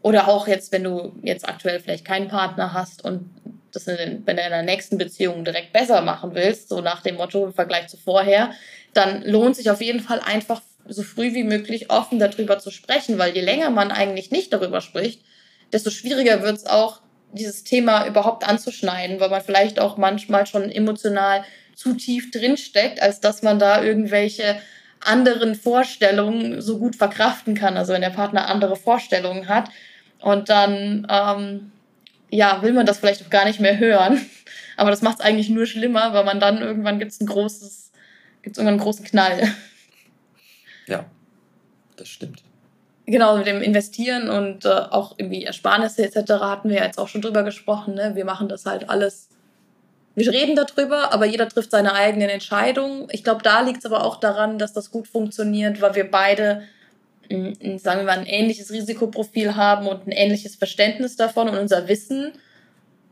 oder 0.00 0.28
auch 0.28 0.48
jetzt, 0.48 0.72
wenn 0.72 0.82
du 0.82 1.12
jetzt 1.22 1.48
aktuell 1.48 1.78
vielleicht 1.78 2.04
keinen 2.04 2.28
Partner 2.28 2.72
hast 2.72 3.04
und 3.04 3.30
das 3.72 3.86
in, 3.86 3.96
den, 3.96 4.24
in 4.24 4.36
deiner 4.36 4.62
nächsten 4.62 4.98
Beziehung 4.98 5.44
direkt 5.44 5.72
besser 5.72 6.02
machen 6.02 6.34
willst, 6.34 6.68
so 6.68 6.80
nach 6.80 7.02
dem 7.02 7.16
Motto 7.16 7.44
im 7.44 7.54
Vergleich 7.54 7.88
zu 7.88 7.96
vorher, 7.96 8.52
dann 8.92 9.22
lohnt 9.22 9.56
sich 9.56 9.70
auf 9.70 9.80
jeden 9.80 10.00
Fall 10.00 10.20
einfach 10.20 10.60
so 10.86 11.02
früh 11.02 11.34
wie 11.34 11.44
möglich 11.44 11.90
offen 11.90 12.18
darüber 12.18 12.58
zu 12.58 12.70
sprechen, 12.70 13.18
weil 13.18 13.34
je 13.34 13.40
länger 13.40 13.70
man 13.70 13.90
eigentlich 13.90 14.30
nicht 14.30 14.52
darüber 14.52 14.80
spricht, 14.80 15.22
desto 15.72 15.90
schwieriger 15.90 16.42
wird 16.42 16.56
es 16.56 16.66
auch, 16.66 17.00
dieses 17.32 17.64
Thema 17.64 18.06
überhaupt 18.06 18.46
anzuschneiden, 18.46 19.18
weil 19.18 19.30
man 19.30 19.40
vielleicht 19.40 19.80
auch 19.80 19.96
manchmal 19.96 20.46
schon 20.46 20.70
emotional 20.70 21.44
zu 21.74 21.94
tief 21.94 22.30
drinsteckt, 22.30 23.00
als 23.00 23.20
dass 23.20 23.42
man 23.42 23.58
da 23.58 23.82
irgendwelche 23.82 24.60
anderen 25.00 25.54
Vorstellungen 25.54 26.60
so 26.60 26.78
gut 26.78 26.94
verkraften 26.94 27.54
kann. 27.54 27.76
Also 27.76 27.92
wenn 27.92 28.02
der 28.02 28.10
Partner 28.10 28.48
andere 28.48 28.76
Vorstellungen 28.76 29.48
hat 29.48 29.70
und 30.20 30.48
dann 30.48 31.06
ähm, 31.10 31.72
ja 32.32 32.62
will 32.62 32.72
man 32.72 32.86
das 32.86 32.98
vielleicht 32.98 33.22
auch 33.22 33.30
gar 33.30 33.44
nicht 33.44 33.60
mehr 33.60 33.78
hören. 33.78 34.20
Aber 34.76 34.90
das 34.90 35.02
macht 35.02 35.20
es 35.20 35.24
eigentlich 35.24 35.50
nur 35.50 35.66
schlimmer, 35.66 36.14
weil 36.14 36.24
man 36.24 36.40
dann 36.40 36.60
irgendwann 36.60 36.98
gibt 36.98 37.12
es 37.12 37.20
ein 37.20 37.26
großes, 37.26 37.92
gibt 38.42 38.56
irgendwann 38.56 38.74
einen 38.74 38.82
großen 38.82 39.04
Knall. 39.04 39.48
Ja, 40.88 41.04
das 41.94 42.08
stimmt. 42.08 42.42
Genau, 43.06 43.36
mit 43.36 43.46
dem 43.46 43.62
Investieren 43.62 44.28
und 44.28 44.64
äh, 44.64 44.68
auch 44.68 45.14
irgendwie 45.16 45.44
Ersparnisse 45.44 46.04
etc. 46.04 46.32
hatten 46.40 46.70
wir 46.70 46.78
ja 46.78 46.84
jetzt 46.84 46.98
auch 46.98 47.06
schon 47.06 47.22
drüber 47.22 47.44
gesprochen. 47.44 47.94
Ne? 47.94 48.16
Wir 48.16 48.24
machen 48.24 48.48
das 48.48 48.66
halt 48.66 48.90
alles. 48.90 49.28
Wir 50.14 50.30
reden 50.32 50.56
darüber, 50.56 51.12
aber 51.12 51.24
jeder 51.24 51.48
trifft 51.48 51.70
seine 51.70 51.94
eigenen 51.94 52.28
Entscheidungen. 52.28 53.06
Ich 53.12 53.22
glaube, 53.22 53.42
da 53.42 53.60
liegt 53.60 53.78
es 53.78 53.86
aber 53.86 54.04
auch 54.04 54.16
daran, 54.16 54.58
dass 54.58 54.72
das 54.72 54.90
gut 54.90 55.06
funktioniert, 55.06 55.80
weil 55.80 55.94
wir 55.94 56.10
beide, 56.10 56.62
ein, 57.32 57.78
sagen 57.78 58.00
wir 58.00 58.06
mal, 58.06 58.18
ein 58.18 58.26
ähnliches 58.26 58.70
Risikoprofil 58.70 59.56
haben 59.56 59.86
und 59.86 60.06
ein 60.06 60.12
ähnliches 60.12 60.56
Verständnis 60.56 61.16
davon 61.16 61.48
und 61.48 61.56
unser 61.56 61.88
Wissen 61.88 62.32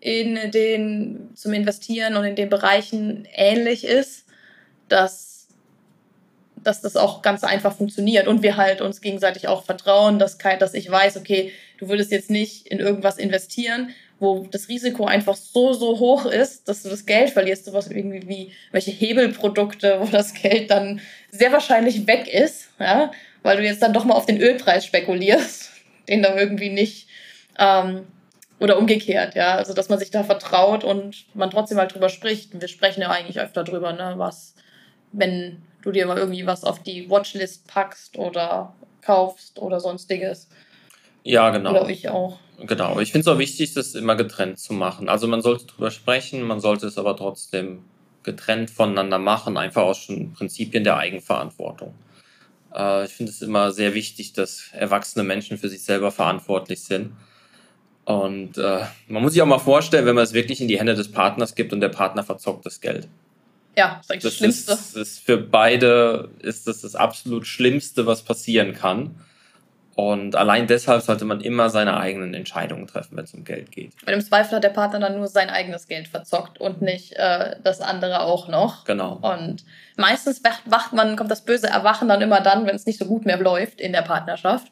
in 0.00 0.50
den, 0.50 1.30
zum 1.34 1.52
Investieren 1.52 2.16
und 2.16 2.24
in 2.24 2.36
den 2.36 2.48
Bereichen 2.48 3.26
ähnlich 3.34 3.84
ist, 3.84 4.24
dass 4.88 5.30
dass 6.62 6.80
das 6.80 6.96
auch 6.96 7.22
ganz 7.22 7.44
einfach 7.44 7.74
funktioniert 7.74 8.26
und 8.26 8.42
wir 8.42 8.56
halt 8.56 8.80
uns 8.80 9.00
gegenseitig 9.00 9.48
auch 9.48 9.64
vertrauen, 9.64 10.18
dass, 10.18 10.36
dass 10.36 10.74
ich 10.74 10.90
weiß, 10.90 11.16
okay, 11.16 11.52
du 11.78 11.88
würdest 11.88 12.12
jetzt 12.12 12.30
nicht 12.30 12.66
in 12.66 12.80
irgendwas 12.80 13.18
investieren, 13.18 13.90
wo 14.18 14.46
das 14.50 14.68
Risiko 14.68 15.06
einfach 15.06 15.36
so, 15.36 15.72
so 15.72 15.98
hoch 15.98 16.26
ist, 16.26 16.68
dass 16.68 16.82
du 16.82 16.90
das 16.90 17.06
Geld 17.06 17.30
verlierst, 17.30 17.64
sowas 17.64 17.88
irgendwie 17.88 18.28
wie 18.28 18.52
welche 18.70 18.90
Hebelprodukte, 18.90 19.98
wo 20.00 20.06
das 20.06 20.34
Geld 20.34 20.70
dann 20.70 21.00
sehr 21.30 21.52
wahrscheinlich 21.52 22.06
weg 22.06 22.28
ist, 22.28 22.68
ja, 22.78 23.10
weil 23.42 23.56
du 23.56 23.64
jetzt 23.64 23.82
dann 23.82 23.92
doch 23.92 24.04
mal 24.04 24.14
auf 24.14 24.26
den 24.26 24.40
Ölpreis 24.40 24.84
spekulierst, 24.84 25.70
den 26.08 26.22
da 26.22 26.36
irgendwie 26.36 26.70
nicht, 26.70 27.08
ähm, 27.58 28.06
oder 28.58 28.76
umgekehrt, 28.76 29.34
ja, 29.34 29.54
also 29.54 29.72
dass 29.72 29.88
man 29.88 29.98
sich 29.98 30.10
da 30.10 30.22
vertraut 30.22 30.84
und 30.84 31.24
man 31.34 31.50
trotzdem 31.50 31.78
halt 31.78 31.94
drüber 31.94 32.10
spricht. 32.10 32.52
Und 32.52 32.60
wir 32.60 32.68
sprechen 32.68 33.00
ja 33.00 33.08
eigentlich 33.08 33.40
öfter 33.40 33.64
drüber, 33.64 33.92
ne, 33.92 34.14
was, 34.16 34.54
wenn 35.12 35.62
du 35.82 35.92
dir 35.92 36.06
mal 36.06 36.18
irgendwie 36.18 36.46
was 36.46 36.62
auf 36.64 36.82
die 36.82 37.08
Watchlist 37.08 37.66
packst 37.66 38.18
oder 38.18 38.74
kaufst 39.00 39.58
oder 39.58 39.80
sonstiges. 39.80 40.48
Ja, 41.22 41.50
genau. 41.50 41.70
Glaube 41.70 41.92
ich 41.92 42.08
auch. 42.10 42.38
Genau. 42.58 43.00
Ich 43.00 43.12
finde 43.12 43.30
es 43.30 43.34
auch 43.34 43.38
wichtig, 43.38 43.72
das 43.72 43.94
immer 43.94 44.16
getrennt 44.16 44.58
zu 44.58 44.74
machen. 44.74 45.08
Also 45.08 45.26
man 45.26 45.40
sollte 45.40 45.66
drüber 45.66 45.90
sprechen, 45.90 46.42
man 46.42 46.60
sollte 46.60 46.86
es 46.86 46.98
aber 46.98 47.16
trotzdem 47.16 47.84
getrennt 48.22 48.70
voneinander 48.70 49.18
machen, 49.18 49.56
einfach 49.56 49.82
aus 49.82 49.98
schon 49.98 50.34
Prinzipien 50.34 50.84
der 50.84 50.98
Eigenverantwortung. 50.98 51.94
Äh, 52.74 53.06
ich 53.06 53.12
finde 53.12 53.32
es 53.32 53.42
immer 53.42 53.72
sehr 53.72 53.94
wichtig, 53.94 54.32
dass 54.32 54.70
erwachsene 54.72 55.24
Menschen 55.24 55.58
für 55.58 55.68
sich 55.68 55.82
selber 55.82 56.10
verantwortlich 56.12 56.82
sind. 56.82 57.12
Und 58.04 58.58
äh, 58.58 58.80
man 59.08 59.22
muss 59.22 59.32
sich 59.32 59.42
auch 59.42 59.46
mal 59.46 59.58
vorstellen, 59.58 60.06
wenn 60.06 60.14
man 60.14 60.24
es 60.24 60.32
wirklich 60.32 60.60
in 60.60 60.68
die 60.68 60.78
Hände 60.78 60.94
des 60.94 61.12
Partners 61.12 61.54
gibt 61.54 61.72
und 61.72 61.80
der 61.80 61.90
Partner 61.90 62.24
verzockt 62.24 62.66
das 62.66 62.80
Geld. 62.80 63.08
Ja, 63.76 63.96
das 63.96 64.06
ist 64.06 64.10
eigentlich 64.10 64.22
das, 64.22 64.32
das 64.32 64.38
Schlimmste. 64.38 64.72
Ist, 64.72 64.96
ist 64.96 65.18
für 65.20 65.38
beide 65.38 66.30
ist 66.40 66.66
das 66.66 66.80
das 66.80 66.94
absolut 66.94 67.46
Schlimmste, 67.46 68.06
was 68.06 68.22
passieren 68.22 68.74
kann. 68.74 69.14
Und 69.96 70.36
allein 70.36 70.66
deshalb 70.66 71.02
sollte 71.02 71.24
man 71.24 71.40
immer 71.40 71.68
seine 71.68 71.96
eigenen 71.98 72.32
Entscheidungen 72.32 72.86
treffen, 72.86 73.16
wenn 73.16 73.24
es 73.24 73.34
um 73.34 73.44
Geld 73.44 73.70
geht. 73.72 73.92
Weil 74.04 74.14
im 74.14 74.20
Zweifel 74.20 74.56
hat 74.56 74.64
der 74.64 74.70
Partner 74.70 75.00
dann 75.00 75.16
nur 75.16 75.26
sein 75.26 75.50
eigenes 75.50 75.88
Geld 75.88 76.08
verzockt 76.08 76.60
und 76.60 76.80
nicht 76.80 77.12
äh, 77.14 77.56
das 77.62 77.80
andere 77.80 78.20
auch 78.20 78.48
noch. 78.48 78.84
Genau. 78.84 79.18
Und 79.20 79.64
meistens 79.96 80.42
wacht 80.66 80.92
man, 80.92 81.16
kommt 81.16 81.30
das 81.30 81.44
böse 81.44 81.66
Erwachen 81.66 82.08
dann 82.08 82.22
immer 82.22 82.40
dann, 82.40 82.66
wenn 82.66 82.76
es 82.76 82.86
nicht 82.86 82.98
so 82.98 83.04
gut 83.04 83.26
mehr 83.26 83.38
läuft 83.38 83.80
in 83.80 83.92
der 83.92 84.02
Partnerschaft, 84.02 84.68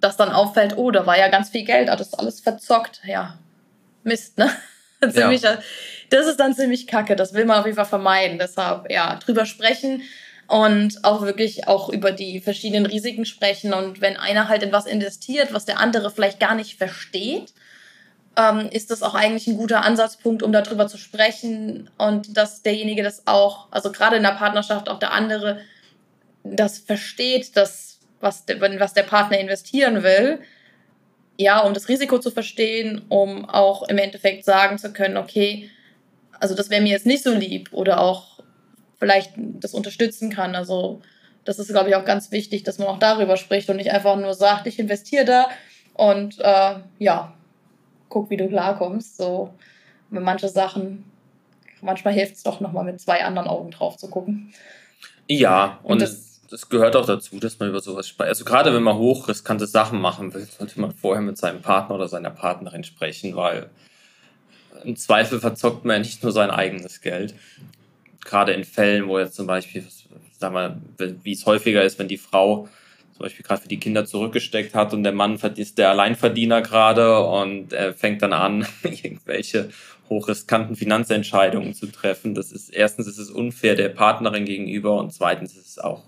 dass 0.00 0.16
dann 0.16 0.30
auffällt, 0.30 0.76
oh, 0.76 0.90
da 0.90 1.06
war 1.06 1.18
ja 1.18 1.28
ganz 1.28 1.50
viel 1.50 1.64
Geld, 1.64 1.88
hat 1.88 2.00
das 2.00 2.14
alles 2.14 2.40
verzockt. 2.40 3.00
Ja, 3.04 3.38
Mist, 4.02 4.38
ne? 4.38 4.50
ziemlich, 5.10 5.42
ja. 5.42 5.58
Das 6.10 6.26
ist 6.26 6.40
dann 6.40 6.54
ziemlich 6.54 6.86
kacke. 6.86 7.16
Das 7.16 7.32
will 7.32 7.44
man 7.44 7.60
auf 7.60 7.64
jeden 7.64 7.76
Fall 7.76 7.84
vermeiden. 7.84 8.38
Deshalb, 8.38 8.90
ja, 8.90 9.16
drüber 9.16 9.46
sprechen 9.46 10.02
und 10.48 11.04
auch 11.04 11.22
wirklich 11.22 11.68
auch 11.68 11.90
über 11.90 12.10
die 12.10 12.40
verschiedenen 12.40 12.86
Risiken 12.86 13.26
sprechen. 13.26 13.74
Und 13.74 14.00
wenn 14.00 14.16
einer 14.16 14.48
halt 14.48 14.62
in 14.62 14.72
was 14.72 14.86
investiert, 14.86 15.52
was 15.52 15.66
der 15.66 15.78
andere 15.78 16.10
vielleicht 16.10 16.40
gar 16.40 16.54
nicht 16.54 16.78
versteht, 16.78 17.52
ähm, 18.36 18.68
ist 18.70 18.90
das 18.90 19.02
auch 19.02 19.14
eigentlich 19.14 19.46
ein 19.46 19.58
guter 19.58 19.84
Ansatzpunkt, 19.84 20.42
um 20.42 20.50
darüber 20.50 20.88
zu 20.88 20.96
sprechen 20.96 21.90
und 21.98 22.36
dass 22.36 22.62
derjenige 22.62 23.02
das 23.02 23.26
auch, 23.26 23.68
also 23.70 23.92
gerade 23.92 24.16
in 24.16 24.22
der 24.22 24.30
Partnerschaft 24.30 24.88
auch 24.88 24.98
der 24.98 25.12
andere, 25.12 25.60
das 26.44 26.78
versteht, 26.78 27.56
dass 27.56 27.98
was 28.20 28.46
der, 28.46 28.60
was 28.60 28.94
der 28.94 29.02
Partner 29.02 29.38
investieren 29.38 30.02
will, 30.02 30.40
ja, 31.36 31.60
um 31.60 31.74
das 31.74 31.88
Risiko 31.88 32.18
zu 32.18 32.30
verstehen, 32.30 33.02
um 33.08 33.44
auch 33.44 33.88
im 33.88 33.98
Endeffekt 33.98 34.44
sagen 34.44 34.78
zu 34.78 34.92
können, 34.92 35.16
okay, 35.16 35.70
also 36.40 36.54
das 36.54 36.70
wäre 36.70 36.82
mir 36.82 36.90
jetzt 36.90 37.06
nicht 37.06 37.22
so 37.22 37.32
lieb 37.32 37.68
oder 37.72 38.00
auch 38.00 38.37
vielleicht 38.98 39.32
das 39.36 39.74
unterstützen 39.74 40.30
kann. 40.30 40.54
Also 40.54 41.00
das 41.44 41.58
ist, 41.58 41.68
glaube 41.68 41.88
ich, 41.88 41.96
auch 41.96 42.04
ganz 42.04 42.30
wichtig, 42.30 42.64
dass 42.64 42.78
man 42.78 42.88
auch 42.88 42.98
darüber 42.98 43.36
spricht 43.36 43.70
und 43.70 43.76
nicht 43.76 43.92
einfach 43.92 44.16
nur 44.16 44.34
sagt, 44.34 44.66
ich 44.66 44.78
investiere 44.78 45.24
da 45.24 45.48
und 45.94 46.38
äh, 46.40 46.74
ja, 46.98 47.32
guck, 48.08 48.30
wie 48.30 48.36
du 48.36 48.48
klarkommst. 48.48 49.16
So, 49.16 49.54
mit 50.10 50.22
manche 50.22 50.48
Sachen, 50.48 51.04
manchmal 51.80 52.14
hilft 52.14 52.36
es 52.36 52.42
doch 52.42 52.60
nochmal 52.60 52.84
mit 52.84 53.00
zwei 53.00 53.24
anderen 53.24 53.48
Augen 53.48 53.70
drauf 53.70 53.96
zu 53.96 54.08
gucken. 54.08 54.52
Ja, 55.26 55.78
und, 55.82 55.92
und 55.92 56.02
das, 56.02 56.40
das, 56.50 56.68
gehört 56.68 56.96
auch 56.96 57.06
dazu, 57.06 57.38
dass 57.38 57.58
man 57.58 57.68
über 57.68 57.80
sowas 57.80 58.08
spricht. 58.08 58.28
Also 58.28 58.44
gerade 58.44 58.74
wenn 58.74 58.82
man 58.82 58.96
hochriskante 58.96 59.66
Sachen 59.66 60.00
machen 60.00 60.34
will, 60.34 60.46
sollte 60.46 60.80
man 60.80 60.92
vorher 60.92 61.22
mit 61.22 61.38
seinem 61.38 61.62
Partner 61.62 61.94
oder 61.94 62.08
seiner 62.08 62.30
Partnerin 62.30 62.84
sprechen, 62.84 63.36
weil 63.36 63.70
im 64.84 64.96
Zweifel 64.96 65.40
verzockt 65.40 65.84
man 65.84 65.96
ja 65.96 65.98
nicht 66.00 66.22
nur 66.22 66.32
sein 66.32 66.50
eigenes 66.50 67.00
Geld 67.00 67.34
gerade 68.28 68.52
in 68.52 68.64
Fällen, 68.64 69.08
wo 69.08 69.18
jetzt 69.18 69.34
zum 69.34 69.46
Beispiel, 69.46 69.84
sag 70.38 70.52
mal, 70.52 70.80
wie 71.22 71.32
es 71.32 71.46
häufiger 71.46 71.82
ist, 71.82 71.98
wenn 71.98 72.08
die 72.08 72.18
Frau 72.18 72.68
zum 73.12 73.24
Beispiel 73.24 73.44
gerade 73.44 73.62
für 73.62 73.68
die 73.68 73.80
Kinder 73.80 74.04
zurückgesteckt 74.04 74.74
hat 74.74 74.94
und 74.94 75.02
der 75.02 75.12
Mann 75.12 75.40
ist 75.56 75.78
der 75.78 75.90
Alleinverdiener 75.90 76.62
gerade 76.62 77.20
und 77.20 77.72
er 77.72 77.92
fängt 77.92 78.22
dann 78.22 78.32
an, 78.32 78.66
irgendwelche 78.84 79.70
hochriskanten 80.08 80.76
Finanzentscheidungen 80.76 81.74
zu 81.74 81.86
treffen. 81.86 82.34
Das 82.34 82.52
ist 82.52 82.70
erstens 82.70 83.08
ist 83.08 83.18
es 83.18 83.30
unfair 83.30 83.74
der 83.74 83.88
Partnerin 83.88 84.44
gegenüber 84.44 84.96
und 84.98 85.12
zweitens 85.12 85.56
ist 85.56 85.66
es 85.66 85.78
auch 85.78 86.04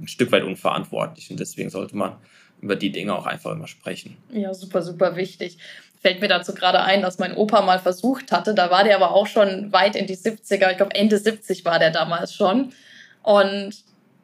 ein 0.00 0.08
Stück 0.08 0.32
weit 0.32 0.42
unverantwortlich 0.42 1.30
und 1.30 1.38
deswegen 1.38 1.68
sollte 1.68 1.96
man 1.96 2.16
über 2.62 2.76
die 2.76 2.90
Dinge 2.90 3.14
auch 3.14 3.26
einfach 3.26 3.52
immer 3.52 3.68
sprechen. 3.68 4.16
Ja, 4.32 4.54
super, 4.54 4.80
super 4.80 5.16
wichtig 5.16 5.58
fällt 6.04 6.20
mir 6.20 6.28
dazu 6.28 6.54
gerade 6.54 6.82
ein, 6.82 7.00
dass 7.00 7.18
mein 7.18 7.34
Opa 7.34 7.62
mal 7.62 7.78
versucht 7.78 8.30
hatte. 8.30 8.52
Da 8.52 8.70
war 8.70 8.84
der 8.84 8.96
aber 8.96 9.12
auch 9.12 9.26
schon 9.26 9.72
weit 9.72 9.96
in 9.96 10.06
die 10.06 10.18
70er. 10.18 10.70
Ich 10.70 10.76
glaube, 10.76 10.94
Ende 10.94 11.16
70 11.16 11.64
war 11.64 11.78
der 11.78 11.90
damals 11.90 12.34
schon. 12.34 12.74
Und 13.22 13.74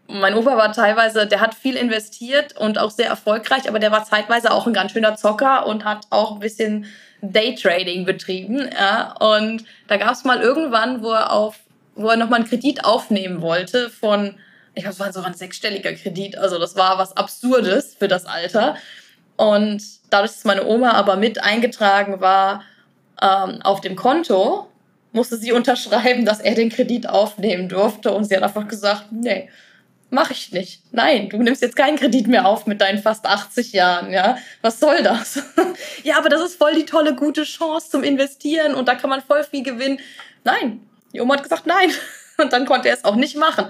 mein 0.07 0.35
Opa 0.35 0.59
war 0.59 0.75
teilweise, 0.75 1.27
der 1.27 1.41
hat 1.41 1.55
viel 1.55 1.77
investiert 1.77 2.55
und 2.55 2.79
auch 2.79 2.91
sehr 2.91 3.07
erfolgreich, 3.07 3.67
aber 3.67 3.79
der 3.79 3.93
war 3.93 4.05
zeitweise 4.05 4.51
auch 4.51 4.67
ein 4.67 4.75
ganz 4.75 4.93
schöner 4.93 5.17
Zocker 5.17 5.67
und 5.67 5.87
hat 5.87 6.07
auch 6.11 6.33
ein 6.33 6.41
bisschen 6.41 6.85
Daytrading 7.23 8.05
betrieben. 8.05 8.69
Ja. 8.79 9.15
Und 9.19 9.65
da 9.89 9.97
gab 9.97 10.13
es 10.13 10.25
mal 10.25 10.43
irgendwann, 10.43 11.03
wo 11.03 11.13
er 11.13 11.33
auf, 11.33 11.61
wo 11.95 12.09
er 12.09 12.19
nochmal 12.19 12.41
einen 12.41 12.49
Kredit 12.49 12.85
aufnehmen 12.85 13.41
wollte 13.41 13.89
von, 13.89 14.35
ich 14.75 14.83
glaube, 14.83 14.93
es 14.93 15.01
war 15.01 15.13
so 15.15 15.23
ein 15.23 15.33
sechsstelliger 15.33 15.95
Kredit. 15.95 16.37
Also 16.37 16.59
das 16.59 16.77
war 16.77 16.99
was 16.99 17.17
Absurdes 17.17 17.97
für 17.99 18.09
das 18.09 18.27
Alter. 18.27 18.77
Und 19.41 19.83
dadurch, 20.11 20.33
dass 20.33 20.45
meine 20.45 20.67
Oma 20.67 20.91
aber 20.91 21.17
mit 21.17 21.43
eingetragen 21.43 22.21
war 22.21 22.63
ähm, 23.23 23.63
auf 23.63 23.81
dem 23.81 23.97
Konto, 23.97 24.69
musste 25.13 25.39
sie 25.39 25.53
unterschreiben, 25.53 26.27
dass 26.27 26.41
er 26.41 26.55
den 26.55 26.69
Kredit 26.69 27.09
aufnehmen 27.09 27.67
durfte. 27.67 28.13
Und 28.13 28.25
sie 28.25 28.37
hat 28.37 28.43
einfach 28.43 28.69
gesagt, 28.69 29.07
nee, 29.13 29.49
mach 30.11 30.31
ich 30.31 30.53
nicht. 30.53 30.83
Nein, 30.93 31.31
du 31.31 31.39
nimmst 31.39 31.63
jetzt 31.63 31.75
keinen 31.75 31.97
Kredit 31.97 32.27
mehr 32.27 32.47
auf 32.47 32.67
mit 32.67 32.83
deinen 32.83 32.99
fast 32.99 33.25
80 33.25 33.73
Jahren, 33.73 34.13
ja. 34.13 34.37
Was 34.61 34.79
soll 34.79 35.03
das? 35.03 35.43
ja, 36.03 36.19
aber 36.19 36.29
das 36.29 36.43
ist 36.43 36.57
voll 36.57 36.75
die 36.75 36.85
tolle, 36.85 37.15
gute 37.15 37.45
Chance 37.45 37.89
zum 37.89 38.03
Investieren 38.03 38.75
und 38.75 38.89
da 38.89 38.95
kann 38.95 39.09
man 39.09 39.23
voll 39.23 39.43
viel 39.45 39.63
gewinnen. 39.63 40.01
Nein, 40.45 40.87
die 41.15 41.21
Oma 41.23 41.37
hat 41.37 41.45
gesagt, 41.45 41.67
nein. 41.67 41.91
Und 42.37 42.55
dann 42.55 42.65
konnte 42.65 42.89
er 42.89 42.95
es 42.95 43.05
auch 43.05 43.17
nicht 43.17 43.37
machen. 43.37 43.67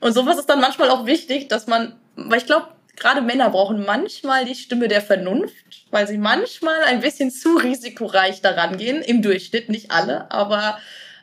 Und 0.00 0.12
sowas 0.12 0.36
ist 0.36 0.50
dann 0.50 0.60
manchmal 0.60 0.90
auch 0.90 1.06
wichtig, 1.06 1.48
dass 1.48 1.66
man, 1.66 1.98
weil 2.16 2.36
ich 2.36 2.44
glaube, 2.44 2.68
gerade 2.96 3.22
Männer 3.22 3.50
brauchen 3.50 3.84
manchmal 3.84 4.44
die 4.44 4.54
Stimme 4.54 4.88
der 4.88 5.02
Vernunft, 5.02 5.86
weil 5.90 6.06
sie 6.06 6.18
manchmal 6.18 6.82
ein 6.84 7.00
bisschen 7.00 7.30
zu 7.30 7.56
risikoreich 7.56 8.40
daran 8.40 8.76
gehen, 8.76 9.02
im 9.02 9.22
Durchschnitt, 9.22 9.68
nicht 9.68 9.90
alle, 9.90 10.30
aber 10.30 10.78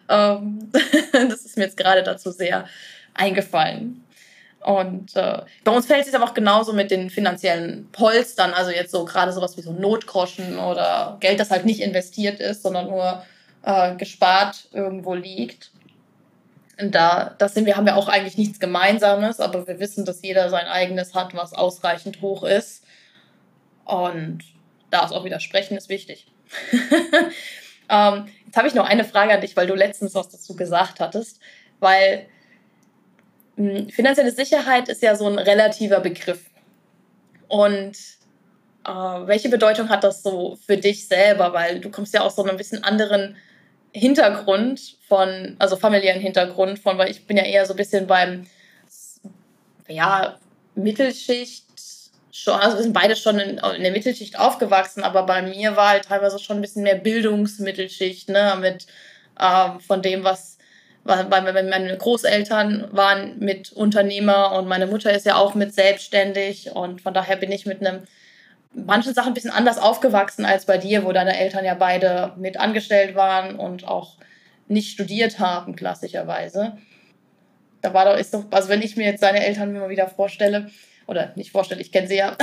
ähm, 0.09 0.71
das 1.11 1.45
ist 1.45 1.57
mir 1.57 1.63
jetzt 1.63 1.77
gerade 1.77 2.03
dazu 2.03 2.31
sehr 2.31 2.67
eingefallen. 3.13 4.03
Und 4.61 5.15
äh, 5.15 5.43
bei 5.63 5.71
uns 5.71 5.85
fällt 5.85 6.07
es 6.07 6.13
aber 6.13 6.25
auch 6.25 6.33
genauso 6.33 6.73
mit 6.73 6.91
den 6.91 7.09
finanziellen 7.09 7.87
Polstern, 7.91 8.53
also 8.53 8.71
jetzt 8.71 8.91
so 8.91 9.05
gerade 9.05 9.31
sowas 9.31 9.55
wie 9.55 9.61
so 9.61 9.71
Notgroschen 9.71 10.59
oder 10.59 11.17
Geld, 11.19 11.39
das 11.39 11.51
halt 11.51 11.65
nicht 11.65 11.79
investiert 11.79 12.39
ist, 12.39 12.63
sondern 12.63 12.87
nur 12.87 13.23
äh, 13.63 13.95
gespart 13.95 14.67
irgendwo 14.73 15.13
liegt 15.13 15.71
da, 16.77 17.35
das 17.37 17.53
sind 17.53 17.65
wir, 17.65 17.75
haben 17.75 17.87
ja 17.87 17.95
auch 17.95 18.07
eigentlich 18.07 18.37
nichts 18.37 18.59
Gemeinsames, 18.59 19.39
aber 19.39 19.67
wir 19.67 19.79
wissen, 19.79 20.05
dass 20.05 20.21
jeder 20.21 20.49
sein 20.49 20.67
eigenes 20.67 21.15
hat, 21.15 21.33
was 21.33 21.53
ausreichend 21.53 22.21
hoch 22.21 22.43
ist. 22.43 22.83
Und 23.85 24.39
da 24.91 25.05
ist 25.05 25.11
auch 25.11 25.25
widersprechen 25.25 25.75
ist 25.75 25.89
wichtig. 25.89 26.27
ähm, 27.89 28.27
jetzt 28.45 28.57
habe 28.57 28.67
ich 28.67 28.75
noch 28.75 28.87
eine 28.87 29.03
Frage 29.03 29.33
an 29.33 29.41
dich, 29.41 29.55
weil 29.55 29.67
du 29.67 29.73
letztens 29.73 30.13
was 30.13 30.29
dazu 30.29 30.55
gesagt 30.55 30.99
hattest, 30.99 31.39
weil 31.79 32.27
mh, 33.55 33.79
hm, 33.79 33.89
finanzielle 33.89 34.31
Sicherheit 34.31 34.87
ist 34.87 35.01
ja 35.01 35.15
so 35.15 35.27
ein 35.27 35.39
relativer 35.39 35.99
Begriff. 35.99 36.45
Und 37.47 37.97
äh, 38.85 38.91
welche 38.91 39.49
Bedeutung 39.49 39.89
hat 39.89 40.03
das 40.03 40.21
so 40.21 40.57
für 40.65 40.77
dich 40.77 41.07
selber? 41.07 41.53
Weil 41.53 41.79
du 41.79 41.89
kommst 41.89 42.13
ja 42.13 42.21
aus 42.21 42.35
so 42.35 42.43
einem 42.43 42.57
bisschen 42.57 42.83
anderen 42.83 43.35
Hintergrund 43.97 44.97
von, 45.07 45.55
also 45.59 45.75
familiären 45.75 46.21
Hintergrund 46.21 46.79
von, 46.79 46.97
weil 46.97 47.11
ich 47.11 47.25
bin 47.27 47.37
ja 47.37 47.43
eher 47.43 47.65
so 47.65 47.73
ein 47.73 47.77
bisschen 47.77 48.07
beim, 48.07 48.47
ja, 49.87 50.37
Mittelschicht 50.75 51.65
schon, 52.31 52.59
also 52.59 52.77
wir 52.77 52.83
sind 52.83 52.93
beide 52.93 53.15
schon 53.15 53.39
in, 53.39 53.57
in, 53.57 53.83
der 53.83 53.91
Mittelschicht 53.91 54.39
aufgewachsen, 54.39 55.03
aber 55.03 55.23
bei 55.23 55.41
mir 55.41 55.75
war 55.75 55.89
halt 55.89 56.05
teilweise 56.05 56.39
schon 56.39 56.57
ein 56.57 56.61
bisschen 56.61 56.83
mehr 56.83 56.95
Bildungsmittelschicht, 56.95 58.29
ne, 58.29 58.57
mit 58.59 58.87
ähm, 59.39 59.79
von 59.79 60.01
dem, 60.01 60.23
was, 60.23 60.57
weil 61.03 61.25
meine 61.63 61.97
Großeltern 61.97 62.89
waren 62.91 63.39
mit 63.39 63.71
Unternehmer 63.71 64.53
und 64.53 64.67
meine 64.67 64.87
Mutter 64.87 65.11
ist 65.13 65.25
ja 65.25 65.35
auch 65.35 65.55
mit 65.55 65.73
selbstständig 65.73 66.71
und 66.71 67.01
von 67.01 67.13
daher 67.13 67.37
bin 67.37 67.51
ich 67.51 67.65
mit 67.65 67.85
einem 67.85 68.03
manchen 68.85 69.13
Sachen 69.13 69.29
ein 69.29 69.33
bisschen 69.33 69.51
anders 69.51 69.79
aufgewachsen 69.79 70.45
als 70.45 70.65
bei 70.65 70.77
dir, 70.77 71.03
wo 71.03 71.11
deine 71.11 71.37
Eltern 71.37 71.65
ja 71.65 71.73
beide 71.73 72.33
mit 72.37 72.59
angestellt 72.59 73.15
waren 73.15 73.55
und 73.55 73.87
auch 73.87 74.17
nicht 74.67 74.91
studiert 74.91 75.39
haben, 75.39 75.75
klassischerweise. 75.75 76.77
Da 77.81 77.93
war 77.93 78.05
doch, 78.05 78.17
ist 78.17 78.33
doch, 78.33 78.45
also 78.51 78.69
wenn 78.69 78.81
ich 78.81 78.97
mir 78.97 79.05
jetzt 79.05 79.23
deine 79.23 79.45
Eltern 79.45 79.75
immer 79.75 79.89
wieder 79.89 80.07
vorstelle, 80.07 80.69
oder 81.07 81.31
nicht 81.35 81.51
vorstelle, 81.51 81.79
ich 81.79 81.91
kenne 81.91 82.07
sie 82.07 82.17
ja, 82.17 82.35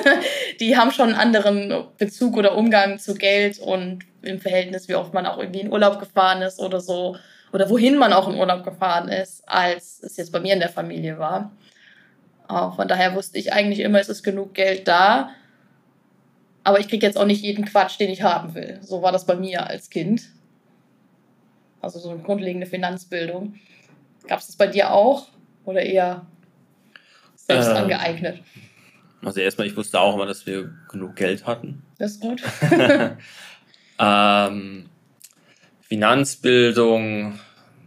die 0.60 0.76
haben 0.76 0.92
schon 0.92 1.08
einen 1.08 1.18
anderen 1.18 1.86
Bezug 1.96 2.36
oder 2.36 2.56
Umgang 2.56 2.98
zu 2.98 3.14
Geld 3.14 3.58
und 3.58 4.00
im 4.20 4.38
Verhältnis, 4.38 4.86
wie 4.88 4.94
oft 4.94 5.14
man 5.14 5.26
auch 5.26 5.38
irgendwie 5.38 5.60
in 5.60 5.72
Urlaub 5.72 5.98
gefahren 5.98 6.42
ist 6.42 6.60
oder 6.60 6.80
so, 6.80 7.16
oder 7.52 7.70
wohin 7.70 7.96
man 7.96 8.12
auch 8.12 8.28
in 8.28 8.38
Urlaub 8.38 8.64
gefahren 8.64 9.08
ist, 9.08 9.48
als 9.48 10.00
es 10.02 10.16
jetzt 10.16 10.30
bei 10.30 10.40
mir 10.40 10.52
in 10.52 10.60
der 10.60 10.68
Familie 10.68 11.18
war. 11.18 11.52
Von 12.48 12.86
daher 12.86 13.14
wusste 13.14 13.38
ich 13.38 13.52
eigentlich 13.52 13.80
immer, 13.80 13.98
es 13.98 14.10
ist 14.10 14.22
genug 14.22 14.52
Geld 14.52 14.86
da 14.86 15.30
aber 16.64 16.80
ich 16.80 16.88
kriege 16.88 17.04
jetzt 17.06 17.18
auch 17.18 17.26
nicht 17.26 17.42
jeden 17.42 17.64
Quatsch, 17.64 17.98
den 17.98 18.10
ich 18.10 18.22
haben 18.22 18.54
will. 18.54 18.78
So 18.82 19.02
war 19.02 19.12
das 19.12 19.26
bei 19.26 19.34
mir 19.34 19.66
als 19.66 19.90
Kind. 19.90 20.30
Also 21.80 21.98
so 21.98 22.10
eine 22.10 22.20
grundlegende 22.20 22.66
Finanzbildung. 22.66 23.54
Gab 24.28 24.38
es 24.38 24.46
das 24.46 24.56
bei 24.56 24.68
dir 24.68 24.92
auch 24.92 25.28
oder 25.64 25.82
eher 25.82 26.26
selbst 27.34 27.70
ähm, 27.70 27.76
angeeignet? 27.76 28.40
Also 29.24 29.40
erstmal, 29.40 29.66
ich 29.66 29.76
wusste 29.76 30.00
auch 30.00 30.14
immer, 30.14 30.26
dass 30.26 30.46
wir 30.46 30.72
genug 30.88 31.16
Geld 31.16 31.46
hatten. 31.46 31.82
Das 31.98 32.12
ist 32.12 32.20
gut. 32.20 32.42
ähm, 33.98 34.88
Finanzbildung 35.80 37.38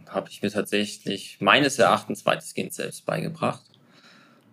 habe 0.08 0.28
ich 0.30 0.42
mir 0.42 0.50
tatsächlich 0.50 1.38
meines 1.40 1.78
Erachtens 1.78 2.24
weitestgehend 2.24 2.72
selbst 2.72 3.04
beigebracht. 3.06 3.64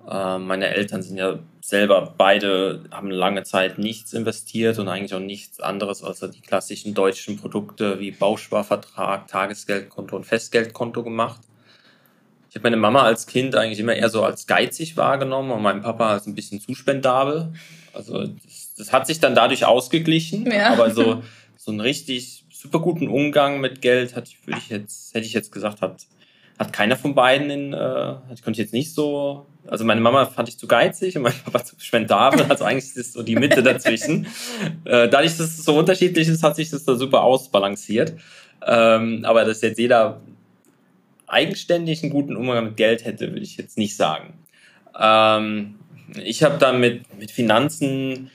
Ähm, 0.09 0.47
meine 0.47 0.67
Eltern 0.67 1.01
sind 1.01 1.17
ja 1.17 1.39
selber 1.61 2.13
beide, 2.17 2.83
haben 2.91 3.09
lange 3.09 3.43
Zeit 3.43 3.77
nichts 3.77 4.13
investiert 4.13 4.77
und 4.79 4.89
eigentlich 4.89 5.13
auch 5.13 5.19
nichts 5.19 5.59
anderes 5.59 6.03
als 6.03 6.19
die 6.19 6.41
klassischen 6.41 6.93
deutschen 6.93 7.37
Produkte 7.37 7.99
wie 7.99 8.11
Bausparvertrag, 8.11 9.27
Tagesgeldkonto 9.27 10.15
und 10.15 10.25
Festgeldkonto 10.25 11.03
gemacht. 11.03 11.41
Ich 12.49 12.55
habe 12.55 12.65
meine 12.65 12.77
Mama 12.77 13.01
als 13.01 13.25
Kind 13.25 13.55
eigentlich 13.55 13.79
immer 13.79 13.95
eher 13.95 14.09
so 14.09 14.23
als 14.23 14.45
geizig 14.45 14.97
wahrgenommen 14.97 15.51
und 15.51 15.61
meinen 15.61 15.81
Papa 15.81 16.11
als 16.11 16.27
ein 16.27 16.35
bisschen 16.35 16.59
zu 16.59 16.75
spendabel. 16.75 17.53
Also 17.93 18.27
das, 18.27 18.73
das 18.77 18.91
hat 18.91 19.07
sich 19.07 19.19
dann 19.19 19.33
dadurch 19.35 19.65
ausgeglichen, 19.65 20.51
ja. 20.51 20.73
aber 20.73 20.91
so, 20.91 21.23
so 21.57 21.71
einen 21.71 21.79
richtig 21.79 22.43
super 22.51 22.79
guten 22.79 23.07
Umgang 23.07 23.59
mit 23.59 23.81
Geld 23.81 24.15
hatte 24.15 24.29
ich, 24.31 24.45
würde 24.45 24.59
ich 24.59 24.69
jetzt, 24.69 25.13
hätte 25.15 25.25
ich 25.25 25.33
jetzt 25.33 25.51
gesagt, 25.51 25.81
hat, 25.81 26.05
hat 26.59 26.73
keiner 26.73 26.95
von 26.95 27.15
beiden 27.15 27.49
in, 27.49 27.73
äh, 27.73 28.15
ich 28.33 28.43
konnte 28.43 28.61
jetzt 28.61 28.73
nicht 28.73 28.93
so, 28.93 29.45
also 29.67 29.85
meine 29.85 30.01
Mama 30.01 30.25
fand 30.25 30.49
ich 30.49 30.57
zu 30.57 30.67
geizig 30.67 31.15
und 31.17 31.23
mein 31.23 31.33
Papa 31.45 31.63
zu 31.63 31.75
spendabel, 31.79 32.45
also 32.49 32.63
eigentlich 32.63 32.85
ist 32.85 32.97
es 32.97 33.13
so 33.13 33.23
die 33.23 33.35
Mitte 33.35 33.63
dazwischen. 33.63 34.27
äh, 34.85 35.09
dadurch, 35.09 35.37
dass 35.37 35.47
es 35.47 35.65
so 35.65 35.77
unterschiedlich 35.77 36.27
ist, 36.27 36.43
hat 36.43 36.55
sich 36.55 36.69
das 36.69 36.85
da 36.85 36.95
super 36.95 37.23
ausbalanciert. 37.23 38.13
Ähm, 38.65 39.25
aber 39.25 39.43
dass 39.45 39.61
jetzt 39.61 39.77
jeder 39.77 40.21
eigenständig 41.27 42.03
einen 42.03 42.11
guten 42.11 42.35
Umgang 42.35 42.65
mit 42.65 42.77
Geld 42.77 43.05
hätte, 43.05 43.29
würde 43.29 43.41
ich 43.41 43.57
jetzt 43.57 43.77
nicht 43.77 43.95
sagen. 43.95 44.33
Ähm, 44.97 45.75
ich 46.23 46.43
habe 46.43 46.57
dann 46.57 46.79
mit, 46.79 47.17
mit 47.17 47.31
Finanzen, 47.31 48.29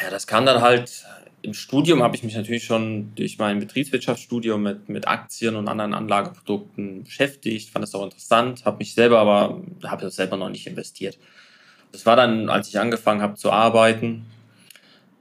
ja, 0.00 0.10
das 0.10 0.26
kann 0.26 0.46
dann 0.46 0.60
halt, 0.60 1.04
im 1.46 1.54
Studium 1.54 2.02
habe 2.02 2.16
ich 2.16 2.24
mich 2.24 2.34
natürlich 2.34 2.64
schon 2.64 3.14
durch 3.14 3.38
mein 3.38 3.60
Betriebswirtschaftsstudium 3.60 4.60
mit, 4.60 4.88
mit 4.88 5.06
Aktien 5.06 5.54
und 5.54 5.68
anderen 5.68 5.94
Anlageprodukten 5.94 7.04
beschäftigt, 7.04 7.70
fand 7.70 7.84
das 7.84 7.94
auch 7.94 8.02
interessant, 8.02 8.64
habe 8.64 8.78
mich 8.78 8.94
selber 8.94 9.20
aber, 9.20 9.62
habe 9.84 10.02
das 10.02 10.16
selber 10.16 10.36
noch 10.36 10.48
nicht 10.48 10.66
investiert. 10.66 11.18
Das 11.92 12.04
war 12.04 12.16
dann, 12.16 12.50
als 12.50 12.66
ich 12.66 12.80
angefangen 12.80 13.22
habe 13.22 13.36
zu 13.36 13.52
arbeiten, 13.52 14.26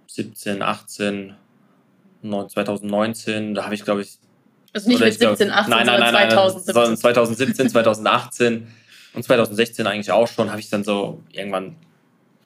17, 0.08 0.64
18, 0.64 1.36
2019, 2.24 3.54
da 3.54 3.66
habe 3.66 3.76
ich, 3.76 3.84
glaube 3.84 4.02
ich, 4.02 4.18
also 4.74 4.90
nicht 4.90 5.00
mit 5.00 5.14
17, 5.14 5.52
18, 5.52 5.70
nein, 5.70 5.86
nein, 5.86 6.00
nein, 6.00 6.30
2017. 6.32 6.74
Nein, 6.74 6.98
2017, 6.98 7.70
2018 7.70 8.68
und 9.14 9.24
2016 9.24 9.86
eigentlich 9.86 10.12
auch 10.12 10.28
schon, 10.28 10.50
habe 10.50 10.60
ich 10.60 10.72
dann 10.72 10.84
so 10.84 11.24
irgendwann 11.32 11.76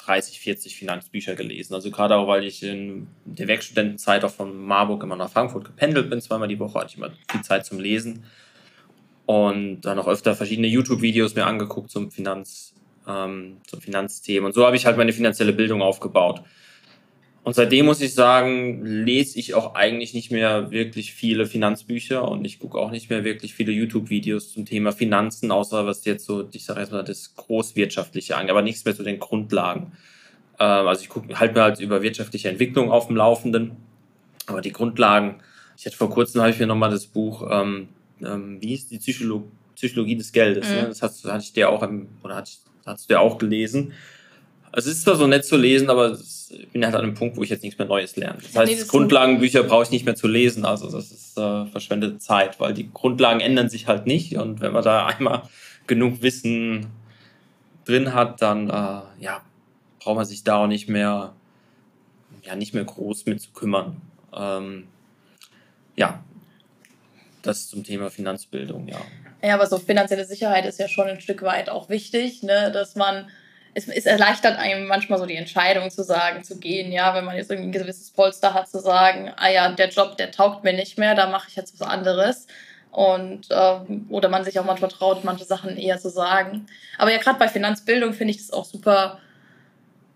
30, 0.06 0.40
40 0.40 0.76
Finanzbücher 0.76 1.36
gelesen. 1.36 1.74
Also 1.74 1.92
gerade 1.92 2.16
auch, 2.16 2.28
weil 2.28 2.44
ich 2.44 2.64
in 2.64 3.08
der 3.26 3.48
Werkstudentenzeit 3.48 4.24
auch 4.24 4.32
von 4.32 4.58
Marburg 4.58 5.04
immer 5.04 5.16
nach 5.16 5.30
Frankfurt 5.30 5.66
gependelt 5.66 6.10
bin, 6.10 6.22
zweimal 6.22 6.48
die 6.48 6.60
Woche, 6.60 6.80
hatte 6.80 6.92
ich 6.92 6.98
immer 6.98 7.12
viel 7.30 7.42
Zeit 7.42 7.66
zum 7.66 7.80
Lesen. 7.80 8.24
Und 9.26 9.82
dann 9.82 10.00
auch 10.00 10.08
öfter 10.08 10.36
verschiedene 10.36 10.68
YouTube-Videos 10.68 11.36
mir 11.36 11.46
angeguckt 11.46 11.92
zum 11.92 12.10
Finanz, 12.10 12.74
ähm, 13.08 13.58
zum 13.68 13.82
Finanzthemen. 13.82 14.48
Und 14.48 14.54
so 14.54 14.66
habe 14.66 14.76
ich 14.76 14.86
halt 14.86 14.98
meine 14.98 15.14
finanzielle 15.14 15.54
Bildung 15.54 15.82
aufgebaut. 15.82 16.42
Und 17.50 17.56
seitdem 17.56 17.88
muss 17.88 18.00
ich 18.00 18.14
sagen, 18.14 18.86
lese 18.86 19.40
ich 19.40 19.56
auch 19.56 19.74
eigentlich 19.74 20.14
nicht 20.14 20.30
mehr 20.30 20.70
wirklich 20.70 21.16
viele 21.16 21.48
Finanzbücher 21.48 22.30
und 22.30 22.46
ich 22.46 22.60
gucke 22.60 22.78
auch 22.78 22.92
nicht 22.92 23.10
mehr 23.10 23.24
wirklich 23.24 23.56
viele 23.56 23.72
YouTube-Videos 23.72 24.54
zum 24.54 24.68
Thema 24.68 24.92
Finanzen, 24.92 25.50
außer 25.50 25.88
was 25.88 26.06
jetzt 26.06 26.28
so, 26.28 26.48
ich 26.52 26.64
sage 26.64 26.82
erstmal, 26.82 27.04
das 27.04 27.34
Großwirtschaftliche 27.36 28.38
angeht, 28.38 28.52
aber 28.52 28.62
nichts 28.62 28.86
mehr 28.86 28.96
zu 28.96 29.02
den 29.02 29.18
Grundlagen. 29.18 29.94
Ähm, 30.60 30.88
also 30.88 31.02
ich 31.02 31.10
gucke 31.10 31.40
halt 31.40 31.56
mir 31.56 31.64
halt 31.64 31.80
über 31.80 32.04
wirtschaftliche 32.04 32.50
Entwicklung 32.50 32.92
auf 32.92 33.08
dem 33.08 33.16
Laufenden, 33.16 33.72
aber 34.46 34.62
die 34.62 34.72
Grundlagen, 34.72 35.40
ich 35.76 35.88
hatte 35.88 35.98
vor 35.98 36.12
kurzem, 36.12 36.42
habe 36.42 36.52
ich 36.52 36.60
mir 36.60 36.68
nochmal 36.68 36.92
das 36.92 37.08
Buch, 37.08 37.50
ähm, 37.50 37.88
ähm, 38.24 38.62
wie 38.62 38.68
hieß 38.68 38.90
die 38.90 39.00
Psycholo 39.00 39.48
Psychologie 39.74 40.18
des 40.18 40.32
Geldes, 40.32 40.70
mhm. 40.70 40.76
ne? 40.76 40.86
das 40.90 41.02
hast, 41.02 41.26
hatte 41.26 41.46
ich 41.46 41.54
dir 41.54 41.72
auch, 41.72 41.82
im, 41.82 42.10
oder 42.22 42.36
hast, 42.36 42.64
hast 42.86 43.10
du 43.10 43.16
dir 43.16 43.22
auch 43.22 43.40
gelesen. 43.40 43.94
Also 44.72 44.90
es 44.90 44.98
ist 44.98 45.04
zwar 45.04 45.16
so 45.16 45.28
nett 45.28 45.46
zu 45.46 45.58
lesen, 45.58 45.90
aber 45.90 46.18
ich 46.50 46.70
bin 46.70 46.84
halt 46.86 46.96
an 46.96 47.02
einem 47.02 47.14
Punkt, 47.14 47.38
wo 47.38 47.44
ich 47.44 47.50
jetzt 47.50 47.64
nichts 47.64 47.78
mehr 47.78 47.88
Neues 47.88 48.16
lerne. 48.16 48.40
Das 48.42 48.56
heißt, 48.56 48.72
nee, 48.72 48.78
das 48.78 48.88
Grundlagenbücher 48.88 49.64
brauche 49.64 49.84
ich 49.84 49.92
nicht 49.92 50.06
mehr 50.06 50.16
zu 50.16 50.28
lesen. 50.28 50.66
Also 50.66 50.92
das 50.92 51.12
ist 51.12 51.38
äh, 51.38 51.66
verschwendete 51.66 52.18
Zeit, 52.20 52.60
weil 52.60 52.74
die 52.74 52.92
Grundlagen 52.92 53.40
ändern 53.40 53.70
sich 53.70 53.88
halt 53.88 54.06
nicht. 54.06 54.36
Und 54.38 54.62
wenn 54.62 54.72
man 54.72 54.84
da 54.84 55.06
einmal 55.18 55.44
genug 55.88 56.22
Wissen 56.22 56.88
drin 57.86 58.14
hat, 58.14 58.42
dann 58.42 58.70
äh, 58.70 59.24
ja, 59.24 59.42
braucht 60.00 60.16
man 60.16 60.26
sich 60.26 60.44
da 60.44 60.64
auch 60.64 60.68
nicht 60.68 60.90
mehr, 60.90 61.34
ja, 62.44 62.56
nicht 62.56 62.74
mehr 62.74 62.84
groß 62.86 63.26
mit 63.26 63.42
zu 63.42 63.52
kümmern. 63.52 64.02
Ähm, 64.36 64.88
ja, 65.96 66.24
das 67.42 67.68
zum 67.68 67.84
Thema 67.84 68.10
Finanzbildung, 68.10 68.88
ja. 68.88 69.00
Ja, 69.42 69.56
aber 69.56 69.68
so 69.68 69.78
finanzielle 69.78 70.26
Sicherheit 70.26 70.66
ist 70.66 70.80
ja 70.80 70.88
schon 70.88 71.08
ein 71.08 71.22
Stück 71.22 71.42
weit 71.44 71.70
auch 71.70 71.90
wichtig, 71.90 72.44
ne? 72.44 72.72
dass 72.72 72.96
man 72.96 73.30
es, 73.74 73.88
es 73.88 74.06
erleichtert 74.06 74.58
einem 74.58 74.88
manchmal 74.88 75.20
so 75.20 75.26
die 75.26 75.36
Entscheidung 75.36 75.90
zu 75.90 76.04
sagen, 76.04 76.44
zu 76.44 76.58
gehen, 76.60 76.92
ja, 76.92 77.14
wenn 77.14 77.26
man 77.26 77.36
jetzt 77.36 77.52
irgendwie 77.52 77.70
ein 77.70 77.84
gewisses 77.84 78.12
Polster 78.12 78.54
hat, 78.54 78.68
zu 78.68 78.80
sagen, 78.80 79.32
ah 79.38 79.50
ja, 79.50 79.70
der 79.72 79.90
Job, 79.90 80.18
der 80.18 80.32
taugt 80.32 80.64
mir 80.64 80.74
nicht 80.74 80.98
mehr, 80.98 81.16
da 81.16 81.28
mache 81.28 81.48
ich 81.50 81.56
jetzt 81.56 81.80
was 81.80 81.88
anderes. 81.88 82.48
Und 82.92 83.48
ähm, 83.52 84.08
oder 84.10 84.30
man 84.30 84.44
sich 84.44 84.60
auch 84.60 84.66
manchmal 84.66 84.90
traut, 84.90 85.24
manche 85.24 85.46
Sachen 85.46 85.78
eher 85.78 86.00
zu 86.00 86.10
sagen. 86.10 86.66
Aber 86.98 87.12
ja, 87.12 87.20
gerade 87.20 87.38
bei 87.38 87.48
Finanzbildung 87.48 88.14
finde 88.14 88.32
ich 88.32 88.38
das 88.38 88.52
auch 88.52 88.66
super 88.66 89.20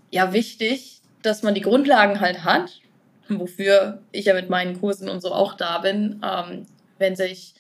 ja, 0.10 0.34
wichtig, 0.34 1.02
dass 1.22 1.44
man 1.44 1.54
die 1.54 1.62
Grundlagen 1.62 2.20
halt 2.20 2.44
hat, 2.44 2.82
wofür 3.30 4.02
ich 4.12 4.26
ja 4.26 4.34
mit 4.34 4.50
meinen 4.50 4.80
Kursen 4.80 5.08
und 5.08 5.22
so 5.22 5.32
auch 5.32 5.54
da 5.54 5.78
bin. 5.80 6.22
Ähm, 6.24 6.66
wenn 6.98 7.16
sich 7.16 7.54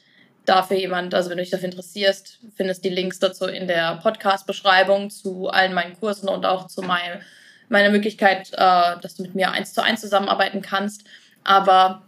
dafür 0.45 0.77
jemand, 0.77 1.13
also 1.13 1.29
wenn 1.29 1.37
du 1.37 1.43
dich 1.43 1.51
dafür 1.51 1.69
interessierst, 1.69 2.39
findest 2.55 2.83
die 2.83 2.89
Links 2.89 3.19
dazu 3.19 3.45
in 3.45 3.67
der 3.67 3.97
Podcast-Beschreibung 3.97 5.09
zu 5.09 5.49
allen 5.49 5.73
meinen 5.73 5.97
Kursen 5.99 6.27
und 6.27 6.45
auch 6.45 6.67
zu 6.67 6.81
mein, 6.81 7.21
meiner 7.69 7.89
Möglichkeit, 7.89 8.51
äh, 8.53 8.99
dass 9.01 9.15
du 9.15 9.23
mit 9.23 9.35
mir 9.35 9.51
eins 9.51 9.73
zu 9.73 9.81
eins 9.81 10.01
zusammenarbeiten 10.01 10.61
kannst. 10.61 11.05
Aber 11.43 12.03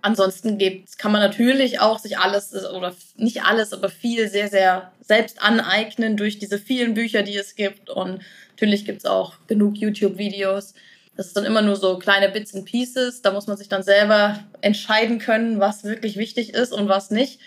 ansonsten 0.00 0.58
gibt's, 0.58 0.96
kann 0.96 1.12
man 1.12 1.20
natürlich 1.20 1.80
auch 1.80 1.98
sich 1.98 2.18
alles 2.18 2.54
oder 2.70 2.94
nicht 3.16 3.42
alles, 3.42 3.72
aber 3.72 3.88
viel 3.88 4.28
sehr, 4.28 4.48
sehr 4.48 4.92
selbst 5.00 5.42
aneignen 5.42 6.16
durch 6.16 6.38
diese 6.38 6.58
vielen 6.58 6.94
Bücher, 6.94 7.22
die 7.22 7.36
es 7.36 7.56
gibt. 7.56 7.90
Und 7.90 8.22
natürlich 8.50 8.86
gibt's 8.86 9.04
auch 9.04 9.34
genug 9.46 9.76
YouTube-Videos 9.76 10.74
das 11.16 11.26
ist 11.28 11.36
dann 11.36 11.44
immer 11.44 11.62
nur 11.62 11.76
so 11.76 11.98
kleine 11.98 12.28
Bits 12.28 12.54
and 12.54 12.64
Pieces. 12.64 13.22
Da 13.22 13.30
muss 13.30 13.46
man 13.46 13.56
sich 13.56 13.68
dann 13.68 13.82
selber 13.82 14.40
entscheiden 14.60 15.18
können, 15.18 15.60
was 15.60 15.84
wirklich 15.84 16.16
wichtig 16.16 16.54
ist 16.54 16.72
und 16.72 16.88
was 16.88 17.10
nicht. 17.10 17.40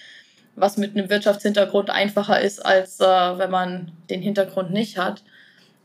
Was 0.56 0.78
mit 0.78 0.96
einem 0.96 1.10
Wirtschaftshintergrund 1.10 1.90
einfacher 1.90 2.40
ist, 2.40 2.66
als 2.66 3.00
äh, 3.00 3.06
wenn 3.06 3.52
man 3.52 3.92
den 4.10 4.22
Hintergrund 4.22 4.72
nicht 4.72 4.98
hat. 4.98 5.24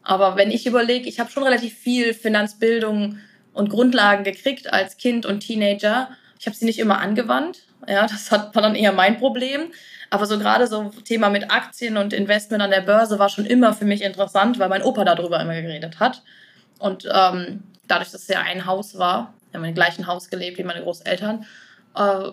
Aber 0.02 0.36
wenn 0.36 0.50
ich 0.50 0.66
überlege, 0.66 1.08
ich 1.08 1.20
habe 1.20 1.30
schon 1.30 1.42
relativ 1.42 1.74
viel 1.74 2.14
Finanzbildung 2.14 3.18
und 3.52 3.68
Grundlagen 3.68 4.24
gekriegt 4.24 4.72
als 4.72 4.96
Kind 4.96 5.26
und 5.26 5.40
Teenager. 5.40 6.08
Ich 6.38 6.46
habe 6.46 6.56
sie 6.56 6.64
nicht 6.64 6.78
immer 6.78 7.00
angewandt. 7.00 7.64
Ja, 7.86 8.06
das 8.06 8.30
hat, 8.30 8.54
war 8.54 8.62
dann 8.62 8.74
eher 8.74 8.92
mein 8.92 9.18
Problem. 9.18 9.72
Aber 10.10 10.26
so 10.26 10.38
gerade 10.38 10.66
so 10.66 10.90
Thema 11.04 11.30
mit 11.30 11.50
Aktien 11.50 11.96
und 11.96 12.12
Investment 12.12 12.62
an 12.62 12.70
der 12.70 12.80
Börse 12.80 13.18
war 13.18 13.28
schon 13.28 13.46
immer 13.46 13.72
für 13.74 13.84
mich 13.84 14.02
interessant, 14.02 14.58
weil 14.58 14.68
mein 14.68 14.82
Opa 14.82 15.04
darüber 15.04 15.40
immer 15.40 15.60
geredet 15.60 16.00
hat. 16.00 16.22
Und 16.78 17.08
ähm, 17.12 17.62
dadurch, 17.88 18.10
dass 18.10 18.22
es 18.22 18.28
ja 18.28 18.40
ein 18.40 18.66
Haus 18.66 18.98
war, 18.98 19.34
wir 19.50 19.60
haben 19.60 19.66
im 19.66 19.74
gleichen 19.74 20.06
Haus 20.06 20.30
gelebt 20.30 20.58
wie 20.58 20.64
meine 20.64 20.82
Großeltern, 20.82 21.44
äh, 21.94 22.30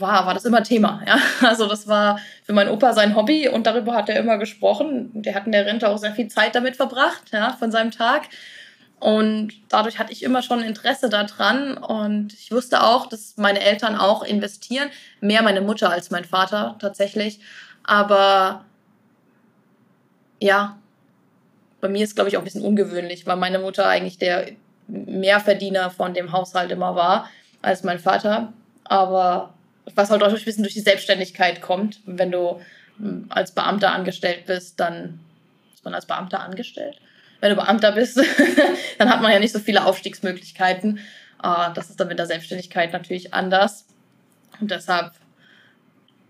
war, 0.00 0.26
war 0.26 0.34
das 0.34 0.44
immer 0.44 0.62
Thema. 0.62 1.02
Ja? 1.06 1.18
Also 1.46 1.66
das 1.66 1.86
war 1.86 2.18
für 2.44 2.52
meinen 2.52 2.70
Opa 2.70 2.92
sein 2.92 3.14
Hobby 3.14 3.48
und 3.48 3.66
darüber 3.66 3.94
hat 3.94 4.08
er 4.08 4.18
immer 4.18 4.38
gesprochen. 4.38 5.10
Der 5.14 5.34
hat 5.34 5.46
in 5.46 5.52
der 5.52 5.66
Rente 5.66 5.88
auch 5.88 5.98
sehr 5.98 6.12
viel 6.12 6.28
Zeit 6.28 6.54
damit 6.54 6.76
verbracht, 6.76 7.30
ja, 7.32 7.52
von 7.58 7.70
seinem 7.70 7.90
Tag. 7.90 8.22
Und 8.98 9.52
dadurch 9.68 9.98
hatte 9.98 10.12
ich 10.12 10.22
immer 10.22 10.42
schon 10.42 10.62
Interesse 10.62 11.08
daran 11.08 11.78
und 11.78 12.34
ich 12.34 12.52
wusste 12.52 12.82
auch, 12.82 13.06
dass 13.06 13.38
meine 13.38 13.60
Eltern 13.60 13.96
auch 13.96 14.22
investieren. 14.22 14.90
Mehr 15.20 15.42
meine 15.42 15.62
Mutter 15.62 15.90
als 15.90 16.10
mein 16.10 16.24
Vater 16.24 16.76
tatsächlich. 16.78 17.40
Aber 17.82 18.66
ja, 20.38 20.78
bei 21.80 21.88
mir 21.88 22.04
ist, 22.04 22.14
glaube 22.14 22.28
ich, 22.28 22.36
auch 22.36 22.42
ein 22.42 22.44
bisschen 22.44 22.64
ungewöhnlich, 22.64 23.26
weil 23.26 23.36
meine 23.36 23.58
Mutter 23.58 23.86
eigentlich 23.86 24.18
der 24.18 24.52
Mehrverdiener 24.88 25.90
von 25.90 26.14
dem 26.14 26.32
Haushalt 26.32 26.70
immer 26.70 26.94
war 26.94 27.30
als 27.62 27.84
mein 27.84 27.98
Vater. 27.98 28.52
Aber 28.84 29.54
was 29.94 30.10
halt 30.10 30.22
auch 30.22 30.28
ein 30.28 30.44
bisschen 30.44 30.62
durch 30.62 30.74
die 30.74 30.80
Selbstständigkeit 30.80 31.60
kommt, 31.60 32.00
wenn 32.06 32.30
du 32.30 32.60
hm, 32.98 33.26
als 33.28 33.52
Beamter 33.52 33.92
angestellt 33.92 34.46
bist, 34.46 34.80
dann 34.80 35.20
ist 35.74 35.84
man 35.84 35.94
als 35.94 36.06
Beamter 36.06 36.40
angestellt. 36.40 37.00
wenn 37.40 37.50
du 37.50 37.56
Beamter 37.56 37.92
bist, 37.92 38.20
dann 38.98 39.10
hat 39.10 39.22
man 39.22 39.32
ja 39.32 39.38
nicht 39.38 39.52
so 39.52 39.58
viele 39.58 39.84
Aufstiegsmöglichkeiten. 39.84 41.00
Uh, 41.42 41.72
das 41.74 41.88
ist 41.88 41.98
dann 41.98 42.08
mit 42.08 42.18
der 42.18 42.26
Selbstständigkeit 42.26 42.92
natürlich 42.92 43.32
anders. 43.32 43.86
Und 44.60 44.70
deshalb 44.70 45.12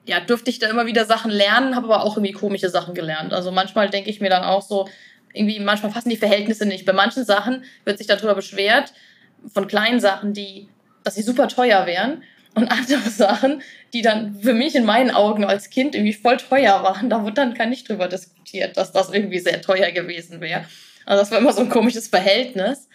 ja, 0.07 0.21
durfte 0.21 0.51
ich 0.51 0.59
da 0.59 0.69
immer 0.69 0.87
wieder 0.87 1.05
Sachen 1.05 1.31
lernen, 1.31 1.75
habe 1.77 1.87
aber 1.87 2.05
auch 2.05 2.17
irgendwie 2.17 2.33
komische 2.33 2.69
Sachen 2.69 2.95
gelernt. 2.95 3.33
Also 3.33 3.51
manchmal 3.51 3.91
denke 3.91 4.11
ich 4.11 4.21
mir 4.21 4.31
dann 4.31 4.45
auch 4.45 4.63
so, 4.63 4.89
irgendwie 5.33 5.61
manchmal 5.61 5.93
passen 5.93 6.11
die 6.11 6.17
Verhältnisse 6.17 6.67
nicht. 6.67 6.85
Bei 6.85 6.93
manchen 6.93 7.25
Sachen 7.25 7.65
wird 7.85 7.99
sich 7.99 8.07
darüber 8.07 8.35
beschwert, 8.35 8.93
von 9.53 9.67
kleinen 9.67 10.01
Sachen, 10.01 10.35
die, 10.35 10.69
dass 11.05 11.15
sie 11.15 11.23
super 11.23 11.49
teuer 11.49 11.87
wären. 11.87 12.23
Und 12.55 12.69
andere 12.71 13.09
Sachen, 13.09 13.63
die 13.93 14.03
dann 14.03 14.41
für 14.41 14.55
mich 14.55 14.75
in 14.75 14.85
meinen 14.85 15.11
Augen 15.11 15.45
als 15.45 15.71
Kind 15.71 15.95
irgendwie 15.95 16.13
voll 16.13 16.37
teuer 16.37 16.83
waren, 16.83 17.09
da 17.09 17.25
wird 17.25 17.39
dann 17.39 17.55
gar 17.55 17.67
nicht 17.67 17.89
drüber 17.89 18.09
diskutiert, 18.09 18.77
dass 18.77 18.93
das 18.93 19.11
irgendwie 19.11 19.39
sehr 19.39 19.63
teuer 19.63 19.93
gewesen 19.93 20.41
wäre. 20.41 20.65
Also 21.07 21.23
das 21.23 21.31
war 21.31 21.39
immer 21.39 21.53
so 21.53 21.61
ein 21.61 21.71
komisches 21.71 22.09
Verhältnis. 22.09 22.89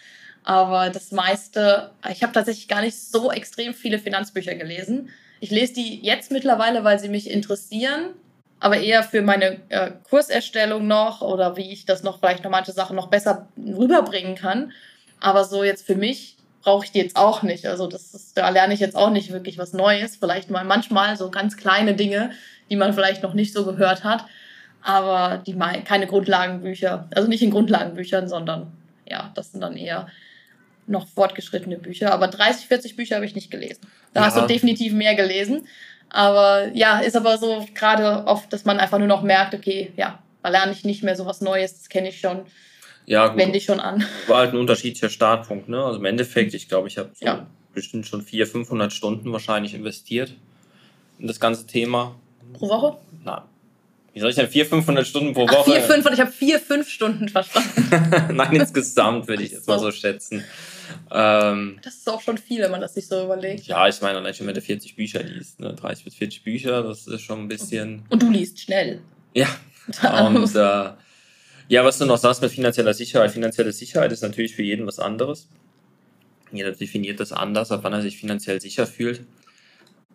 Aber 0.44 0.90
das 0.90 1.10
meiste, 1.10 1.90
ich 2.10 2.22
habe 2.22 2.32
tatsächlich 2.32 2.68
gar 2.68 2.80
nicht 2.80 2.96
so 2.96 3.32
extrem 3.32 3.74
viele 3.74 3.98
Finanzbücher 3.98 4.54
gelesen. 4.54 5.10
Ich 5.40 5.50
lese 5.50 5.74
die 5.74 6.00
jetzt 6.02 6.30
mittlerweile, 6.30 6.84
weil 6.84 6.98
sie 7.00 7.08
mich 7.08 7.28
interessieren, 7.28 8.10
aber 8.60 8.78
eher 8.78 9.02
für 9.02 9.22
meine 9.22 9.60
äh, 9.68 9.92
Kurserstellung 10.08 10.86
noch 10.86 11.20
oder 11.20 11.56
wie 11.56 11.72
ich 11.72 11.84
das 11.84 12.02
noch 12.02 12.18
vielleicht 12.18 12.44
noch 12.44 12.50
manche 12.50 12.72
Sachen 12.72 12.96
noch 12.96 13.08
besser 13.08 13.48
rüberbringen 13.58 14.34
kann. 14.34 14.72
Aber 15.20 15.44
so 15.44 15.62
jetzt 15.62 15.86
für 15.86 15.94
mich 15.94 16.36
brauche 16.62 16.84
ich 16.84 16.92
die 16.92 16.98
jetzt 16.98 17.16
auch 17.16 17.42
nicht. 17.42 17.66
Also 17.66 17.86
das 17.86 18.14
ist, 18.14 18.36
da 18.36 18.48
lerne 18.48 18.74
ich 18.74 18.80
jetzt 18.80 18.96
auch 18.96 19.10
nicht 19.10 19.32
wirklich 19.32 19.58
was 19.58 19.72
Neues. 19.72 20.16
Vielleicht 20.16 20.50
mal 20.50 20.64
manchmal 20.64 21.16
so 21.16 21.30
ganz 21.30 21.56
kleine 21.56 21.94
Dinge, 21.94 22.30
die 22.70 22.76
man 22.76 22.92
vielleicht 22.92 23.22
noch 23.22 23.34
nicht 23.34 23.52
so 23.52 23.64
gehört 23.64 24.04
hat. 24.04 24.24
Aber 24.82 25.42
die 25.46 25.56
keine 25.84 26.06
Grundlagenbücher. 26.06 27.08
Also 27.14 27.28
nicht 27.28 27.42
in 27.42 27.50
Grundlagenbüchern, 27.50 28.28
sondern 28.28 28.72
ja, 29.08 29.32
das 29.34 29.52
sind 29.52 29.60
dann 29.60 29.76
eher 29.76 30.08
noch 30.86 31.06
fortgeschrittene 31.08 31.78
Bücher. 31.78 32.12
Aber 32.12 32.28
30, 32.28 32.66
40 32.66 32.96
Bücher 32.96 33.16
habe 33.16 33.26
ich 33.26 33.34
nicht 33.34 33.50
gelesen. 33.50 33.80
Da 34.12 34.20
ja. 34.20 34.26
hast 34.26 34.36
du 34.36 34.46
definitiv 34.46 34.92
mehr 34.92 35.14
gelesen. 35.14 35.66
Aber 36.08 36.68
ja, 36.72 37.00
ist 37.00 37.16
aber 37.16 37.38
so 37.38 37.66
gerade 37.74 38.26
oft, 38.26 38.52
dass 38.52 38.64
man 38.64 38.78
einfach 38.78 38.98
nur 38.98 39.08
noch 39.08 39.22
merkt, 39.22 39.54
okay, 39.54 39.92
ja, 39.96 40.22
da 40.42 40.50
lerne 40.50 40.72
ich 40.72 40.84
nicht 40.84 41.02
mehr 41.02 41.16
so 41.16 41.26
was 41.26 41.40
Neues, 41.40 41.74
das 41.74 41.88
kenne 41.88 42.08
ich 42.08 42.20
schon. 42.20 42.42
Ja, 43.06 43.28
gut. 43.28 43.38
wende 43.38 43.58
ich 43.58 43.64
schon 43.64 43.80
an. 43.80 44.04
War 44.26 44.38
halt 44.38 44.52
ein 44.52 44.58
unterschiedlicher 44.58 45.10
Startpunkt. 45.10 45.68
Ne? 45.68 45.82
Also 45.82 45.98
im 45.98 46.04
Endeffekt, 46.04 46.54
ich 46.54 46.68
glaube, 46.68 46.88
ich 46.88 46.98
habe 46.98 47.10
so 47.14 47.24
ja. 47.24 47.46
bestimmt 47.72 48.06
schon 48.06 48.22
400, 48.22 48.52
500 48.52 48.92
Stunden 48.92 49.32
wahrscheinlich 49.32 49.74
investiert 49.74 50.34
in 51.18 51.26
das 51.26 51.40
ganze 51.40 51.66
Thema. 51.66 52.16
Pro 52.52 52.68
Woche? 52.68 52.96
Na, 53.24 53.48
wie 54.16 54.20
soll 54.20 54.30
ich 54.30 54.36
denn 54.36 54.48
400, 54.48 54.70
500 54.70 55.06
Stunden 55.06 55.34
pro 55.34 55.42
Woche? 55.42 55.56
Ach, 55.58 55.64
4, 55.66 55.82
5, 55.82 56.10
ich 56.10 56.20
habe 56.20 56.32
4, 56.32 56.58
5 56.58 56.88
Stunden 56.88 57.28
verstanden. 57.28 57.90
Nein, 58.34 58.56
insgesamt 58.56 59.28
würde 59.28 59.42
ich 59.42 59.52
jetzt 59.52 59.68
mal 59.68 59.78
so 59.78 59.92
schätzen. 59.92 60.42
Ähm, 61.10 61.78
das 61.82 61.96
ist 61.96 62.08
auch 62.08 62.22
schon 62.22 62.38
viel, 62.38 62.62
wenn 62.62 62.70
man 62.70 62.80
das 62.80 62.94
sich 62.94 63.08
so 63.08 63.22
überlegt. 63.22 63.66
Ja, 63.66 63.86
ich 63.86 64.00
meine, 64.00 64.16
allein 64.16 64.32
schon, 64.32 64.46
wenn 64.46 64.54
du 64.54 64.62
40 64.62 64.96
Bücher 64.96 65.22
liest, 65.22 65.60
ne? 65.60 65.74
30 65.74 66.06
bis 66.06 66.14
40 66.14 66.44
Bücher, 66.44 66.82
das 66.82 67.06
ist 67.06 67.20
schon 67.20 67.40
ein 67.40 67.48
bisschen. 67.48 68.04
Und 68.08 68.22
du 68.22 68.30
liest 68.30 68.58
schnell. 68.58 69.02
Ja. 69.34 69.48
Und 70.26 70.56
äh, 70.56 70.92
ja, 71.68 71.84
was 71.84 71.98
du 71.98 72.06
noch 72.06 72.16
sagst 72.16 72.40
mit 72.40 72.52
finanzieller 72.52 72.94
Sicherheit. 72.94 73.32
Finanzielle 73.32 73.72
Sicherheit 73.72 74.12
ist 74.12 74.22
natürlich 74.22 74.54
für 74.54 74.62
jeden 74.62 74.86
was 74.86 74.98
anderes. 74.98 75.46
Jeder 76.52 76.72
definiert 76.72 77.20
das 77.20 77.32
anders, 77.32 77.70
ab 77.70 77.80
wann 77.82 77.92
er 77.92 78.00
sich 78.00 78.16
finanziell 78.16 78.62
sicher 78.62 78.86
fühlt. 78.86 79.26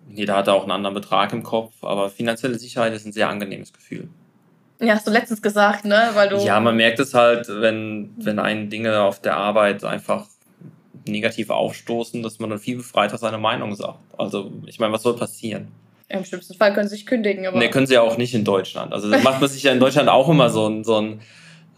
Jeder 0.09 0.35
hat 0.35 0.49
auch 0.49 0.63
einen 0.63 0.71
anderen 0.71 0.93
Betrag 0.93 1.31
im 1.33 1.43
Kopf, 1.43 1.73
aber 1.81 2.09
finanzielle 2.09 2.59
Sicherheit 2.59 2.93
ist 2.93 3.05
ein 3.05 3.13
sehr 3.13 3.29
angenehmes 3.29 3.71
Gefühl. 3.71 4.09
Ja, 4.81 4.95
hast 4.95 5.05
du 5.05 5.11
letztens 5.11 5.41
gesagt, 5.41 5.85
ne? 5.85 6.09
Weil 6.13 6.29
du 6.29 6.37
ja, 6.37 6.59
man 6.59 6.75
merkt 6.75 6.99
es 6.99 7.13
halt, 7.13 7.47
wenn, 7.47 8.09
wenn 8.17 8.39
einen 8.39 8.69
Dinge 8.69 9.01
auf 9.01 9.21
der 9.21 9.37
Arbeit 9.37 9.83
einfach 9.83 10.25
negativ 11.07 11.49
aufstoßen, 11.49 12.23
dass 12.23 12.39
man 12.39 12.49
dann 12.49 12.59
viel 12.59 12.77
befreiter 12.77 13.17
seine 13.17 13.37
Meinung 13.37 13.75
sagt. 13.75 13.99
Also, 14.17 14.51
ich 14.65 14.79
meine, 14.79 14.91
was 14.91 15.03
soll 15.03 15.15
passieren? 15.15 15.67
Im 16.07 16.25
schlimmsten 16.25 16.55
Fall 16.55 16.73
können 16.73 16.89
sie 16.89 16.95
sich 16.95 17.05
kündigen. 17.05 17.45
Aber 17.45 17.57
ne, 17.57 17.69
können 17.69 17.87
sie 17.87 17.93
ja 17.93 18.01
auch 18.01 18.17
nicht 18.17 18.33
in 18.33 18.43
Deutschland. 18.43 18.91
Also, 18.91 19.09
das 19.09 19.23
macht 19.23 19.39
man 19.39 19.49
sich 19.49 19.63
ja 19.63 19.71
in 19.71 19.79
Deutschland 19.79 20.09
auch 20.09 20.27
immer 20.27 20.49
so 20.49 20.67
ein, 20.67 20.83
so 20.83 20.99
ein, 20.99 21.21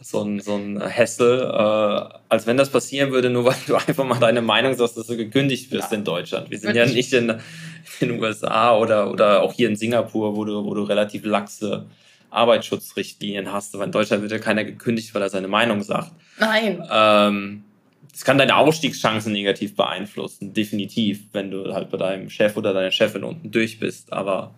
so 0.02 0.24
ein, 0.24 0.40
so 0.40 0.56
ein 0.56 0.82
Hassel, 0.82 1.42
äh, 1.42 2.18
als 2.30 2.48
wenn 2.48 2.58
das 2.58 2.70
passieren 2.70 3.12
würde, 3.12 3.30
nur 3.30 3.46
weil 3.46 3.56
du 3.68 3.76
einfach 3.76 4.06
mal 4.06 4.20
deine 4.20 4.42
Meinung 4.42 4.74
sagst, 4.76 4.98
dass 4.98 5.08
du 5.08 5.18
gekündigt 5.18 5.72
wirst 5.72 5.92
ja. 5.92 5.98
in 5.98 6.04
Deutschland. 6.04 6.50
Wir 6.50 6.60
sind 6.60 6.76
ja 6.76 6.86
nicht 6.86 7.14
in, 7.14 7.40
in 8.00 8.10
den 8.10 8.22
USA 8.22 8.78
oder, 8.78 9.12
oder 9.12 9.42
auch 9.42 9.54
hier 9.54 9.70
in 9.70 9.76
Singapur, 9.76 10.36
wo 10.36 10.46
du, 10.46 10.64
wo 10.64 10.74
du 10.74 10.84
relativ 10.84 11.26
laxe 11.26 11.86
Arbeitsschutzrichtlinien 12.30 13.52
hast. 13.52 13.76
Aber 13.76 13.84
in 13.84 13.92
Deutschland 13.92 14.22
wird 14.22 14.32
ja 14.32 14.40
keiner 14.40 14.64
gekündigt, 14.64 15.14
weil 15.14 15.22
er 15.22 15.30
seine 15.30 15.48
Meinung 15.48 15.82
sagt. 15.84 16.12
Nein. 16.40 16.84
Ähm, 16.92 17.64
das 18.12 18.24
kann 18.26 18.38
deine 18.38 18.58
Ausstiegschancen 18.58 19.34
negativ 19.34 19.76
beeinflussen, 19.76 20.54
definitiv, 20.54 21.22
wenn 21.32 21.50
du 21.50 21.74
halt 21.74 21.90
bei 21.90 21.98
deinem 21.98 22.30
Chef 22.30 22.56
oder 22.58 22.74
deiner 22.74 22.92
Chefin 22.92 23.24
unten 23.24 23.50
durch 23.50 23.80
bist, 23.80 24.14
aber 24.14 24.54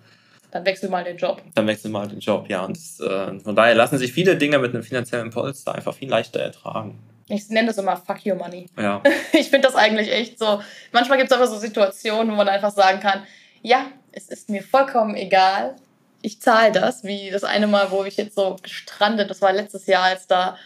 dann 0.55 0.65
wechsel 0.65 0.89
mal 0.89 1.03
den 1.03 1.17
Job. 1.17 1.41
Dann 1.53 1.67
wechsel 1.67 1.91
mal 1.91 2.07
den 2.07 2.19
Job, 2.19 2.45
ja. 2.47 2.63
Und 2.63 2.77
das, 2.77 3.01
äh, 3.01 3.37
von 3.41 3.57
daher 3.57 3.75
lassen 3.75 3.97
sich 3.97 4.13
viele 4.13 4.37
Dinge 4.37 4.57
mit 4.57 4.73
einem 4.73 4.83
finanziellen 4.83 5.29
Polster 5.29 5.75
einfach 5.75 5.93
viel 5.93 6.07
leichter 6.09 6.39
ertragen. 6.39 6.97
Ich 7.27 7.49
nenne 7.49 7.67
das 7.67 7.77
immer 7.77 7.97
Fuck 7.97 8.25
Your 8.25 8.35
Money. 8.35 8.69
Ja. 8.77 9.01
Ich 9.33 9.49
finde 9.49 9.67
das 9.67 9.75
eigentlich 9.75 10.11
echt 10.11 10.39
so. 10.39 10.61
Manchmal 10.91 11.17
gibt 11.17 11.31
es 11.31 11.37
einfach 11.37 11.51
so 11.51 11.57
Situationen, 11.57 12.31
wo 12.31 12.35
man 12.35 12.47
einfach 12.47 12.71
sagen 12.71 12.99
kann, 12.99 13.23
ja, 13.61 13.87
es 14.11 14.29
ist 14.29 14.49
mir 14.49 14.63
vollkommen 14.63 15.15
egal. 15.15 15.75
Ich 16.21 16.41
zahle 16.41 16.71
das, 16.71 17.03
wie 17.03 17.29
das 17.31 17.43
eine 17.43 17.67
Mal, 17.67 17.91
wo 17.91 18.03
ich 18.03 18.17
jetzt 18.17 18.35
so 18.35 18.55
gestrandet, 18.61 19.29
das 19.29 19.41
war 19.41 19.53
letztes 19.53 19.87
Jahr, 19.87 20.03
als 20.03 20.27
da 20.27 20.57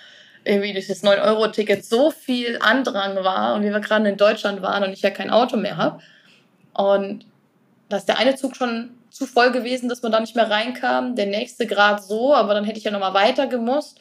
irgendwie 0.44 0.74
durch 0.74 0.88
das 0.88 1.04
9-Euro-Ticket 1.04 1.84
so 1.84 2.12
viel 2.12 2.60
Andrang 2.62 3.24
war 3.24 3.56
und 3.56 3.64
wir 3.64 3.78
gerade 3.80 4.10
in 4.10 4.18
Deutschland 4.18 4.62
waren 4.62 4.84
und 4.84 4.94
ich 4.94 5.02
ja 5.02 5.10
kein 5.10 5.30
Auto 5.30 5.58
mehr 5.58 5.78
habe. 5.78 6.00
Und 6.74 7.26
da 7.90 7.98
ist 7.98 8.08
der 8.08 8.20
eine 8.20 8.36
Zug 8.36 8.56
schon 8.56 8.92
zu 9.10 9.26
voll 9.26 9.52
gewesen, 9.52 9.90
dass 9.90 10.02
man 10.02 10.12
da 10.12 10.20
nicht 10.20 10.36
mehr 10.36 10.50
reinkam. 10.50 11.16
Der 11.16 11.26
nächste 11.26 11.68
gerade 11.68 12.02
so, 12.02 12.34
aber 12.34 12.54
dann 12.54 12.64
hätte 12.64 12.78
ich 12.78 12.86
ja 12.86 12.92
nochmal 12.92 13.14
weiter 13.14 13.48
gemusst. 13.48 14.00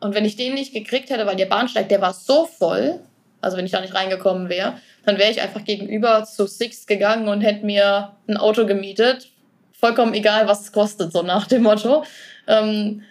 Und 0.00 0.14
wenn 0.14 0.24
ich 0.24 0.36
den 0.36 0.54
nicht 0.54 0.72
gekriegt 0.72 1.10
hätte, 1.10 1.26
weil 1.26 1.36
der 1.36 1.46
Bahnsteig, 1.46 1.88
der 1.88 2.00
war 2.00 2.14
so 2.14 2.46
voll, 2.46 3.00
also 3.40 3.56
wenn 3.56 3.66
ich 3.66 3.72
da 3.72 3.80
nicht 3.80 3.94
reingekommen 3.94 4.48
wäre, 4.48 4.74
dann 5.04 5.18
wäre 5.18 5.30
ich 5.30 5.40
einfach 5.40 5.64
gegenüber 5.64 6.24
zu 6.24 6.46
Six 6.46 6.86
gegangen 6.86 7.28
und 7.28 7.40
hätte 7.40 7.64
mir 7.64 8.12
ein 8.26 8.36
Auto 8.36 8.66
gemietet. 8.66 9.30
Vollkommen 9.72 10.14
egal, 10.14 10.46
was 10.46 10.62
es 10.62 10.72
kostet, 10.72 11.12
so 11.12 11.22
nach 11.22 11.46
dem 11.46 11.62
Motto. 11.62 12.04
Ähm, 12.46 13.02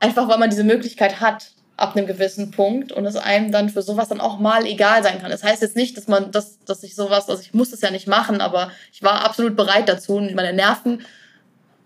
einfach 0.00 0.28
weil 0.28 0.38
man 0.38 0.50
diese 0.50 0.64
Möglichkeit 0.64 1.20
hat 1.20 1.52
ab 1.76 1.96
einem 1.96 2.06
gewissen 2.06 2.50
Punkt 2.50 2.92
und 2.92 3.06
es 3.06 3.16
einem 3.16 3.50
dann 3.50 3.68
für 3.68 3.82
sowas 3.82 4.08
dann 4.08 4.20
auch 4.20 4.38
mal 4.38 4.66
egal 4.66 5.02
sein 5.02 5.20
kann. 5.20 5.30
Das 5.30 5.42
heißt 5.42 5.62
jetzt 5.62 5.76
nicht, 5.76 5.96
dass 5.96 6.06
man, 6.06 6.30
dass, 6.30 6.62
dass 6.64 6.82
ich 6.82 6.94
sowas, 6.94 7.28
also 7.28 7.42
ich 7.42 7.54
muss 7.54 7.70
das 7.70 7.80
ja 7.80 7.90
nicht 7.90 8.06
machen, 8.06 8.40
aber 8.40 8.70
ich 8.92 9.02
war 9.02 9.24
absolut 9.24 9.56
bereit 9.56 9.88
dazu 9.88 10.16
und 10.16 10.34
meine 10.34 10.52
Nerven 10.52 11.04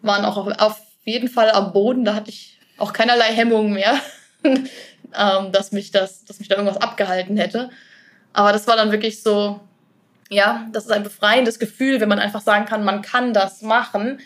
waren 0.02 0.24
auch 0.24 0.36
auf, 0.36 0.48
auf 0.58 0.80
jeden 1.04 1.28
Fall 1.28 1.50
am 1.50 1.72
Boden. 1.72 2.04
Da 2.04 2.14
hatte 2.14 2.30
ich 2.30 2.55
auch 2.78 2.92
keinerlei 2.92 3.32
Hemmungen 3.32 3.72
mehr, 3.72 4.00
ähm, 4.44 5.52
dass 5.52 5.72
mich 5.72 5.90
das, 5.90 6.24
dass 6.24 6.38
mich 6.38 6.48
da 6.48 6.56
irgendwas 6.56 6.80
abgehalten 6.80 7.36
hätte. 7.36 7.70
Aber 8.32 8.52
das 8.52 8.66
war 8.66 8.76
dann 8.76 8.92
wirklich 8.92 9.22
so, 9.22 9.60
ja, 10.28 10.66
das 10.72 10.84
ist 10.84 10.90
ein 10.90 11.02
befreiendes 11.02 11.58
Gefühl, 11.58 12.00
wenn 12.00 12.08
man 12.08 12.18
einfach 12.18 12.42
sagen 12.42 12.66
kann, 12.66 12.84
man 12.84 13.02
kann 13.02 13.32
das 13.32 13.62
machen 13.62 14.20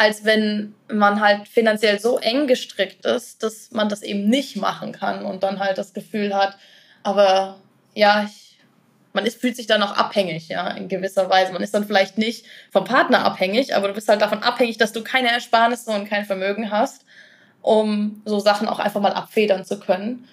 als 0.00 0.24
wenn 0.24 0.74
man 0.90 1.20
halt 1.20 1.46
finanziell 1.46 2.00
so 2.00 2.18
eng 2.18 2.46
gestrickt 2.46 3.04
ist, 3.04 3.42
dass 3.42 3.70
man 3.70 3.90
das 3.90 4.02
eben 4.02 4.30
nicht 4.30 4.56
machen 4.56 4.92
kann 4.92 5.26
und 5.26 5.42
dann 5.42 5.58
halt 5.58 5.76
das 5.76 5.92
Gefühl 5.92 6.34
hat, 6.34 6.56
aber 7.02 7.60
ja, 7.92 8.24
ich, 8.24 8.58
man 9.12 9.26
ist, 9.26 9.38
fühlt 9.42 9.56
sich 9.56 9.66
dann 9.66 9.82
auch 9.82 9.92
abhängig, 9.92 10.48
ja, 10.48 10.68
in 10.68 10.88
gewisser 10.88 11.28
Weise. 11.28 11.52
Man 11.52 11.62
ist 11.62 11.74
dann 11.74 11.86
vielleicht 11.86 12.16
nicht 12.16 12.46
vom 12.72 12.84
Partner 12.84 13.26
abhängig, 13.26 13.76
aber 13.76 13.88
du 13.88 13.94
bist 13.94 14.08
halt 14.08 14.22
davon 14.22 14.42
abhängig, 14.42 14.78
dass 14.78 14.92
du 14.92 15.04
keine 15.04 15.32
Ersparnisse 15.32 15.90
und 15.90 16.08
kein 16.08 16.24
Vermögen 16.24 16.70
hast, 16.70 17.04
um 17.62 18.22
so 18.24 18.38
Sachen 18.38 18.68
auch 18.68 18.78
einfach 18.78 19.00
mal 19.00 19.12
abfedern 19.12 19.64
zu 19.64 19.78
können. 19.78 20.26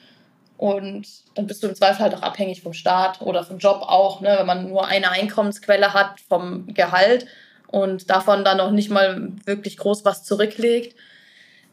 Und 0.58 1.08
dann 1.36 1.46
bist 1.46 1.62
du 1.62 1.68
im 1.68 1.76
Zweifel 1.76 2.02
halt 2.02 2.16
auch 2.16 2.24
abhängig 2.24 2.64
vom 2.64 2.74
Staat 2.74 3.22
oder 3.22 3.44
vom 3.44 3.60
Job 3.60 3.82
auch, 3.82 4.22
ne? 4.22 4.38
wenn 4.40 4.48
man 4.48 4.70
nur 4.70 4.88
eine 4.88 5.12
Einkommensquelle 5.12 5.94
hat 5.94 6.20
vom 6.28 6.74
Gehalt 6.74 7.28
und 7.68 8.10
davon 8.10 8.44
dann 8.44 8.58
noch 8.58 8.72
nicht 8.72 8.90
mal 8.90 9.32
wirklich 9.46 9.78
groß 9.78 10.04
was 10.04 10.24
zurücklegt, 10.24 10.96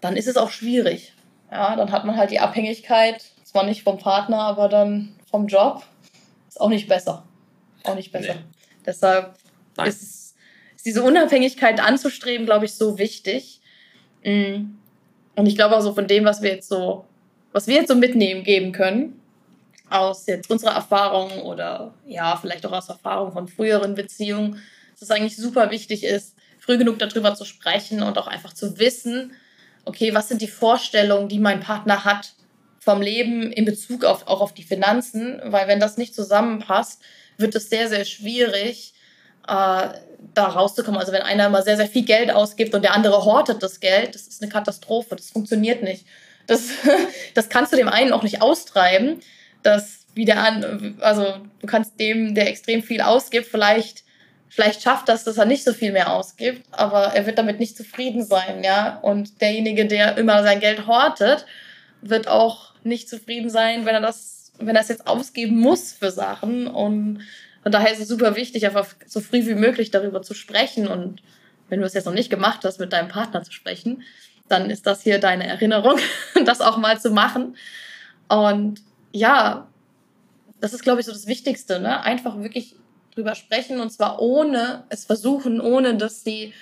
dann 0.01 0.17
ist 0.17 0.29
es 0.29 0.37
auch 0.37 0.51
schwierig. 0.51 1.15
Ja, 1.51 1.77
dann 1.77 1.93
hat 1.93 2.05
man 2.05 2.17
halt 2.17 2.31
die 2.31 2.41
Abhängigkeit, 2.41 3.25
zwar 3.45 3.65
nicht 3.65 3.85
vom 3.85 3.99
Partner, 3.99 4.41
aber 4.41 4.69
dann 4.69 5.15
vom 5.31 5.47
Job. 5.47 5.83
Ist 6.49 6.61
auch 6.61 6.69
nicht 6.69 6.89
besser. 6.89 7.25
Auch 7.85 7.95
nicht 7.95 8.13
besser. 8.13 8.35
Nee. 8.35 8.41
Deshalb 8.85 9.35
ist, 9.85 10.03
ist, 10.03 10.37
diese 10.85 11.03
Unabhängigkeit 11.03 11.81
anzustreben, 11.81 12.45
glaube 12.45 12.67
ich, 12.67 12.75
so 12.75 12.99
wichtig. 12.99 13.61
Mm. 14.25 14.75
Und 15.37 15.47
ich 15.47 15.57
glaube 15.57 15.77
auch 15.77 15.81
so 15.81 15.95
von 15.95 16.07
dem, 16.07 16.25
was 16.25 16.43
wir 16.43 16.51
jetzt 16.51 16.69
so, 16.69 17.05
was 17.53 17.67
wir 17.67 17.77
jetzt 17.77 17.89
so 17.89 17.95
mitnehmen 17.95 18.45
geben 18.45 18.73
können, 18.73 19.21
aus 19.91 20.27
jetzt 20.27 20.51
unserer 20.51 20.75
Erfahrung 20.75 21.43
oder 21.43 21.95
ja, 22.07 22.37
vielleicht 22.37 22.65
auch 22.67 22.73
aus 22.73 22.89
Erfahrung 22.89 23.33
von 23.33 23.49
früheren 23.49 23.95
Beziehungen, 23.95 24.63
dass 24.93 25.03
es 25.03 25.11
eigentlich 25.11 25.37
super 25.37 25.71
wichtig 25.71 26.05
ist, 26.05 26.37
früh 26.59 26.79
genug 26.79 26.99
darüber 26.99 27.35
zu 27.35 27.45
sprechen 27.45 28.03
und 28.03 28.17
auch 28.19 28.27
einfach 28.27 28.53
zu 28.53 28.79
wissen, 28.79 29.33
okay, 29.85 30.15
was 30.15 30.29
sind 30.29 30.41
die 30.41 30.49
Vorstellungen, 30.49 31.29
die 31.29 31.39
mein 31.39 31.61
Partner 31.61 32.05
hat 32.05 32.35
vom 32.81 33.03
Leben 33.03 33.53
in 33.53 33.65
Bezug 33.65 34.05
auf, 34.05 34.27
auch 34.27 34.41
auf 34.41 34.55
die 34.55 34.63
Finanzen, 34.63 35.41
weil 35.45 35.69
wenn 35.69 35.81
das 35.81 35.97
nicht 35.97 36.15
zusammenpasst, 36.15 37.03
wird 37.39 37.55
es 37.55 37.69
sehr, 37.69 37.89
sehr 37.89 38.05
schwierig, 38.05 38.95
äh, 39.47 39.89
da 40.35 40.47
rauszukommen. 40.47 41.01
Also 41.01 41.13
wenn 41.13 41.23
einer 41.23 41.47
immer 41.47 41.63
sehr, 41.63 41.77
sehr 41.77 41.87
viel 41.87 42.05
Geld 42.05 42.31
ausgibt 42.31 42.75
und 42.75 42.83
der 42.83 42.95
andere 42.95 43.25
hortet 43.25 43.63
das 43.63 43.81
Geld, 43.81 44.15
das 44.15 44.23
ist 44.23 44.43
eine 44.43 44.51
Katastrophe, 44.51 45.17
das 45.17 45.31
funktioniert 45.31 45.83
nicht. 45.83 46.07
Das, 46.47 46.69
das 47.35 47.49
kannst 47.49 47.73
du 47.73 47.77
dem 47.77 47.89
einen 47.89 48.13
auch 48.13 48.23
nicht 48.23 48.43
austreiben, 48.43 49.21
dass 49.63 50.05
wieder 50.15 50.39
an, 50.39 50.97
also 51.01 51.25
du 51.61 51.67
kannst 51.67 51.99
dem, 51.99 52.35
der 52.35 52.49
extrem 52.49 52.83
viel 52.83 53.01
ausgibt, 53.01 53.47
vielleicht, 53.47 54.05
vielleicht 54.49 54.83
schafft 54.83 55.09
das, 55.09 55.25
dass 55.25 55.39
er 55.39 55.45
nicht 55.45 55.65
so 55.65 55.73
viel 55.73 55.93
mehr 55.93 56.13
ausgibt, 56.13 56.63
aber 56.71 57.15
er 57.15 57.27
wird 57.27 57.39
damit 57.39 57.59
nicht 57.59 57.77
zufrieden 57.77 58.25
sein, 58.25 58.63
ja. 58.63 58.99
Und 59.01 59.41
derjenige, 59.41 59.87
der 59.87 60.17
immer 60.17 60.43
sein 60.43 60.61
Geld 60.61 60.87
hortet, 60.87 61.47
wird 62.01 62.29
auch 62.29 62.73
nicht 62.85 63.09
zufrieden 63.09 63.51
sein, 63.51 63.87
wenn 63.87 63.95
er 63.95 64.01
das, 64.01 64.53
wenn 64.59 64.77
er 64.77 64.83
es 64.83 64.89
jetzt 64.89 65.07
ausgeben 65.07 65.59
muss 65.59 65.93
für 65.93 66.11
Sachen. 66.11 66.69
Und 66.69 67.21
von 67.65 67.73
daher 67.73 67.93
ist 67.93 68.01
es 68.01 68.09
super 68.09 68.37
wichtig, 68.37 68.67
einfach 68.67 68.87
so 69.07 69.21
früh 69.21 69.47
wie 69.47 69.55
möglich 69.55 69.91
darüber 69.91 70.21
zu 70.21 70.35
sprechen. 70.35 70.87
Und 70.87 71.23
wenn 71.71 71.81
du 71.81 71.87
es 71.87 71.95
jetzt 71.95 72.05
noch 72.05 72.13
nicht 72.13 72.29
gemacht 72.29 72.61
hast, 72.63 72.79
mit 72.79 72.93
deinem 72.93 73.09
Partner 73.09 73.43
zu 73.43 73.53
sprechen, 73.53 74.03
dann 74.49 74.69
ist 74.69 74.87
das 74.87 75.03
hier 75.03 75.19
deine 75.19 75.47
Erinnerung, 75.47 75.99
das 76.45 76.61
auch 76.61 76.77
mal 76.77 77.01
zu 77.01 77.11
machen. 77.11 77.57
Und 78.29 78.83
ja, 79.13 79.67
das 80.61 80.75
ist, 80.75 80.83
glaube 80.83 81.01
ich, 81.01 81.07
so 81.07 81.13
das 81.13 81.27
Wichtigste, 81.27 81.81
ne? 81.81 82.03
Einfach 82.03 82.39
wirklich 82.39 82.77
drüber 83.15 83.35
sprechen 83.35 83.81
und 83.81 83.91
zwar 83.91 84.21
ohne 84.21 84.85
es 84.91 85.07
versuchen, 85.07 85.59
ohne 85.59 85.97
dass 85.97 86.23
die, 86.23 86.53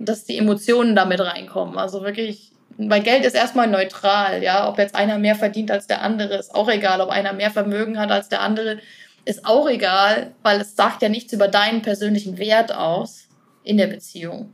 dass 0.00 0.24
die 0.24 0.36
Emotionen 0.36 0.96
damit 0.96 1.20
reinkommen. 1.20 1.78
Also 1.78 2.02
wirklich 2.02 2.50
weil 2.88 3.02
Geld 3.02 3.24
ist 3.24 3.34
erstmal 3.34 3.66
neutral, 3.66 4.42
ja. 4.42 4.68
Ob 4.68 4.78
jetzt 4.78 4.94
einer 4.94 5.18
mehr 5.18 5.34
verdient 5.34 5.70
als 5.70 5.86
der 5.86 6.02
andere, 6.02 6.36
ist 6.36 6.54
auch 6.54 6.68
egal. 6.68 7.00
Ob 7.00 7.10
einer 7.10 7.32
mehr 7.32 7.50
Vermögen 7.50 7.98
hat 7.98 8.10
als 8.10 8.28
der 8.28 8.40
andere, 8.40 8.78
ist 9.24 9.44
auch 9.44 9.68
egal, 9.68 10.34
weil 10.42 10.60
es 10.60 10.76
sagt 10.76 11.02
ja 11.02 11.08
nichts 11.08 11.32
über 11.32 11.48
deinen 11.48 11.82
persönlichen 11.82 12.38
Wert 12.38 12.72
aus 12.74 13.28
in 13.64 13.76
der 13.76 13.86
Beziehung. 13.86 14.52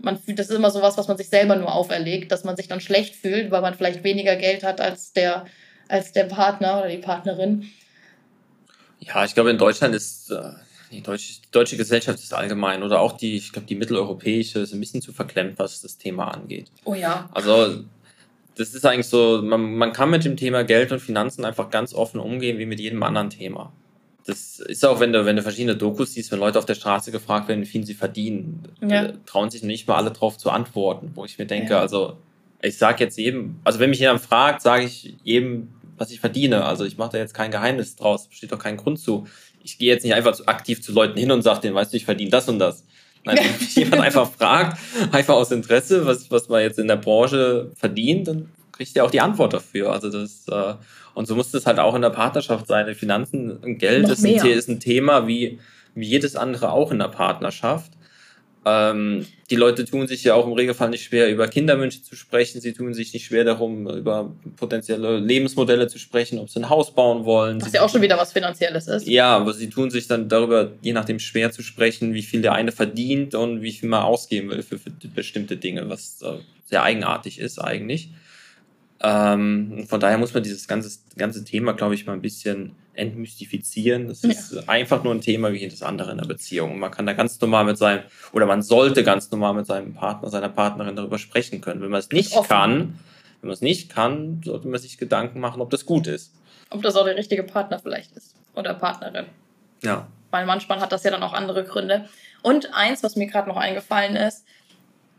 Man 0.00 0.16
fühlt, 0.18 0.38
das 0.38 0.48
ist 0.48 0.56
immer 0.56 0.70
so 0.70 0.80
was, 0.80 0.96
was 0.96 1.08
man 1.08 1.16
sich 1.16 1.28
selber 1.28 1.56
nur 1.56 1.74
auferlegt, 1.74 2.30
dass 2.30 2.44
man 2.44 2.56
sich 2.56 2.68
dann 2.68 2.80
schlecht 2.80 3.16
fühlt, 3.16 3.50
weil 3.50 3.62
man 3.62 3.74
vielleicht 3.74 4.04
weniger 4.04 4.36
Geld 4.36 4.62
hat 4.62 4.80
als 4.80 5.12
der, 5.12 5.46
als 5.88 6.12
der 6.12 6.24
Partner 6.24 6.78
oder 6.78 6.88
die 6.88 6.98
Partnerin. 6.98 7.68
Ja, 9.00 9.24
ich 9.24 9.34
glaube, 9.34 9.50
in 9.50 9.58
Deutschland 9.58 9.94
ist 9.94 10.30
äh, 10.30 10.52
die 10.90 11.02
deutsche, 11.02 11.40
die 11.40 11.50
deutsche 11.50 11.76
Gesellschaft 11.76 12.18
ist 12.18 12.32
allgemein 12.32 12.82
oder 12.82 13.00
auch 13.00 13.16
die, 13.16 13.36
ich 13.36 13.52
glaube, 13.52 13.66
die 13.66 13.74
mitteleuropäische 13.74 14.60
ist 14.60 14.72
ein 14.72 14.80
bisschen 14.80 15.02
zu 15.02 15.12
verklemmt, 15.12 15.58
was 15.58 15.82
das 15.82 15.98
Thema 15.98 16.28
angeht. 16.28 16.70
Oh 16.84 16.94
ja. 16.94 17.28
Also, 17.32 17.84
das 18.58 18.74
ist 18.74 18.84
eigentlich 18.84 19.06
so, 19.06 19.40
man, 19.42 19.74
man 19.74 19.92
kann 19.92 20.10
mit 20.10 20.24
dem 20.24 20.36
Thema 20.36 20.64
Geld 20.64 20.92
und 20.92 21.00
Finanzen 21.00 21.44
einfach 21.44 21.70
ganz 21.70 21.94
offen 21.94 22.20
umgehen, 22.20 22.58
wie 22.58 22.66
mit 22.66 22.80
jedem 22.80 23.02
anderen 23.02 23.30
Thema. 23.30 23.72
Das 24.26 24.60
ist 24.60 24.84
auch, 24.84 25.00
wenn 25.00 25.12
du, 25.12 25.24
wenn 25.24 25.36
du 25.36 25.42
verschiedene 25.42 25.76
Dokus 25.76 26.12
siehst, 26.12 26.30
wenn 26.32 26.38
Leute 26.38 26.58
auf 26.58 26.66
der 26.66 26.74
Straße 26.74 27.10
gefragt 27.10 27.48
werden, 27.48 27.62
wie 27.62 27.66
viel 27.66 27.86
sie 27.86 27.94
verdienen, 27.94 28.64
ja. 28.82 29.04
Äh, 29.04 29.14
trauen 29.24 29.48
sich 29.50 29.62
nicht 29.62 29.88
mal 29.88 29.96
alle 29.96 30.10
drauf 30.10 30.36
zu 30.36 30.50
antworten, 30.50 31.12
wo 31.14 31.24
ich 31.24 31.38
mir 31.38 31.46
denke, 31.46 31.70
ja. 31.70 31.80
also, 31.80 32.18
ich 32.60 32.76
sage 32.76 33.04
jetzt 33.04 33.16
jedem, 33.16 33.56
also 33.64 33.78
wenn 33.78 33.90
mich 33.90 34.00
jemand 34.00 34.20
fragt, 34.20 34.60
sage 34.60 34.84
ich 34.84 35.16
jedem, 35.22 35.68
was 35.96 36.10
ich 36.10 36.20
verdiene. 36.20 36.64
Also 36.64 36.84
ich 36.84 36.98
mache 36.98 37.12
da 37.12 37.18
jetzt 37.18 37.34
kein 37.34 37.50
Geheimnis 37.50 37.96
draus, 37.96 38.28
besteht 38.28 38.52
doch 38.52 38.58
kein 38.58 38.76
Grund 38.76 39.00
zu 39.00 39.26
ich 39.68 39.78
gehe 39.78 39.92
jetzt 39.92 40.04
nicht 40.04 40.14
einfach 40.14 40.38
aktiv 40.46 40.82
zu 40.82 40.92
Leuten 40.92 41.18
hin 41.18 41.30
und 41.30 41.42
sage 41.42 41.60
denen, 41.60 41.74
weißt 41.74 41.92
du, 41.92 41.96
ich 41.96 42.04
verdiene 42.04 42.30
das 42.30 42.48
und 42.48 42.58
das. 42.58 42.84
Nein, 43.24 43.38
wenn 43.38 43.58
mich 43.58 43.74
jemand 43.74 44.02
einfach 44.02 44.30
fragt, 44.30 44.78
einfach 45.12 45.34
aus 45.34 45.50
Interesse, 45.50 46.06
was, 46.06 46.30
was 46.30 46.48
man 46.48 46.62
jetzt 46.62 46.78
in 46.78 46.88
der 46.88 46.96
Branche 46.96 47.70
verdient, 47.76 48.28
dann 48.28 48.48
kriegt 48.72 48.96
er 48.96 49.04
auch 49.04 49.10
die 49.10 49.20
Antwort 49.20 49.52
dafür. 49.52 49.92
Also 49.92 50.10
das, 50.10 50.46
äh, 50.48 50.74
und 51.14 51.26
so 51.26 51.34
muss 51.34 51.50
das 51.50 51.66
halt 51.66 51.78
auch 51.78 51.94
in 51.94 52.02
der 52.02 52.10
Partnerschaft 52.10 52.66
sein. 52.66 52.94
Finanzen 52.94 53.50
und 53.50 53.78
Geld 53.78 54.08
ist 54.08 54.24
ein, 54.24 54.36
ist 54.36 54.68
ein, 54.68 54.80
Thema 54.80 55.26
wie, 55.26 55.58
wie 55.94 56.06
jedes 56.06 56.36
andere 56.36 56.72
auch 56.72 56.92
in 56.92 56.98
der 56.98 57.08
Partnerschaft. 57.08 57.92
Ähm, 58.68 59.26
die 59.50 59.56
Leute 59.56 59.84
tun 59.84 60.06
sich 60.06 60.24
ja 60.24 60.34
auch 60.34 60.46
im 60.46 60.52
Regelfall 60.52 60.90
nicht 60.90 61.04
schwer, 61.04 61.30
über 61.30 61.48
Kinderwünsche 61.48 62.02
zu 62.02 62.16
sprechen. 62.16 62.60
Sie 62.60 62.74
tun 62.74 62.92
sich 62.92 63.14
nicht 63.14 63.26
schwer 63.26 63.44
darum, 63.44 63.88
über 63.88 64.34
potenzielle 64.56 65.18
Lebensmodelle 65.18 65.88
zu 65.88 65.98
sprechen, 65.98 66.38
ob 66.38 66.50
sie 66.50 66.60
ein 66.60 66.68
Haus 66.68 66.94
bauen 66.94 67.24
wollen. 67.24 67.62
Was 67.62 67.72
ja 67.72 67.82
auch 67.82 67.88
schon 67.88 68.02
wieder 68.02 68.18
was 68.18 68.32
Finanzielles 68.32 68.88
ist. 68.88 69.06
Ja, 69.06 69.36
aber 69.36 69.54
sie 69.54 69.70
tun 69.70 69.90
sich 69.90 70.06
dann 70.06 70.28
darüber, 70.28 70.72
je 70.82 70.92
nachdem, 70.92 71.18
schwer 71.18 71.50
zu 71.50 71.62
sprechen, 71.62 72.12
wie 72.12 72.22
viel 72.22 72.42
der 72.42 72.52
eine 72.52 72.72
verdient 72.72 73.34
und 73.34 73.62
wie 73.62 73.72
viel 73.72 73.88
man 73.88 74.02
ausgeben 74.02 74.50
will 74.50 74.62
für, 74.62 74.78
für 74.78 74.90
bestimmte 75.14 75.56
Dinge, 75.56 75.88
was 75.88 76.20
äh, 76.22 76.38
sehr 76.66 76.82
eigenartig 76.82 77.38
ist 77.38 77.58
eigentlich. 77.58 78.10
Ähm, 79.00 79.86
von 79.88 80.00
daher 80.00 80.18
muss 80.18 80.34
man 80.34 80.42
dieses 80.42 80.66
ganze, 80.68 80.98
ganze 81.16 81.44
Thema, 81.44 81.72
glaube 81.72 81.94
ich, 81.94 82.04
mal 82.06 82.14
ein 82.14 82.22
bisschen 82.22 82.72
entmystifizieren. 82.98 84.08
Das 84.08 84.24
ist 84.24 84.52
ja. 84.52 84.62
einfach 84.66 85.04
nur 85.04 85.14
ein 85.14 85.20
Thema 85.20 85.52
wie 85.52 85.58
jedes 85.58 85.82
andere 85.82 86.10
in 86.10 86.18
der 86.18 86.26
Beziehung. 86.26 86.78
Man 86.78 86.90
kann 86.90 87.06
da 87.06 87.12
ganz 87.12 87.40
normal 87.40 87.64
mit 87.64 87.78
seinem, 87.78 88.02
oder 88.32 88.46
man 88.46 88.62
sollte 88.62 89.04
ganz 89.04 89.30
normal 89.30 89.54
mit 89.54 89.66
seinem 89.66 89.94
Partner, 89.94 90.28
seiner 90.28 90.48
Partnerin 90.48 90.96
darüber 90.96 91.18
sprechen 91.18 91.60
können. 91.60 91.80
Wenn 91.80 91.90
man 91.90 92.00
es 92.00 92.10
nicht 92.10 92.34
kann, 92.48 92.98
wenn 93.40 93.48
man 93.48 93.54
es 93.54 93.60
nicht 93.60 93.88
kann, 93.88 94.40
sollte 94.44 94.68
man 94.68 94.80
sich 94.80 94.98
Gedanken 94.98 95.40
machen, 95.40 95.60
ob 95.60 95.70
das 95.70 95.86
gut 95.86 96.06
ist. 96.06 96.32
Ob 96.70 96.82
das 96.82 96.96
auch 96.96 97.04
der 97.04 97.16
richtige 97.16 97.44
Partner 97.44 97.78
vielleicht 97.78 98.12
ist 98.16 98.34
oder 98.54 98.74
Partnerin. 98.74 99.26
Ja. 99.82 100.08
Weil 100.30 100.44
manchmal 100.44 100.80
hat 100.80 100.92
das 100.92 101.04
ja 101.04 101.10
dann 101.10 101.22
auch 101.22 101.32
andere 101.32 101.64
Gründe. 101.64 102.08
Und 102.42 102.74
eins, 102.74 103.02
was 103.02 103.16
mir 103.16 103.26
gerade 103.26 103.48
noch 103.48 103.56
eingefallen 103.56 104.16
ist, 104.16 104.44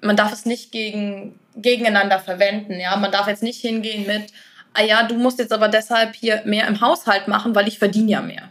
man 0.02 0.16
darf 0.16 0.32
es 0.32 0.46
nicht 0.46 0.72
gegen, 0.72 1.40
gegeneinander 1.56 2.20
verwenden. 2.20 2.80
Ja, 2.80 2.96
man 2.98 3.12
darf 3.12 3.28
jetzt 3.28 3.44
nicht 3.44 3.62
hingehen 3.62 4.06
mit, 4.06 4.32
ah 4.74 4.84
ja, 4.84 5.04
du 5.04 5.16
musst 5.16 5.40
jetzt 5.40 5.54
aber 5.54 5.68
deshalb 5.68 6.16
hier 6.16 6.42
mehr 6.46 6.68
im 6.68 6.82
Haushalt 6.82 7.28
machen, 7.28 7.56
weil 7.56 7.68
ich 7.68 7.80
verdiene 7.80 8.12
ja 8.12 8.22
mehr. 8.22 8.50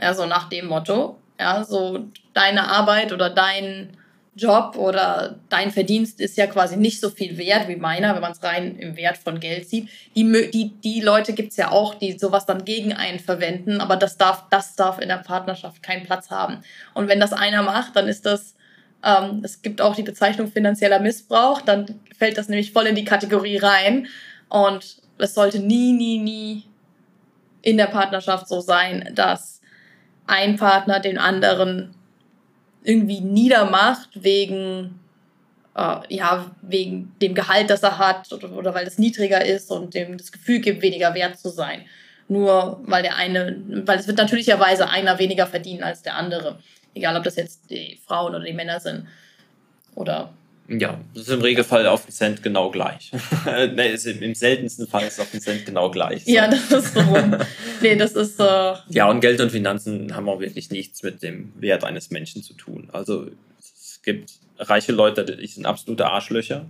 Ja, 0.00 0.14
so 0.14 0.26
nach 0.26 0.48
dem 0.48 0.66
Motto. 0.66 1.18
Ja, 1.38 1.64
so 1.64 2.06
deine 2.34 2.68
Arbeit 2.68 3.12
oder 3.12 3.30
dein 3.30 3.96
Job 4.36 4.76
oder 4.76 5.36
dein 5.48 5.70
Verdienst 5.70 6.20
ist 6.20 6.36
ja 6.36 6.46
quasi 6.46 6.76
nicht 6.76 7.00
so 7.00 7.10
viel 7.10 7.36
wert 7.36 7.68
wie 7.68 7.76
meiner, 7.76 8.14
wenn 8.14 8.22
man 8.22 8.32
es 8.32 8.42
rein 8.42 8.76
im 8.76 8.96
Wert 8.96 9.18
von 9.18 9.40
Geld 9.40 9.68
sieht. 9.68 9.88
Die, 10.14 10.50
die, 10.50 10.72
die 10.82 11.00
Leute 11.00 11.32
gibt 11.32 11.50
es 11.50 11.56
ja 11.56 11.70
auch, 11.70 11.94
die 11.94 12.18
sowas 12.18 12.46
dann 12.46 12.64
gegen 12.64 12.92
einen 12.92 13.18
verwenden, 13.18 13.80
aber 13.80 13.96
das 13.96 14.16
darf, 14.16 14.44
das 14.50 14.76
darf 14.76 14.98
in 15.00 15.08
der 15.08 15.16
Partnerschaft 15.16 15.82
keinen 15.82 16.04
Platz 16.04 16.30
haben. 16.30 16.62
Und 16.94 17.08
wenn 17.08 17.20
das 17.20 17.32
einer 17.32 17.62
macht, 17.62 17.96
dann 17.96 18.08
ist 18.08 18.24
das 18.24 18.54
ähm, 19.02 19.40
es 19.42 19.62
gibt 19.62 19.80
auch 19.80 19.94
die 19.94 20.02
Bezeichnung 20.02 20.50
finanzieller 20.50 21.00
Missbrauch, 21.00 21.62
dann 21.62 22.00
fällt 22.16 22.38
das 22.38 22.48
nämlich 22.48 22.72
voll 22.72 22.86
in 22.86 22.94
die 22.94 23.04
Kategorie 23.04 23.56
rein. 23.56 24.08
Und 24.48 24.96
es 25.20 25.34
sollte 25.34 25.58
nie, 25.58 25.92
nie, 25.92 26.18
nie 26.18 26.64
in 27.62 27.76
der 27.76 27.86
Partnerschaft 27.86 28.48
so 28.48 28.60
sein, 28.60 29.12
dass 29.14 29.60
ein 30.26 30.56
Partner 30.56 31.00
den 31.00 31.18
anderen 31.18 31.94
irgendwie 32.82 33.20
niedermacht 33.20 34.08
wegen 34.14 35.00
äh, 35.76 35.96
ja 36.08 36.50
wegen 36.62 37.14
dem 37.20 37.34
Gehalt, 37.34 37.70
das 37.70 37.82
er 37.82 37.98
hat 37.98 38.32
oder, 38.32 38.52
oder 38.52 38.74
weil 38.74 38.86
es 38.86 38.98
niedriger 38.98 39.44
ist 39.44 39.70
und 39.70 39.94
dem 39.94 40.16
das 40.16 40.32
Gefühl 40.32 40.60
gibt, 40.60 40.82
weniger 40.82 41.14
wert 41.14 41.38
zu 41.38 41.48
sein. 41.48 41.84
Nur 42.28 42.80
weil 42.84 43.02
der 43.02 43.16
eine, 43.16 43.60
weil 43.86 43.98
es 43.98 44.06
wird 44.06 44.18
natürlicherweise 44.18 44.88
einer 44.88 45.18
weniger 45.18 45.46
verdienen 45.46 45.82
als 45.82 46.02
der 46.02 46.14
andere. 46.14 46.58
Egal, 46.94 47.16
ob 47.16 47.24
das 47.24 47.36
jetzt 47.36 47.70
die 47.70 48.00
Frauen 48.06 48.34
oder 48.34 48.44
die 48.44 48.52
Männer 48.52 48.80
sind. 48.80 49.06
Oder. 49.94 50.32
Ja, 50.72 51.00
das 51.14 51.24
ist 51.24 51.30
im 51.30 51.40
Regelfall 51.40 51.84
auf 51.88 52.04
den 52.04 52.12
Cent 52.12 52.44
genau 52.44 52.70
gleich. 52.70 53.10
nee, 53.74 53.92
ist 53.92 54.06
Im 54.06 54.34
seltensten 54.36 54.86
Fall 54.86 55.02
ist 55.02 55.14
es 55.14 55.20
auf 55.20 55.30
den 55.32 55.40
Cent 55.40 55.66
genau 55.66 55.90
gleich. 55.90 56.24
So. 56.24 56.30
Ja, 56.30 56.46
das 56.48 56.70
ist 56.70 56.94
so. 56.94 57.02
nee, 57.82 57.96
das 57.96 58.12
ist. 58.12 58.38
Äh 58.38 58.74
ja, 58.88 59.10
und 59.10 59.20
Geld 59.20 59.40
und 59.40 59.50
Finanzen 59.50 60.14
haben 60.14 60.28
auch 60.28 60.38
wirklich 60.38 60.70
nichts 60.70 61.02
mit 61.02 61.24
dem 61.24 61.52
Wert 61.56 61.82
eines 61.82 62.10
Menschen 62.10 62.44
zu 62.44 62.54
tun. 62.54 62.88
Also, 62.92 63.26
es 63.58 64.00
gibt 64.04 64.34
reiche 64.58 64.92
Leute, 64.92 65.24
die 65.24 65.46
sind 65.48 65.66
absolute 65.66 66.06
Arschlöcher. 66.06 66.66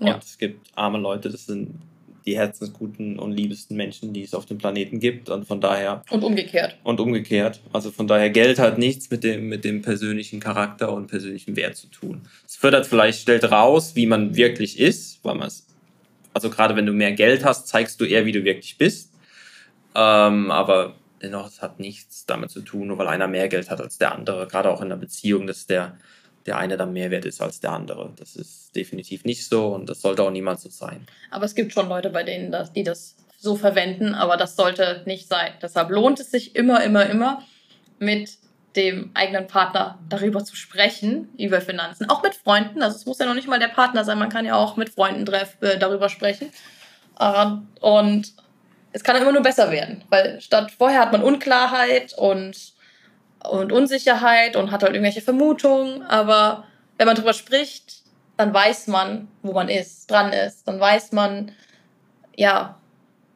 Ja. 0.00 0.14
Und 0.14 0.24
es 0.24 0.36
gibt 0.38 0.66
arme 0.74 0.98
Leute, 0.98 1.30
das 1.30 1.46
sind 1.46 1.78
die 2.26 2.36
herzensguten 2.36 3.18
und 3.18 3.32
liebsten 3.32 3.76
Menschen, 3.76 4.12
die 4.12 4.22
es 4.22 4.34
auf 4.34 4.46
dem 4.46 4.58
Planeten 4.58 5.00
gibt. 5.00 5.28
Und 5.28 5.46
von 5.46 5.60
daher. 5.60 6.02
Und 6.10 6.22
umgekehrt. 6.22 6.76
Und 6.84 7.00
umgekehrt. 7.00 7.60
Also 7.72 7.90
von 7.90 8.06
daher, 8.06 8.30
Geld 8.30 8.58
hat 8.58 8.78
nichts 8.78 9.10
mit 9.10 9.24
dem, 9.24 9.48
mit 9.48 9.64
dem 9.64 9.82
persönlichen 9.82 10.40
Charakter 10.40 10.92
und 10.92 11.08
persönlichen 11.08 11.56
Wert 11.56 11.76
zu 11.76 11.88
tun. 11.88 12.22
Es 12.46 12.56
fördert 12.56 12.86
vielleicht, 12.86 13.20
stellt 13.20 13.50
raus, 13.50 13.92
wie 13.94 14.06
man 14.06 14.36
wirklich 14.36 14.78
ist, 14.78 15.20
weil 15.24 15.34
man 15.34 15.48
es, 15.48 15.66
also 16.32 16.50
gerade 16.50 16.76
wenn 16.76 16.86
du 16.86 16.92
mehr 16.92 17.12
Geld 17.12 17.44
hast, 17.44 17.68
zeigst 17.68 18.00
du 18.00 18.04
eher, 18.04 18.24
wie 18.26 18.32
du 18.32 18.44
wirklich 18.44 18.78
bist. 18.78 19.12
Ähm, 19.94 20.50
aber 20.50 20.94
dennoch, 21.22 21.48
es 21.48 21.62
hat 21.62 21.80
nichts 21.80 22.26
damit 22.26 22.50
zu 22.50 22.60
tun, 22.60 22.88
nur 22.88 22.98
weil 22.98 23.08
einer 23.08 23.28
mehr 23.28 23.48
Geld 23.48 23.70
hat 23.70 23.80
als 23.80 23.98
der 23.98 24.12
andere. 24.12 24.46
Gerade 24.46 24.70
auch 24.70 24.82
in 24.82 24.88
der 24.88 24.96
Beziehung, 24.96 25.46
dass 25.46 25.66
der, 25.66 25.98
der 26.46 26.58
eine 26.58 26.76
dann 26.76 26.92
mehr 26.92 27.10
wert 27.10 27.24
ist 27.24 27.40
als 27.40 27.60
der 27.60 27.72
andere. 27.72 28.12
Das 28.16 28.36
ist 28.36 28.74
definitiv 28.74 29.24
nicht 29.24 29.46
so 29.46 29.68
und 29.68 29.88
das 29.88 30.00
sollte 30.00 30.22
auch 30.22 30.30
niemals 30.30 30.62
so 30.62 30.70
sein. 30.70 31.06
Aber 31.30 31.44
es 31.44 31.54
gibt 31.54 31.72
schon 31.72 31.88
Leute, 31.88 32.10
bei 32.10 32.22
denen 32.22 32.50
das, 32.50 32.72
die 32.72 32.82
das 32.82 33.16
so 33.38 33.56
verwenden, 33.56 34.14
aber 34.14 34.36
das 34.36 34.56
sollte 34.56 35.02
nicht 35.06 35.28
sein. 35.28 35.52
Deshalb 35.60 35.90
lohnt 35.90 36.20
es 36.20 36.30
sich 36.30 36.54
immer, 36.54 36.82
immer, 36.84 37.06
immer 37.06 37.42
mit 37.98 38.38
dem 38.76 39.10
eigenen 39.14 39.46
Partner 39.46 39.98
darüber 40.08 40.44
zu 40.44 40.56
sprechen, 40.56 41.28
über 41.38 41.60
Finanzen. 41.60 42.08
Auch 42.08 42.22
mit 42.22 42.34
Freunden. 42.34 42.82
Also 42.82 42.96
es 42.96 43.06
muss 43.06 43.18
ja 43.18 43.26
noch 43.26 43.34
nicht 43.34 43.48
mal 43.48 43.58
der 43.58 43.68
Partner 43.68 44.04
sein, 44.04 44.18
man 44.18 44.30
kann 44.30 44.46
ja 44.46 44.54
auch 44.54 44.76
mit 44.76 44.90
Freunden 44.90 45.26
treff, 45.26 45.56
äh, 45.60 45.78
darüber 45.78 46.08
sprechen. 46.08 46.50
Und 47.80 48.32
es 48.92 49.04
kann 49.04 49.20
immer 49.20 49.32
nur 49.32 49.42
besser 49.42 49.70
werden, 49.70 50.04
weil 50.08 50.40
statt 50.40 50.72
vorher 50.76 51.00
hat 51.00 51.12
man 51.12 51.22
Unklarheit 51.22 52.14
und, 52.16 52.72
und 53.50 53.72
Unsicherheit 53.72 54.56
und 54.56 54.70
hat 54.70 54.82
halt 54.82 54.94
irgendwelche 54.94 55.20
Vermutungen, 55.20 56.02
aber 56.02 56.64
wenn 56.98 57.06
man 57.06 57.16
drüber 57.16 57.34
spricht, 57.34 58.02
dann 58.36 58.52
weiß 58.52 58.88
man, 58.88 59.28
wo 59.42 59.52
man 59.52 59.68
ist, 59.68 60.10
dran 60.10 60.32
ist, 60.32 60.66
dann 60.66 60.80
weiß 60.80 61.12
man, 61.12 61.52
ja, 62.36 62.76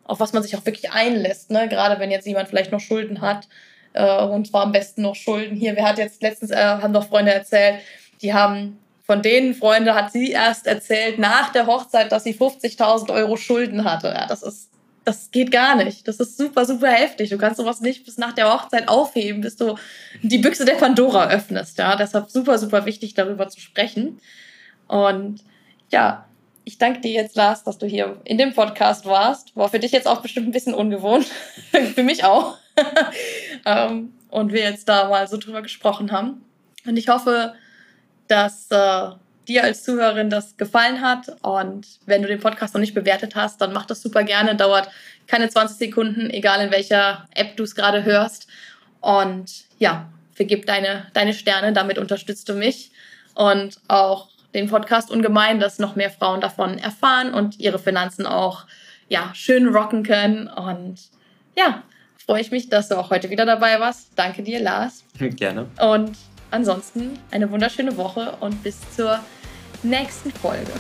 auf 0.05 0.21
was 0.21 0.33
man 0.33 0.43
sich 0.43 0.57
auch 0.57 0.65
wirklich 0.65 0.91
einlässt, 0.93 1.51
ne? 1.51 1.69
Gerade 1.69 1.99
wenn 2.01 2.11
jetzt 2.11 2.27
jemand 2.27 2.49
vielleicht 2.49 2.73
noch 2.73 2.81
Schulden 2.81 3.21
hat, 3.21 3.49
äh, 3.93 4.23
und 4.23 4.47
zwar 4.47 4.63
am 4.63 4.73
besten 4.73 5.03
noch 5.03 5.15
Schulden. 5.15 5.57
Hier, 5.57 5.75
wer 5.77 5.89
hat 5.89 5.99
jetzt 5.99 6.23
letztens, 6.23 6.51
äh, 6.51 6.57
haben 6.57 6.93
doch 6.93 7.09
Freunde 7.09 7.33
erzählt, 7.33 7.81
die 8.23 8.33
haben 8.33 8.79
von 9.07 9.23
denen 9.23 9.55
Freunde 9.55 9.95
hat 9.95 10.11
sie 10.11 10.33
erst 10.33 10.67
erzählt 10.67 11.19
nach 11.19 11.53
der 11.53 11.67
Hochzeit, 11.67 12.11
dass 12.11 12.25
sie 12.25 12.35
50.000 12.35 13.13
Euro 13.13 13.37
Schulden 13.37 13.85
hatte. 13.85 14.09
Ja, 14.09 14.27
das 14.27 14.43
ist 14.43 14.69
das 15.07 15.31
geht 15.31 15.53
gar 15.53 15.77
nicht. 15.77 16.09
Das 16.09 16.19
ist 16.19 16.37
super, 16.37 16.65
super 16.65 16.89
heftig. 16.89 17.31
Du 17.31 17.39
kannst 17.39 17.59
sowas 17.59 17.81
nicht 17.81 18.05
bis 18.05 18.19
nach 18.19 18.33
der 18.33 18.53
Hochzeit 18.53 18.89
aufheben, 18.89 19.41
bis 19.41 19.55
du 19.55 19.77
die 20.23 20.39
Büchse 20.39 20.65
der 20.65 20.75
Pandora 20.75 21.31
öffnest. 21.31 21.79
Ja, 21.79 21.95
deshalb 21.95 22.29
super, 22.29 22.59
super 22.59 22.87
wichtig, 22.87 23.15
darüber 23.15 23.49
zu 23.49 23.61
sprechen. 23.61 24.21
Und 24.89 25.45
ja, 25.93 26.27
ich 26.65 26.79
danke 26.79 27.03
dir 27.03 27.13
jetzt, 27.13 27.37
Lars, 27.37 27.63
dass 27.63 27.79
du 27.79 27.87
hier 27.87 28.21
in 28.25 28.37
dem 28.37 28.53
Podcast 28.53 29.07
warst. 29.07 29.57
War 29.57 29.69
für 29.69 29.79
dich 29.79 29.93
jetzt 29.93 30.09
auch 30.09 30.23
bestimmt 30.23 30.49
ein 30.49 30.53
bisschen 30.53 30.75
ungewohnt. 30.75 31.27
für 31.95 32.03
mich 32.03 32.25
auch. 32.25 32.59
Ähm, 33.65 34.13
und 34.29 34.53
wir 34.53 34.61
jetzt 34.61 34.89
da 34.89 35.09
mal 35.09 35.27
so 35.27 35.39
drüber 35.39 35.61
gesprochen 35.61 36.13
haben. 36.13 36.45
Und 36.87 36.97
ich 36.97 37.09
hoffe, 37.09 37.55
dass 38.29 38.71
äh, 38.71 39.11
dir 39.49 39.65
als 39.65 39.85
Zuhörerin 39.85 40.31
das 40.31 40.57
gefallen 40.57 41.01
hat. 41.01 41.37
Und 41.43 41.87
wenn 42.07 42.23
du 42.23 42.29
den 42.29 42.41
Podcast 42.41 42.75
noch 42.75 42.81
nicht 42.81 42.95
bewertet 42.95 43.35
hast, 43.35 43.61
dann 43.61 43.73
mach 43.73 43.87
das 43.87 44.03
super 44.03 44.25
gerne. 44.25 44.57
Dauert 44.57 44.89
keine 45.27 45.49
20 45.49 45.79
Sekunden, 45.79 46.31
egal 46.31 46.65
in 46.65 46.71
welcher 46.71 47.27
App 47.35 47.57
du 47.57 47.65
es 47.65 47.75
gerade 47.75 48.05
hörst. 48.05 48.49
Und 49.01 49.65
ja, 49.79 50.09
vergib 50.35 50.67
deine, 50.67 51.07
deine 51.13 51.35
Sterne, 51.35 51.73
damit 51.73 51.99
unterstützt 51.99 52.49
du 52.49 52.55
mich. 52.55 52.93
Und 53.35 53.79
auch 53.89 54.29
den 54.55 54.69
Podcast 54.69 55.11
ungemein, 55.11 55.61
dass 55.61 55.79
noch 55.79 55.97
mehr 55.97 56.11
Frauen 56.11 56.41
davon 56.41 56.79
erfahren 56.79 57.35
und 57.35 57.61
ihre 57.61 57.79
Finanzen 57.79 58.27
auch 58.27 58.67
ja, 59.09 59.31
schön 59.35 59.69
rocken 59.69 60.03
können. 60.03 60.49
Und 60.49 60.97
ja, 61.57 61.83
freue 62.25 62.41
ich 62.41 62.51
mich, 62.51 62.69
dass 62.69 62.89
du 62.89 62.97
auch 62.97 63.11
heute 63.11 63.31
wieder 63.31 63.47
dabei 63.47 63.79
warst. 63.81 64.11
Danke 64.17 64.43
dir, 64.43 64.61
Lars. 64.61 65.05
Gerne. 65.19 65.67
Und 65.81 66.17
ansonsten 66.51 67.19
eine 67.31 67.51
wunderschöne 67.51 67.97
Woche 67.97 68.37
und 68.41 68.63
bis 68.63 68.79
zur 68.95 69.21
nächsten 69.83 70.33
Folge. 70.33 70.73